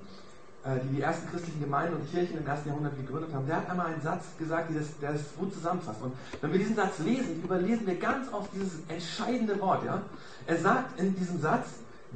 die 0.65 0.97
die 0.97 1.03
ersten 1.03 1.31
christlichen 1.31 1.61
Gemeinden 1.61 1.97
und 1.97 2.11
Kirchen 2.11 2.39
im 2.39 2.47
ersten 2.47 2.69
Jahrhundert 2.69 2.97
gegründet 2.97 3.33
haben, 3.33 3.47
der 3.47 3.57
hat 3.57 3.71
einmal 3.71 3.87
einen 3.87 4.03
Satz 4.03 4.25
gesagt, 4.39 4.71
der 5.01 5.13
das, 5.13 5.21
gut 5.39 5.55
zusammenfasst. 5.55 6.03
Und 6.03 6.13
wenn 6.41 6.53
wir 6.53 6.59
diesen 6.59 6.77
Satz 6.77 6.99
lesen, 6.99 7.43
überlesen 7.43 7.87
wir 7.87 7.97
ganz 7.97 8.33
oft 8.33 8.51
dieses 8.55 8.81
entscheidende 8.89 9.59
Wort. 9.61 9.85
Ja? 9.85 10.03
Er 10.47 10.59
sagt 10.59 10.99
in 11.01 11.15
diesem 11.15 11.41
Satz, 11.41 11.69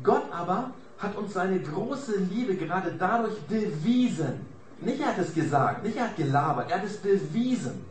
Gott 0.03 0.25
aber 0.33 0.71
hat 0.99 1.17
uns 1.17 1.33
seine 1.33 1.61
große 1.61 2.17
Liebe 2.17 2.57
gerade 2.57 2.95
dadurch 2.99 3.41
bewiesen. 3.43 4.47
Nicht 4.81 5.01
er 5.01 5.09
hat 5.09 5.19
es 5.19 5.33
gesagt, 5.33 5.85
nicht 5.85 5.97
er 5.97 6.09
hat 6.09 6.17
gelabert, 6.17 6.71
er 6.71 6.79
hat 6.79 6.85
es 6.85 6.97
bewiesen. 6.97 7.85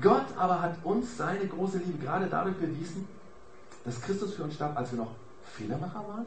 Gott 0.00 0.26
aber 0.36 0.60
hat 0.60 0.76
uns 0.84 1.16
seine 1.16 1.46
große 1.46 1.78
Liebe 1.78 2.04
gerade 2.04 2.26
dadurch 2.26 2.56
bewiesen, 2.56 3.06
dass 3.84 4.00
Christus 4.00 4.34
für 4.34 4.44
uns 4.44 4.54
starb, 4.54 4.76
als 4.76 4.92
wir 4.92 4.98
noch 4.98 5.12
Fehlermacher 5.44 6.04
waren, 6.06 6.26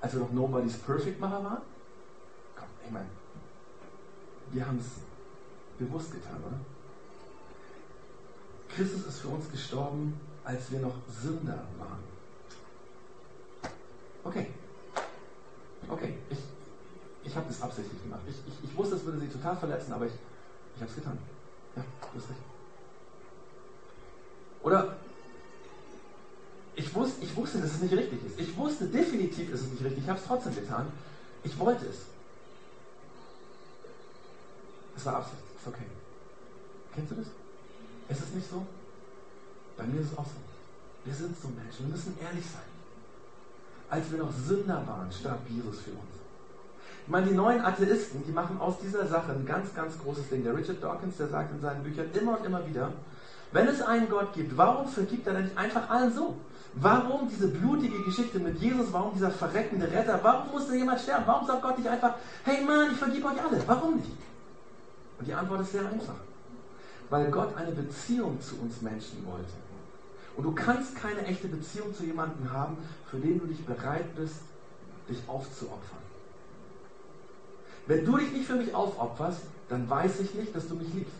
als 0.00 0.14
wir 0.14 0.20
noch 0.20 0.32
Nobody's 0.32 0.76
Perfect 0.78 1.20
Macher 1.20 1.44
waren. 1.44 1.71
Ich 2.84 2.90
meine, 2.90 3.06
wir 4.50 4.66
haben 4.66 4.78
es 4.78 4.86
bewusst 5.78 6.12
getan, 6.12 6.42
oder? 6.46 6.58
Christus 8.74 9.06
ist 9.06 9.20
für 9.20 9.28
uns 9.28 9.50
gestorben, 9.50 10.18
als 10.44 10.70
wir 10.70 10.80
noch 10.80 10.94
Sünder 11.08 11.64
waren. 11.78 12.02
Okay, 14.24 14.46
okay, 15.88 16.16
ich, 16.30 16.38
ich 17.24 17.36
habe 17.36 17.46
das 17.48 17.60
absichtlich 17.60 18.02
gemacht. 18.02 18.20
Ich, 18.28 18.36
ich, 18.46 18.70
ich 18.70 18.76
wusste, 18.76 18.96
es 18.96 19.04
würde 19.04 19.18
sie 19.18 19.28
total 19.28 19.56
verletzen, 19.56 19.92
aber 19.92 20.06
ich, 20.06 20.12
ich 20.76 20.80
habe 20.80 20.90
es 20.90 20.96
getan. 20.96 21.18
Ja, 21.76 21.82
du 22.00 22.18
hast 22.18 22.30
recht. 22.30 22.40
Oder 24.62 24.96
ich 26.74 26.94
wusste, 26.94 27.24
ich 27.24 27.36
wusste, 27.36 27.60
dass 27.60 27.72
es 27.72 27.82
nicht 27.82 27.94
richtig 27.94 28.24
ist. 28.24 28.40
Ich 28.40 28.56
wusste 28.56 28.86
definitiv, 28.86 29.52
ist 29.52 29.62
es 29.62 29.70
nicht 29.70 29.84
richtig. 29.84 30.04
Ich 30.04 30.08
habe 30.08 30.18
es 30.18 30.24
trotzdem 30.24 30.54
getan. 30.54 30.86
Ich 31.44 31.58
wollte 31.58 31.86
es. 31.86 32.06
Es 35.02 35.06
war 35.06 35.16
Absicht. 35.16 35.42
Ist 35.58 35.66
okay. 35.66 35.86
Kennst 36.94 37.10
du 37.10 37.16
das? 37.16 37.26
Ist 38.16 38.34
nicht 38.36 38.48
so? 38.48 38.64
Bei 39.76 39.82
mir 39.82 40.00
ist 40.00 40.12
es 40.12 40.18
auch 40.18 40.24
so. 40.24 40.38
Wir 41.04 41.12
sind 41.12 41.34
so 41.42 41.48
Menschen. 41.48 41.86
Wir 41.86 41.96
müssen 41.96 42.16
ehrlich 42.22 42.46
sein. 42.46 42.62
Als 43.90 44.12
wir 44.12 44.20
noch 44.20 44.32
Sünder 44.32 44.80
waren, 44.86 45.10
starb 45.10 45.40
Jesus 45.48 45.80
für 45.80 45.90
uns. 45.90 46.14
Ich 47.04 47.10
meine, 47.10 47.26
die 47.26 47.34
neuen 47.34 47.62
Atheisten, 47.62 48.22
die 48.24 48.30
machen 48.30 48.60
aus 48.60 48.78
dieser 48.78 49.08
Sache 49.08 49.32
ein 49.32 49.44
ganz, 49.44 49.74
ganz 49.74 49.98
großes 49.98 50.28
Ding. 50.28 50.44
Der 50.44 50.56
Richard 50.56 50.80
Dawkins, 50.80 51.16
der 51.16 51.26
sagt 51.26 51.52
in 51.52 51.60
seinen 51.60 51.82
Büchern 51.82 52.06
immer 52.14 52.38
und 52.38 52.46
immer 52.46 52.64
wieder, 52.64 52.92
Wenn 53.50 53.66
es 53.66 53.82
einen 53.82 54.08
Gott 54.08 54.32
gibt, 54.34 54.56
warum 54.56 54.86
vergibt 54.86 55.26
er 55.26 55.34
denn 55.34 55.44
nicht 55.46 55.58
einfach 55.58 55.90
allen 55.90 56.14
so? 56.14 56.36
Warum 56.74 57.28
diese 57.28 57.48
blutige 57.48 58.04
Geschichte 58.04 58.38
mit 58.38 58.60
Jesus? 58.60 58.92
Warum 58.92 59.14
dieser 59.14 59.32
verreckende 59.32 59.90
Retter? 59.90 60.20
Warum 60.22 60.52
musste 60.52 60.76
jemand 60.76 61.00
sterben? 61.00 61.24
Warum 61.26 61.44
sagt 61.46 61.60
Gott 61.60 61.76
nicht 61.76 61.88
einfach, 61.88 62.14
hey 62.44 62.64
Mann, 62.64 62.92
ich 62.92 62.98
vergib 62.98 63.24
euch 63.24 63.42
alle? 63.42 63.60
Warum 63.66 63.96
nicht? 63.96 64.12
Und 65.22 65.28
die 65.28 65.34
Antwort 65.34 65.60
ist 65.60 65.70
sehr 65.70 65.86
einfach. 65.86 66.16
Weil 67.08 67.30
Gott 67.30 67.56
eine 67.56 67.70
Beziehung 67.70 68.40
zu 68.40 68.56
uns 68.56 68.82
Menschen 68.82 69.24
wollte. 69.24 69.52
Und 70.36 70.42
du 70.42 70.52
kannst 70.52 70.96
keine 70.96 71.24
echte 71.26 71.46
Beziehung 71.46 71.94
zu 71.94 72.04
jemandem 72.04 72.50
haben, 72.50 72.76
für 73.08 73.18
den 73.18 73.38
du 73.38 73.46
dich 73.46 73.64
bereit 73.64 74.16
bist, 74.16 74.34
dich 75.08 75.18
aufzuopfern. 75.28 76.02
Wenn 77.86 78.04
du 78.04 78.16
dich 78.16 78.32
nicht 78.32 78.46
für 78.46 78.56
mich 78.56 78.74
aufopferst, 78.74 79.42
dann 79.68 79.88
weiß 79.88 80.18
ich 80.18 80.34
nicht, 80.34 80.56
dass 80.56 80.66
du 80.66 80.74
mich 80.74 80.92
liebst. 80.92 81.14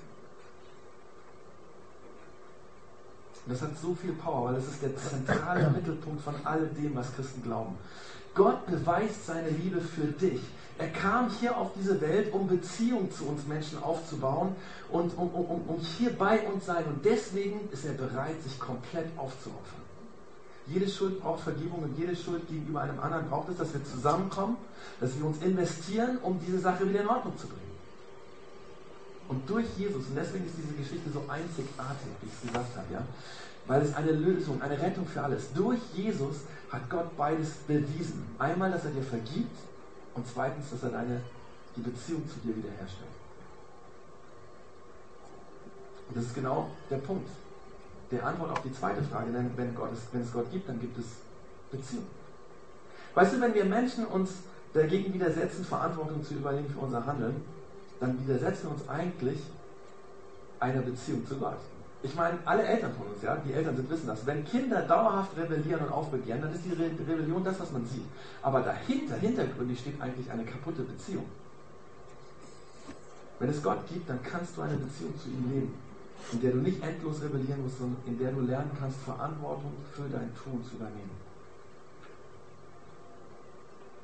Und 3.47 3.53
das 3.53 3.63
hat 3.63 3.79
so 3.79 3.95
viel 3.95 4.15
Power, 4.15 4.47
weil 4.47 4.55
das 4.57 4.67
ist 4.67 4.83
der 4.83 4.97
zentrale 4.97 5.71
Mittelpunkt 5.71 6.23
von 6.23 6.35
all 6.43 6.67
dem, 6.67 6.97
was 6.97 7.15
Christen 7.15 7.41
glauben. 7.45 7.79
Gott 8.35 8.67
beweist 8.67 9.27
seine 9.27 9.51
Liebe 9.51 9.81
für 9.81 10.07
dich. 10.07 10.41
Er 10.79 10.89
kam 10.89 11.31
hier 11.31 11.57
auf 11.57 11.71
diese 11.79 12.01
Welt, 12.01 12.33
um 12.33 12.49
Beziehung 12.49 13.11
zu 13.13 13.25
uns 13.25 13.47
Menschen 13.47 13.83
aufzubauen 13.83 14.57
und 14.91 15.17
um, 15.17 15.29
um, 15.29 15.69
um 15.69 15.79
hier 15.81 16.13
bei 16.17 16.41
uns 16.49 16.67
sein. 16.67 16.85
Und 16.87 17.05
deswegen 17.05 17.69
ist 17.71 17.85
er 17.85 17.93
bereit, 17.93 18.43
sich 18.43 18.59
komplett 18.59 19.07
aufzuopfern. 19.17 19.83
Jede 20.67 20.89
Schuld 20.89 21.21
braucht 21.21 21.43
Vergebung 21.43 21.83
und 21.83 21.99
jede 21.99 22.17
Schuld 22.17 22.49
gegenüber 22.49 22.81
einem 22.81 23.01
anderen 23.01 23.29
braucht 23.29 23.49
es, 23.51 23.59
dass 23.59 23.75
wir 23.75 23.85
zusammenkommen, 23.85 24.57
dass 25.01 25.17
wir 25.19 25.27
uns 25.27 25.43
investieren, 25.43 26.19
um 26.23 26.41
diese 26.45 26.59
Sache 26.59 26.89
wieder 26.89 27.03
in 27.03 27.09
Ordnung 27.09 27.37
zu 27.37 27.49
bringen. 27.49 27.63
Und 29.29 29.49
durch 29.49 29.67
Jesus, 29.77 30.07
und 30.07 30.17
deswegen 30.17 30.47
ist 30.47 30.55
diese 30.57 30.75
Geschichte 30.75 31.11
so 31.13 31.25
einzigartig, 31.29 32.09
wie 32.21 32.27
ich 32.27 32.33
es 32.35 32.49
gesagt 32.49 32.77
habe, 32.77 32.87
ja, 32.93 33.03
weil 33.67 33.83
es 33.83 33.95
eine 33.95 34.13
Lösung, 34.13 34.61
eine 34.63 34.81
Rettung 34.81 35.07
für 35.07 35.23
alles. 35.23 35.53
Durch 35.55 35.81
Jesus 35.95 36.37
hat 36.71 36.89
Gott 36.91 37.17
beides 37.17 37.51
bewiesen. 37.67 38.25
Einmal, 38.39 38.71
dass 38.71 38.85
er 38.85 38.91
dir 38.91 39.03
vergibt 39.03 39.57
und 40.15 40.27
zweitens, 40.27 40.71
dass 40.71 40.83
er 40.83 40.91
deine, 40.91 41.21
die 41.77 41.81
Beziehung 41.81 42.29
zu 42.29 42.39
dir 42.41 42.57
wiederherstellt. 42.57 43.09
Und 46.09 46.17
das 46.17 46.25
ist 46.25 46.35
genau 46.35 46.71
der 46.91 46.99
Punkt 46.99 47.29
der 48.13 48.27
Antwort 48.27 48.51
auf 48.51 48.63
die 48.63 48.73
zweite 48.73 49.03
Frage, 49.03 49.33
denn 49.33 49.51
wenn, 49.57 49.75
Gott 49.75 49.93
es, 49.93 50.01
wenn 50.13 50.21
es 50.21 50.33
Gott 50.33 50.51
gibt, 50.53 50.69
dann 50.69 50.79
gibt 50.79 50.99
es 50.99 51.07
Beziehung. 51.71 52.05
Weißt 53.15 53.35
du, 53.35 53.41
wenn 53.41 53.55
wir 53.55 53.65
Menschen 53.65 54.05
uns 54.07 54.31
dagegen 54.75 55.13
widersetzen, 55.15 55.65
Verantwortung 55.65 56.23
zu 56.23 56.35
übernehmen 56.35 56.69
für 56.69 56.81
unser 56.81 57.05
Handeln, 57.05 57.43
dann 58.01 58.19
widersetzen 58.27 58.65
wir 58.65 58.71
uns 58.73 58.89
eigentlich 58.89 59.39
einer 60.61 60.83
Beziehung 60.83 61.27
zu 61.27 61.37
Gott. 61.37 61.57
Ich 62.05 62.17
meine, 62.17 62.37
alle 62.45 62.65
Eltern 62.65 62.93
von 62.95 63.07
uns, 63.07 63.23
ja, 63.23 63.37
die 63.37 63.53
Eltern 63.53 63.77
sind 63.77 63.89
wissen 63.89 64.09
das. 64.09 64.27
Wenn 64.27 64.45
Kinder 64.45 64.83
dauerhaft 64.83 65.37
rebellieren 65.37 65.87
und 65.87 65.93
aufbegehren, 65.93 66.43
dann 66.43 66.53
ist 66.53 66.65
die 66.65 66.73
Re 66.73 66.91
Rebellion 67.09 67.45
das, 67.45 67.61
was 67.61 67.71
man 67.71 67.87
sieht. 67.87 68.05
Aber 68.43 68.61
dahinter, 68.61 69.17
hintergründig 69.17 69.79
steht 69.79 70.01
eigentlich 70.01 70.29
eine 70.29 70.45
kaputte 70.45 70.83
Beziehung. 70.83 71.27
Wenn 73.39 73.51
es 73.51 73.63
Gott 73.63 73.87
gibt, 73.89 74.09
dann 74.09 74.21
kannst 74.23 74.57
du 74.57 74.63
eine 74.63 74.77
Beziehung 74.77 75.17
zu 75.19 75.29
ihm 75.29 75.51
leben, 75.51 75.75
in 76.33 76.41
der 76.41 76.53
du 76.53 76.59
nicht 76.59 76.83
endlos 76.83 77.23
rebellieren 77.23 77.63
musst, 77.63 77.79
sondern 77.79 78.03
in 78.07 78.19
der 78.19 78.33
du 78.33 78.41
lernen 78.41 78.71
kannst, 78.79 78.99
Verantwortung 79.03 79.73
für 79.93 80.09
dein 80.09 80.35
Tun 80.35 80.63
zu 80.65 80.77
übernehmen. 80.77 81.11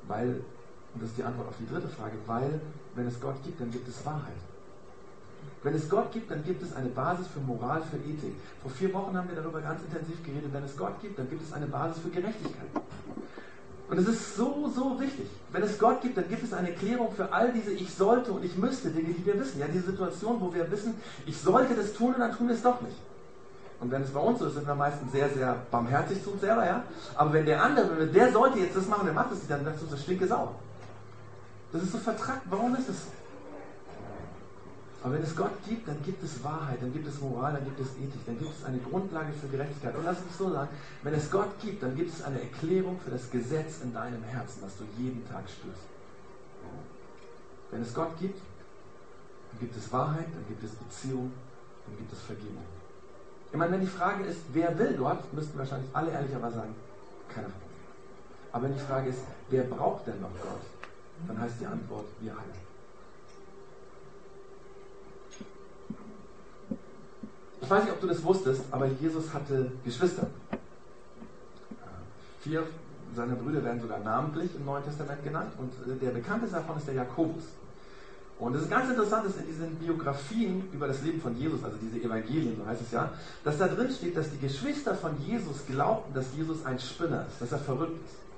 Weil, 0.07 0.41
und 0.93 1.03
das 1.03 1.09
ist 1.09 1.17
die 1.17 1.23
Antwort 1.23 1.49
auf 1.49 1.55
die 1.59 1.67
dritte 1.67 1.89
Frage, 1.89 2.15
weil, 2.25 2.61
wenn 2.95 3.07
es 3.07 3.19
Gott 3.19 3.43
gibt, 3.43 3.59
dann 3.59 3.71
gibt 3.71 3.87
es 3.87 4.05
Wahrheit. 4.05 4.39
Wenn 5.61 5.73
es 5.73 5.89
Gott 5.89 6.11
gibt, 6.13 6.31
dann 6.31 6.43
gibt 6.43 6.63
es 6.63 6.73
eine 6.75 6.89
Basis 6.89 7.27
für 7.27 7.41
Moral, 7.41 7.81
für 7.89 7.97
Ethik. 7.97 8.33
Vor 8.61 8.71
vier 8.71 8.93
Wochen 8.93 9.17
haben 9.17 9.27
wir 9.27 9.35
darüber 9.35 9.59
ganz 9.59 9.81
intensiv 9.81 10.23
geredet. 10.23 10.53
Wenn 10.53 10.63
es 10.63 10.77
Gott 10.77 11.01
gibt, 11.01 11.19
dann 11.19 11.29
gibt 11.29 11.43
es 11.43 11.51
eine 11.51 11.65
Basis 11.65 12.01
für 12.01 12.09
Gerechtigkeit. 12.09 12.69
Und 13.89 13.97
es 13.97 14.07
ist 14.07 14.35
so, 14.35 14.71
so 14.73 14.99
wichtig. 14.99 15.27
Wenn 15.51 15.63
es 15.63 15.77
Gott 15.77 16.01
gibt, 16.01 16.15
dann 16.15 16.29
gibt 16.29 16.43
es 16.43 16.53
eine 16.53 16.69
Erklärung 16.69 17.11
für 17.11 17.33
all 17.33 17.51
diese 17.51 17.71
Ich 17.71 17.93
sollte 17.93 18.31
und 18.31 18.45
ich 18.45 18.55
müsste 18.55 18.89
Dinge, 18.91 19.13
die 19.13 19.25
wir 19.25 19.37
wissen. 19.39 19.59
Ja, 19.59 19.67
diese 19.67 19.87
Situation, 19.87 20.39
wo 20.39 20.53
wir 20.53 20.69
wissen, 20.71 20.95
ich 21.25 21.37
sollte 21.37 21.75
das 21.75 21.93
tun 21.93 22.13
und 22.13 22.19
dann 22.19 22.35
tun 22.35 22.47
wir 22.47 22.55
es 22.55 22.61
doch 22.61 22.79
nicht. 22.81 22.97
Und 23.79 23.91
wenn 23.91 24.03
es 24.03 24.11
bei 24.11 24.19
uns 24.19 24.39
so 24.39 24.45
ist, 24.45 24.55
sind 24.55 24.67
wir 24.67 24.75
meistens 24.75 25.11
sehr, 25.11 25.29
sehr 25.29 25.55
barmherzig 25.71 26.23
zu 26.23 26.31
uns 26.31 26.41
selber, 26.41 26.65
ja. 26.65 26.83
Aber 27.15 27.33
wenn 27.33 27.45
der 27.45 27.63
andere, 27.63 28.07
der 28.07 28.31
sollte 28.31 28.59
jetzt 28.59 28.75
das 28.75 28.87
machen, 28.87 29.05
der 29.05 29.13
macht 29.13 29.31
es 29.31 29.39
nicht, 29.39 29.49
dann 29.49 29.63
sagst 29.63 29.81
du, 29.81 29.85
das 29.87 30.03
stinke 30.03 30.27
Sau. 30.27 30.53
Das 31.71 31.83
ist 31.83 31.91
so 31.91 31.97
vertrackt. 31.97 32.41
Warum 32.49 32.75
ist 32.75 32.89
das 32.89 32.95
so? 32.95 33.18
Aber 35.01 35.13
wenn 35.13 35.23
es 35.23 35.35
Gott 35.35 35.51
gibt, 35.67 35.87
dann 35.87 36.01
gibt 36.03 36.21
es 36.23 36.43
Wahrheit, 36.43 36.81
dann 36.81 36.91
gibt 36.91 37.07
es 37.07 37.21
Moral, 37.21 37.53
dann 37.53 37.63
gibt 37.63 37.79
es 37.79 37.87
Ethik, 37.95 38.25
dann 38.25 38.37
gibt 38.37 38.51
es 38.51 38.65
eine 38.65 38.79
Grundlage 38.79 39.31
für 39.31 39.47
Gerechtigkeit. 39.47 39.95
Und 39.95 40.03
lass 40.03 40.19
mich 40.23 40.35
so 40.37 40.51
sagen, 40.51 40.69
wenn 41.03 41.13
es 41.13 41.31
Gott 41.31 41.59
gibt, 41.61 41.81
dann 41.81 41.95
gibt 41.95 42.13
es 42.13 42.21
eine 42.21 42.41
Erklärung 42.41 42.99
für 42.99 43.11
das 43.11 43.29
Gesetz 43.31 43.81
in 43.81 43.93
deinem 43.93 44.23
Herzen, 44.23 44.59
das 44.61 44.77
du 44.77 44.83
jeden 45.01 45.25
Tag 45.29 45.43
spürst. 45.49 45.79
Wenn 47.71 47.81
es 47.81 47.93
Gott 47.93 48.17
gibt, 48.19 48.39
dann 49.51 49.59
gibt 49.59 49.77
es 49.77 49.91
Wahrheit, 49.93 50.25
dann 50.33 50.45
gibt 50.47 50.63
es 50.63 50.71
Beziehung, 50.71 51.31
dann 51.85 51.97
gibt 51.97 52.11
es 52.11 52.19
Vergebung. 52.19 52.65
Ich 53.51 53.57
meine, 53.57 53.71
wenn 53.71 53.81
die 53.81 53.87
Frage 53.87 54.25
ist, 54.25 54.41
wer 54.53 54.77
will 54.77 54.97
Gott, 54.97 55.33
müssten 55.33 55.57
wahrscheinlich 55.57 55.89
alle 55.93 56.11
ehrlicherweise 56.11 56.57
sagen, 56.57 56.75
keiner 57.33 57.47
von 57.47 57.55
uns. 57.55 58.51
Aber 58.51 58.63
wenn 58.65 58.73
die 58.73 58.79
Frage 58.79 59.09
ist, 59.09 59.19
wer 59.49 59.63
braucht 59.63 60.07
denn 60.07 60.19
noch 60.19 60.33
Gott, 60.41 60.61
dann 61.27 61.39
heißt 61.39 61.55
die 61.61 61.65
Antwort, 61.65 62.05
wir 62.19 62.31
alle. 62.33 62.68
Ich 67.61 67.69
weiß 67.69 67.83
nicht, 67.83 67.93
ob 67.93 68.01
du 68.01 68.07
das 68.07 68.23
wusstest, 68.23 68.63
aber 68.71 68.87
Jesus 68.87 69.33
hatte 69.33 69.71
Geschwister. 69.83 70.27
Vier 72.41 72.63
seiner 73.15 73.35
Brüder 73.35 73.63
werden 73.63 73.81
sogar 73.81 73.99
namentlich 73.99 74.55
im 74.55 74.65
Neuen 74.65 74.83
Testament 74.83 75.23
genannt 75.23 75.51
und 75.57 75.73
äh, 75.91 75.97
der 75.97 76.11
bekannteste 76.11 76.55
davon 76.55 76.77
ist 76.77 76.87
der 76.87 76.95
Jakobus. 76.95 77.43
Und 78.39 78.55
es 78.55 78.61
ist 78.61 78.69
ganz 78.69 78.89
interessant, 78.89 79.25
dass 79.25 79.35
in 79.35 79.47
diesen 79.47 79.75
Biografien 79.75 80.63
über 80.71 80.87
das 80.87 81.01
Leben 81.01 81.19
von 81.19 81.35
Jesus, 81.35 81.61
also 81.61 81.75
diese 81.81 82.01
Evangelien, 82.01 82.55
so 82.57 82.65
heißt 82.65 82.81
es 82.81 82.91
ja, 82.91 83.11
dass 83.43 83.57
da 83.57 83.67
drin 83.67 83.89
steht, 83.89 84.15
dass 84.15 84.31
die 84.31 84.37
Geschwister 84.37 84.95
von 84.95 85.11
Jesus 85.27 85.65
glaubten, 85.67 86.13
dass 86.13 86.33
Jesus 86.37 86.65
ein 86.65 86.79
Spinner 86.79 87.25
ist, 87.27 87.41
dass 87.41 87.51
er 87.51 87.59
verrückt 87.59 87.99
ist. 88.05 88.28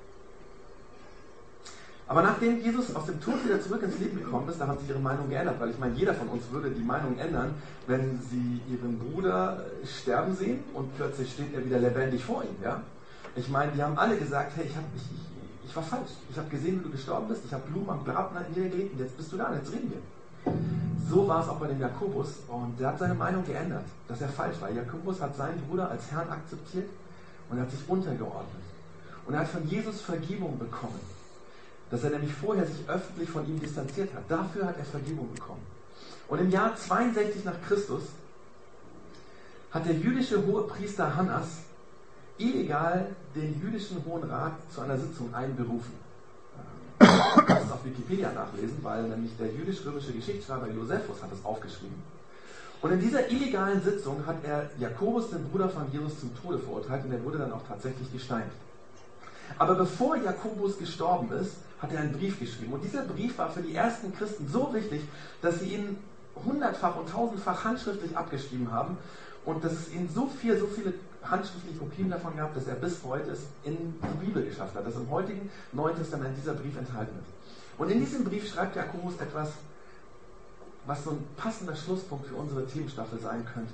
Aber 2.12 2.24
nachdem 2.24 2.62
Jesus 2.62 2.94
aus 2.94 3.06
dem 3.06 3.22
Tod 3.22 3.42
wieder 3.46 3.62
zurück 3.62 3.84
ins 3.84 3.98
Leben 3.98 4.20
gekommen 4.20 4.50
ist, 4.50 4.60
da 4.60 4.68
haben 4.68 4.78
sich 4.78 4.90
ihre 4.90 5.00
Meinung 5.00 5.30
geändert, 5.30 5.56
weil 5.62 5.70
ich 5.70 5.80
meine, 5.80 5.96
jeder 5.96 6.14
von 6.14 6.28
uns 6.28 6.44
würde 6.52 6.70
die 6.70 6.84
Meinung 6.84 7.18
ändern, 7.18 7.54
wenn 7.88 8.20
sie 8.30 8.60
ihren 8.70 9.00
Bruder 9.00 9.64
sterben 9.86 10.36
sehen 10.36 10.60
und 10.74 10.94
plötzlich 10.98 11.32
steht 11.32 11.54
er 11.54 11.64
wieder 11.64 11.80
lebendig 11.80 12.22
vor 12.22 12.44
ihm. 12.44 12.62
Ja? 12.62 12.82
Ich 13.38 13.48
meine, 13.48 13.72
die 13.72 13.82
haben 13.82 13.98
alle 13.98 14.18
gesagt, 14.18 14.52
hey, 14.58 14.66
ich, 14.66 14.76
hab, 14.76 14.84
ich, 14.94 15.04
ich, 15.04 15.70
ich 15.70 15.74
war 15.74 15.84
falsch. 15.84 16.12
Ich 16.30 16.38
habe 16.38 16.50
gesehen, 16.50 16.82
wie 16.82 16.84
du 16.84 16.90
gestorben 16.90 17.30
bist. 17.30 17.44
Ich 17.46 17.54
habe 17.54 17.64
Blumen 17.72 17.90
am 17.90 18.04
Grab 18.04 18.36
niedergelegt 18.50 18.92
und 18.92 19.00
jetzt 19.00 19.16
bist 19.16 19.32
du 19.32 19.38
da 19.38 19.56
jetzt 19.56 19.72
reden 19.72 19.94
wir. 19.94 20.54
So 21.10 21.26
war 21.30 21.42
es 21.42 21.48
auch 21.48 21.60
bei 21.60 21.68
dem 21.68 21.80
Jakobus 21.80 22.40
und 22.50 22.78
der 22.78 22.90
hat 22.90 23.00
seine 23.00 23.14
Meinung 23.14 23.46
geändert, 23.46 23.86
dass 24.10 24.20
er 24.20 24.28
falsch 24.28 24.60
war. 24.60 24.70
Jakobus 24.70 25.22
hat 25.22 25.38
seinen 25.38 25.62
Bruder 25.62 25.90
als 25.90 26.12
Herrn 26.12 26.28
akzeptiert 26.28 26.90
und 27.50 27.58
er 27.58 27.64
hat 27.64 27.72
sich 27.72 27.88
untergeordnet. 27.88 28.64
Und 29.26 29.34
er 29.34 29.40
hat 29.40 29.48
von 29.48 29.66
Jesus 29.66 30.02
Vergebung 30.02 30.60
bekommen 30.60 31.00
dass 31.92 32.04
er 32.04 32.12
nämlich 32.12 32.34
vorher 32.34 32.66
sich 32.66 32.88
öffentlich 32.88 33.30
von 33.30 33.46
ihm 33.48 33.60
distanziert 33.60 34.14
hat. 34.14 34.24
Dafür 34.30 34.66
hat 34.66 34.78
er 34.78 34.86
Vergebung 34.86 35.32
bekommen. 35.36 35.62
Und 36.30 36.40
im 36.40 36.50
Jahr 36.50 36.76
62 36.76 37.44
nach 37.44 37.62
Christus 37.68 38.04
hat 39.72 39.86
der 39.86 39.96
jüdische 39.96 40.46
Hohepriester 40.46 41.16
Hannas 41.16 41.48
illegal 42.38 43.08
den 43.36 43.62
jüdischen 43.62 44.04
Hohen 44.06 44.24
Rat 44.24 44.54
zu 44.74 44.82
einer 44.82 44.98
Sitzung 44.98 45.34
einberufen. 45.34 45.94
Kannst 47.00 47.66
es 47.66 47.72
auf 47.72 47.84
Wikipedia 47.84 48.32
nachlesen, 48.32 48.78
weil 48.82 49.04
nämlich 49.04 49.36
der 49.38 49.52
jüdisch-römische 49.52 50.14
Geschichtsschreiber 50.14 50.70
Josephus 50.70 51.22
hat 51.22 51.32
es 51.34 51.44
aufgeschrieben. 51.44 52.02
Und 52.82 52.92
in 52.92 53.00
dieser 53.00 53.30
illegalen 53.30 53.82
Sitzung 53.82 54.26
hat 54.26 54.38
er 54.44 54.70
Jakobus, 54.80 55.30
den 55.30 55.44
Bruder 55.50 55.70
von 55.70 55.92
Jesus, 55.92 56.20
zum 56.20 56.36
Tode 56.42 56.60
verurteilt 56.60 57.06
und 57.06 57.12
er 57.12 57.24
wurde 57.24 57.40
dann 57.40 57.52
auch 57.52 57.62
tatsächlich 57.68 58.12
gesteinigt. 58.12 58.56
Aber 59.58 59.76
bevor 59.76 60.18
Jakobus 60.18 60.78
gestorben 60.78 61.32
ist, 61.34 61.56
hat 61.82 61.92
er 61.92 62.02
einen 62.02 62.14
Brief 62.14 62.40
geschrieben. 62.40 62.74
Und 62.74 62.84
dieser 62.84 63.04
Brief 63.04 63.38
war 63.38 63.50
für 63.50 63.62
die 63.62 63.76
ersten 63.76 64.14
Christen 64.14 64.48
so 64.48 64.74
wichtig, 64.74 65.02
dass 65.42 65.60
sie 65.60 65.74
ihn 65.74 65.98
hundertfach 66.46 66.96
und 66.96 67.10
tausendfach 67.10 67.64
handschriftlich 67.64 68.16
abgeschrieben 68.16 68.72
haben 68.72 68.98
und 69.46 69.64
dass 69.64 69.74
es 69.74 69.94
ihnen 69.94 70.10
so 70.10 70.28
viel, 70.28 70.58
so 70.58 70.68
viele 70.68 70.94
handschriftliche 71.24 71.80
Kopien 71.80 72.10
davon 72.10 72.36
gab, 72.38 72.54
dass 72.54 72.68
er 72.68 72.76
bis 72.76 73.04
heute 73.04 73.32
es 73.32 73.42
in 73.64 73.96
die 74.02 74.26
Bibel 74.26 74.44
geschafft 74.44 74.76
hat, 74.76 74.86
dass 74.86 74.96
im 74.96 75.10
heutigen 75.10 75.50
Neuen 75.72 75.96
Testament 75.96 76.38
dieser 76.38 76.54
Brief 76.54 76.78
enthalten 76.78 77.18
ist. 77.20 77.80
Und 77.80 77.90
in 77.90 78.00
diesem 78.00 78.24
Brief 78.24 78.52
schreibt 78.52 78.76
Jakobus 78.76 79.18
etwas, 79.20 79.54
was 80.86 81.04
so 81.04 81.12
ein 81.12 81.24
passender 81.38 81.76
Schlusspunkt 81.76 82.28
für 82.28 82.36
unsere 82.36 82.66
Themenstaffel 82.66 83.20
sein 83.20 83.46
könnte. 83.54 83.74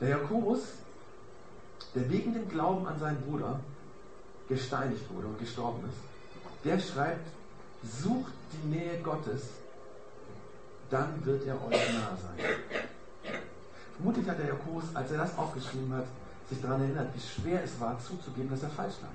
Der 0.00 0.10
Jakobus, 0.10 0.60
der 1.94 2.10
wegen 2.10 2.34
dem 2.34 2.48
Glauben 2.48 2.86
an 2.86 2.98
seinen 2.98 3.20
Bruder 3.22 3.60
gesteinigt 4.50 5.04
wurde 5.14 5.28
und 5.28 5.38
gestorben 5.38 5.82
ist, 5.88 5.96
der 6.64 6.78
schreibt, 6.78 7.26
sucht 7.82 8.32
die 8.52 8.68
Nähe 8.68 8.98
Gottes, 9.02 9.44
dann 10.90 11.24
wird 11.24 11.46
er 11.46 11.54
euch 11.54 11.94
nah 11.94 12.16
sein. 12.20 13.34
mutig 14.00 14.28
hat 14.28 14.38
der 14.38 14.48
Jakobus, 14.48 14.84
als 14.92 15.10
er 15.12 15.18
das 15.18 15.38
aufgeschrieben 15.38 15.94
hat, 15.94 16.06
sich 16.48 16.60
daran 16.60 16.82
erinnert, 16.82 17.08
wie 17.14 17.20
schwer 17.20 17.62
es 17.64 17.80
war, 17.80 17.96
zuzugeben, 18.00 18.50
dass 18.50 18.62
er 18.62 18.70
falsch 18.70 18.96
lag. 19.00 19.10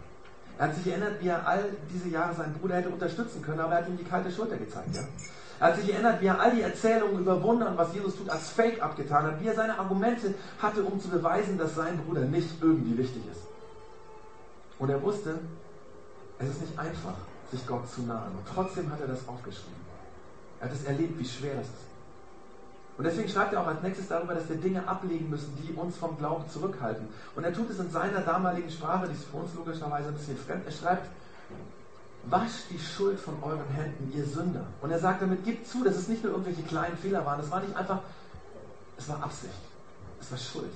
Er 0.57 0.67
hat 0.69 0.75
sich 0.75 0.88
erinnert, 0.88 1.21
wie 1.21 1.27
er 1.27 1.45
all 1.45 1.65
diese 1.93 2.07
Jahre 2.07 2.33
seinen 2.33 2.53
Bruder 2.53 2.77
hätte 2.77 2.89
unterstützen 2.89 3.41
können, 3.41 3.59
aber 3.59 3.73
er 3.73 3.81
hat 3.81 3.89
ihm 3.89 3.97
die 3.97 4.05
kalte 4.05 4.31
Schulter 4.31 4.55
gezeigt. 4.55 4.95
Ja? 4.95 5.01
Er 5.59 5.67
hat 5.67 5.75
sich 5.75 5.91
erinnert, 5.91 6.21
wie 6.21 6.27
er 6.27 6.39
all 6.39 6.51
die 6.51 6.61
Erzählungen 6.61 7.19
über 7.19 7.43
Wunder 7.43 7.69
und 7.69 7.77
was 7.77 7.93
Jesus 7.93 8.15
tut, 8.15 8.29
als 8.29 8.49
Fake 8.49 8.81
abgetan 8.81 9.25
hat, 9.25 9.41
wie 9.41 9.47
er 9.47 9.55
seine 9.55 9.77
Argumente 9.77 10.33
hatte, 10.59 10.83
um 10.83 10.99
zu 10.99 11.09
beweisen, 11.09 11.57
dass 11.57 11.75
sein 11.75 11.97
Bruder 11.97 12.21
nicht 12.21 12.49
irgendwie 12.61 12.97
wichtig 12.97 13.21
ist. 13.31 13.44
Und 14.80 14.89
er 14.89 15.01
wusste, 15.01 15.39
es 16.39 16.49
ist 16.49 16.61
nicht 16.61 16.80
einfach, 16.80 17.15
sich 17.51 17.65
Gott 17.65 17.89
zu 17.89 18.01
nahen. 18.01 18.32
Und 18.38 18.45
trotzdem 18.53 18.91
hat 18.91 18.99
er 18.99 19.07
das 19.07 19.28
aufgeschrieben. 19.28 19.86
Er 20.59 20.67
hat 20.69 20.76
es 20.76 20.84
erlebt, 20.84 21.17
wie 21.19 21.26
schwer 21.26 21.55
das 21.55 21.67
ist. 21.67 21.86
Und 22.97 23.03
deswegen 23.03 23.28
schreibt 23.28 23.53
er 23.53 23.61
auch 23.61 23.67
als 23.67 23.82
nächstes 23.84 24.07
darüber, 24.07 24.34
dass 24.34 24.47
wir 24.47 24.55
Dinge 24.55 24.88
ablegen 24.88 25.30
müssen, 25.30 25.53
die 25.61 25.73
uns 25.73 25.97
vom 25.97 26.17
Glauben 26.17 26.49
zurückhalten. 26.49 27.07
Und 27.36 27.43
er 27.43 27.53
tut 27.53 27.69
es 27.69 27.80
in 27.80 27.89
seiner 27.89 28.21
damaligen 28.21 28.69
Sprache, 28.69 29.07
die 29.07 29.13
ist 29.13 29.26
für 29.26 29.38
uns 29.38 29.53
logischerweise 29.53 30.09
ein 30.09 30.13
bisschen 30.13 30.38
fremd. 30.38 30.65
Er 30.65 30.71
schreibt, 30.71 31.09
wascht 32.28 32.69
die 32.69 32.80
Schuld 32.80 33.19
von 33.19 33.36
euren 33.43 33.67
Händen, 33.67 34.13
ihr 34.15 34.26
Sünder. 34.26 34.65
Und 34.82 34.91
er 34.91 34.99
sagt 34.99 35.21
damit, 35.21 35.43
gebt 35.43 35.67
zu, 35.67 35.84
dass 35.84 35.97
es 35.97 36.07
nicht 36.07 36.23
nur 36.23 36.32
irgendwelche 36.32 36.63
kleinen 36.63 36.97
Fehler 36.97 37.26
waren. 37.26 37.39
Es 37.39 37.51
war 37.51 37.59
nicht 37.59 37.76
einfach, 37.76 37.99
es 38.97 39.09
war 39.09 39.21
Absicht. 39.21 39.53
Es 40.21 40.32
war 40.32 40.38
Schuld. 40.38 40.71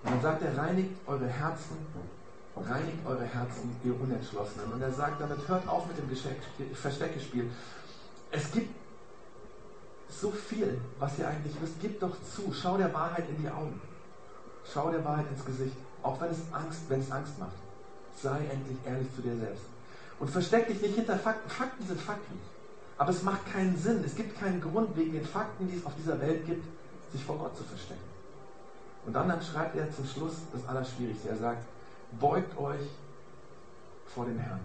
dann 0.11 0.21
sagt 0.21 0.43
er, 0.43 0.57
reinigt 0.57 0.91
eure 1.07 1.27
Herzen, 1.27 1.77
reinigt 2.55 3.05
eure 3.05 3.23
Herzen, 3.23 3.75
ihr 3.83 3.99
Unentschlossenen. 3.99 4.73
Und 4.73 4.81
er 4.81 4.91
sagt 4.91 5.21
damit, 5.21 5.47
hört 5.47 5.67
auf 5.67 5.87
mit 5.87 5.97
dem 5.97 6.75
Versteckespiel. 6.75 7.49
Es 8.29 8.51
gibt 8.51 8.75
so 10.09 10.31
viel, 10.31 10.79
was 10.99 11.17
ihr 11.17 11.27
eigentlich 11.27 11.53
wisst. 11.61 11.79
Gebt 11.79 12.03
doch 12.03 12.15
zu. 12.35 12.53
Schau 12.53 12.77
der 12.77 12.93
Wahrheit 12.93 13.29
in 13.29 13.41
die 13.41 13.49
Augen. 13.49 13.79
Schau 14.71 14.91
der 14.91 15.03
Wahrheit 15.05 15.27
ins 15.33 15.45
Gesicht. 15.45 15.75
Auch 16.03 16.19
wenn 16.19 16.29
es 16.29 16.39
Angst, 16.51 16.81
wenn 16.89 16.99
es 16.99 17.11
Angst 17.11 17.39
macht. 17.39 17.55
Sei 18.21 18.37
endlich 18.51 18.77
ehrlich 18.85 19.07
zu 19.15 19.21
dir 19.21 19.37
selbst. 19.37 19.63
Und 20.19 20.29
versteck 20.29 20.67
dich 20.67 20.81
nicht 20.81 20.95
hinter 20.95 21.17
Fakten. 21.17 21.49
Fakten 21.49 21.87
sind 21.87 22.01
Fakten. 22.01 22.37
Aber 22.97 23.11
es 23.11 23.23
macht 23.23 23.51
keinen 23.51 23.77
Sinn. 23.77 24.03
Es 24.05 24.15
gibt 24.15 24.37
keinen 24.37 24.59
Grund, 24.59 24.95
wegen 24.97 25.13
den 25.13 25.25
Fakten, 25.25 25.69
die 25.69 25.77
es 25.77 25.85
auf 25.85 25.93
dieser 25.97 26.19
Welt 26.19 26.45
gibt, 26.45 26.65
sich 27.13 27.23
vor 27.23 27.37
Gott 27.37 27.55
zu 27.55 27.63
verstecken. 27.63 28.10
Und 29.05 29.13
dann, 29.13 29.27
dann 29.27 29.41
schreibt 29.41 29.75
er 29.75 29.91
zum 29.91 30.05
Schluss 30.05 30.33
das 30.53 30.67
Allerschwierigste. 30.67 31.29
Er 31.29 31.37
sagt, 31.37 31.63
beugt 32.19 32.57
euch 32.57 32.81
vor 34.05 34.25
dem 34.25 34.37
Herrn. 34.37 34.59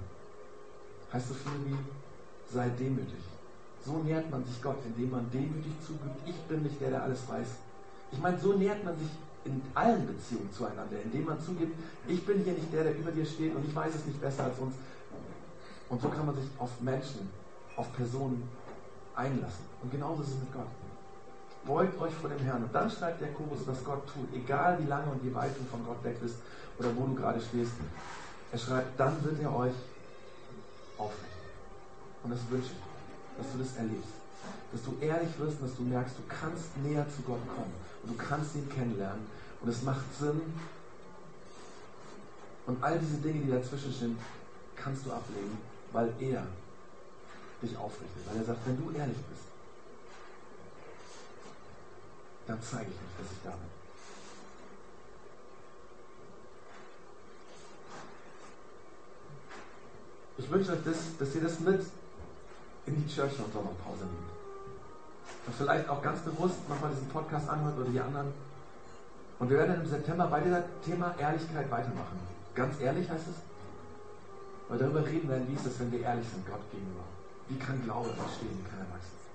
Heißt 1.12 1.28
so 1.28 1.34
viel 1.34 1.52
wie, 1.66 2.52
sei 2.52 2.68
demütig. 2.70 3.22
So 3.84 3.98
nähert 3.98 4.30
man 4.30 4.44
sich 4.44 4.60
Gott, 4.60 4.78
indem 4.84 5.10
man 5.10 5.30
demütig 5.30 5.72
zugibt, 5.80 6.26
ich 6.26 6.36
bin 6.48 6.62
nicht 6.62 6.80
der, 6.80 6.90
der 6.90 7.02
alles 7.04 7.28
weiß. 7.28 7.46
Ich 8.10 8.18
meine, 8.18 8.38
so 8.38 8.52
nähert 8.54 8.84
man 8.84 8.98
sich 8.98 9.08
in 9.44 9.62
allen 9.74 10.06
Beziehungen 10.06 10.52
zueinander, 10.52 10.96
indem 11.04 11.24
man 11.24 11.40
zugibt, 11.40 11.76
ich 12.08 12.26
bin 12.26 12.42
hier 12.42 12.54
nicht 12.54 12.72
der, 12.72 12.82
der 12.82 12.98
über 12.98 13.12
dir 13.12 13.24
steht 13.24 13.54
und 13.54 13.64
ich 13.64 13.74
weiß 13.74 13.94
es 13.94 14.04
nicht 14.04 14.20
besser 14.20 14.44
als 14.44 14.58
uns. 14.58 14.74
Und 15.88 16.02
so 16.02 16.08
kann 16.08 16.26
man 16.26 16.34
sich 16.34 16.46
auf 16.58 16.80
Menschen, 16.80 17.30
auf 17.76 17.92
Personen 17.94 18.48
einlassen. 19.14 19.64
Und 19.82 19.92
genauso 19.92 20.22
ist 20.22 20.30
es 20.30 20.40
mit 20.40 20.52
Gott. 20.52 20.66
Beugt 21.66 22.00
euch 22.00 22.14
vor 22.14 22.30
dem 22.30 22.38
Herrn. 22.40 22.62
Und 22.62 22.74
dann 22.74 22.90
schreibt 22.90 23.20
Jakobus, 23.20 23.66
was 23.66 23.82
Gott 23.84 24.06
tut, 24.06 24.28
egal 24.34 24.78
wie 24.80 24.86
lange 24.86 25.10
und 25.10 25.24
wie 25.24 25.34
weit 25.34 25.56
du 25.58 25.64
von 25.64 25.84
Gott 25.84 26.02
weg 26.04 26.20
bist 26.20 26.36
oder 26.78 26.94
wo 26.96 27.06
du 27.06 27.14
gerade 27.14 27.40
stehst. 27.40 27.72
Er 28.52 28.58
schreibt, 28.58 28.98
dann 28.98 29.22
wird 29.24 29.40
er 29.42 29.54
euch 29.54 29.74
aufrichten. 30.96 31.26
Und 32.22 32.30
das 32.30 32.40
wünsche 32.50 32.70
ich 32.72 32.86
dass 33.38 33.52
du 33.52 33.58
das 33.58 33.76
erlebst. 33.76 34.16
Dass 34.72 34.82
du 34.82 34.96
ehrlich 35.00 35.38
wirst 35.38 35.60
und 35.60 35.68
dass 35.68 35.76
du 35.76 35.82
merkst, 35.82 36.16
du 36.16 36.22
kannst 36.28 36.76
näher 36.78 37.06
zu 37.08 37.22
Gott 37.22 37.40
kommen 37.48 37.72
und 38.02 38.12
du 38.12 38.16
kannst 38.16 38.54
ihn 38.54 38.68
kennenlernen 38.68 39.26
und 39.60 39.68
es 39.68 39.82
macht 39.82 40.04
Sinn. 40.18 40.40
Und 42.66 42.82
all 42.82 42.98
diese 42.98 43.18
Dinge, 43.18 43.44
die 43.44 43.50
dazwischen 43.50 43.92
sind, 43.92 44.18
kannst 44.74 45.06
du 45.06 45.12
ablegen, 45.12 45.56
weil 45.92 46.12
er 46.18 46.46
dich 47.62 47.76
aufrichtet. 47.76 48.26
Weil 48.26 48.38
er 48.38 48.44
sagt, 48.44 48.66
wenn 48.66 48.76
du 48.76 48.90
ehrlich 48.90 49.16
bist, 49.16 49.44
dann 52.46 52.62
zeige 52.62 52.90
ich 52.90 53.00
mich, 53.00 53.16
dass 53.18 53.32
ich 53.32 53.42
da 53.42 53.50
bin. 53.50 53.76
Ich 60.38 60.50
wünsche 60.50 60.72
euch 60.72 60.84
das, 60.84 61.16
dass 61.18 61.34
ihr 61.34 61.42
das 61.42 61.60
mit 61.60 61.80
in 62.86 62.96
die 62.96 63.12
Church 63.12 63.32
und 63.38 63.52
Sommerpause 63.52 64.04
nimmt. 64.04 64.30
Und 65.46 65.54
vielleicht 65.56 65.88
auch 65.88 66.02
ganz 66.02 66.20
bewusst 66.20 66.68
nochmal 66.68 66.90
diesen 66.90 67.08
Podcast 67.08 67.48
anhört 67.48 67.78
oder 67.78 67.88
die 67.88 68.00
anderen. 68.00 68.32
Und 69.38 69.50
wir 69.50 69.58
werden 69.58 69.82
im 69.82 69.86
September 69.86 70.26
bei 70.26 70.40
dieser 70.40 70.62
Thema 70.84 71.14
Ehrlichkeit 71.18 71.70
weitermachen. 71.70 72.18
Ganz 72.54 72.80
ehrlich 72.80 73.08
heißt 73.08 73.28
es, 73.28 73.34
weil 74.68 74.78
darüber 74.78 75.04
reden 75.04 75.28
werden, 75.28 75.48
wie 75.48 75.54
ist 75.54 75.66
es, 75.66 75.78
wenn 75.78 75.92
wir 75.92 76.00
ehrlich 76.00 76.26
sind 76.28 76.46
Gott 76.46 76.62
gegenüber. 76.70 77.04
Wie 77.48 77.58
kann 77.58 77.82
Glaube 77.84 78.10
entstehen, 78.10 78.58
wie 78.58 78.68
kann 78.68 78.78
er 78.78 78.94
wachsen. 78.94 79.25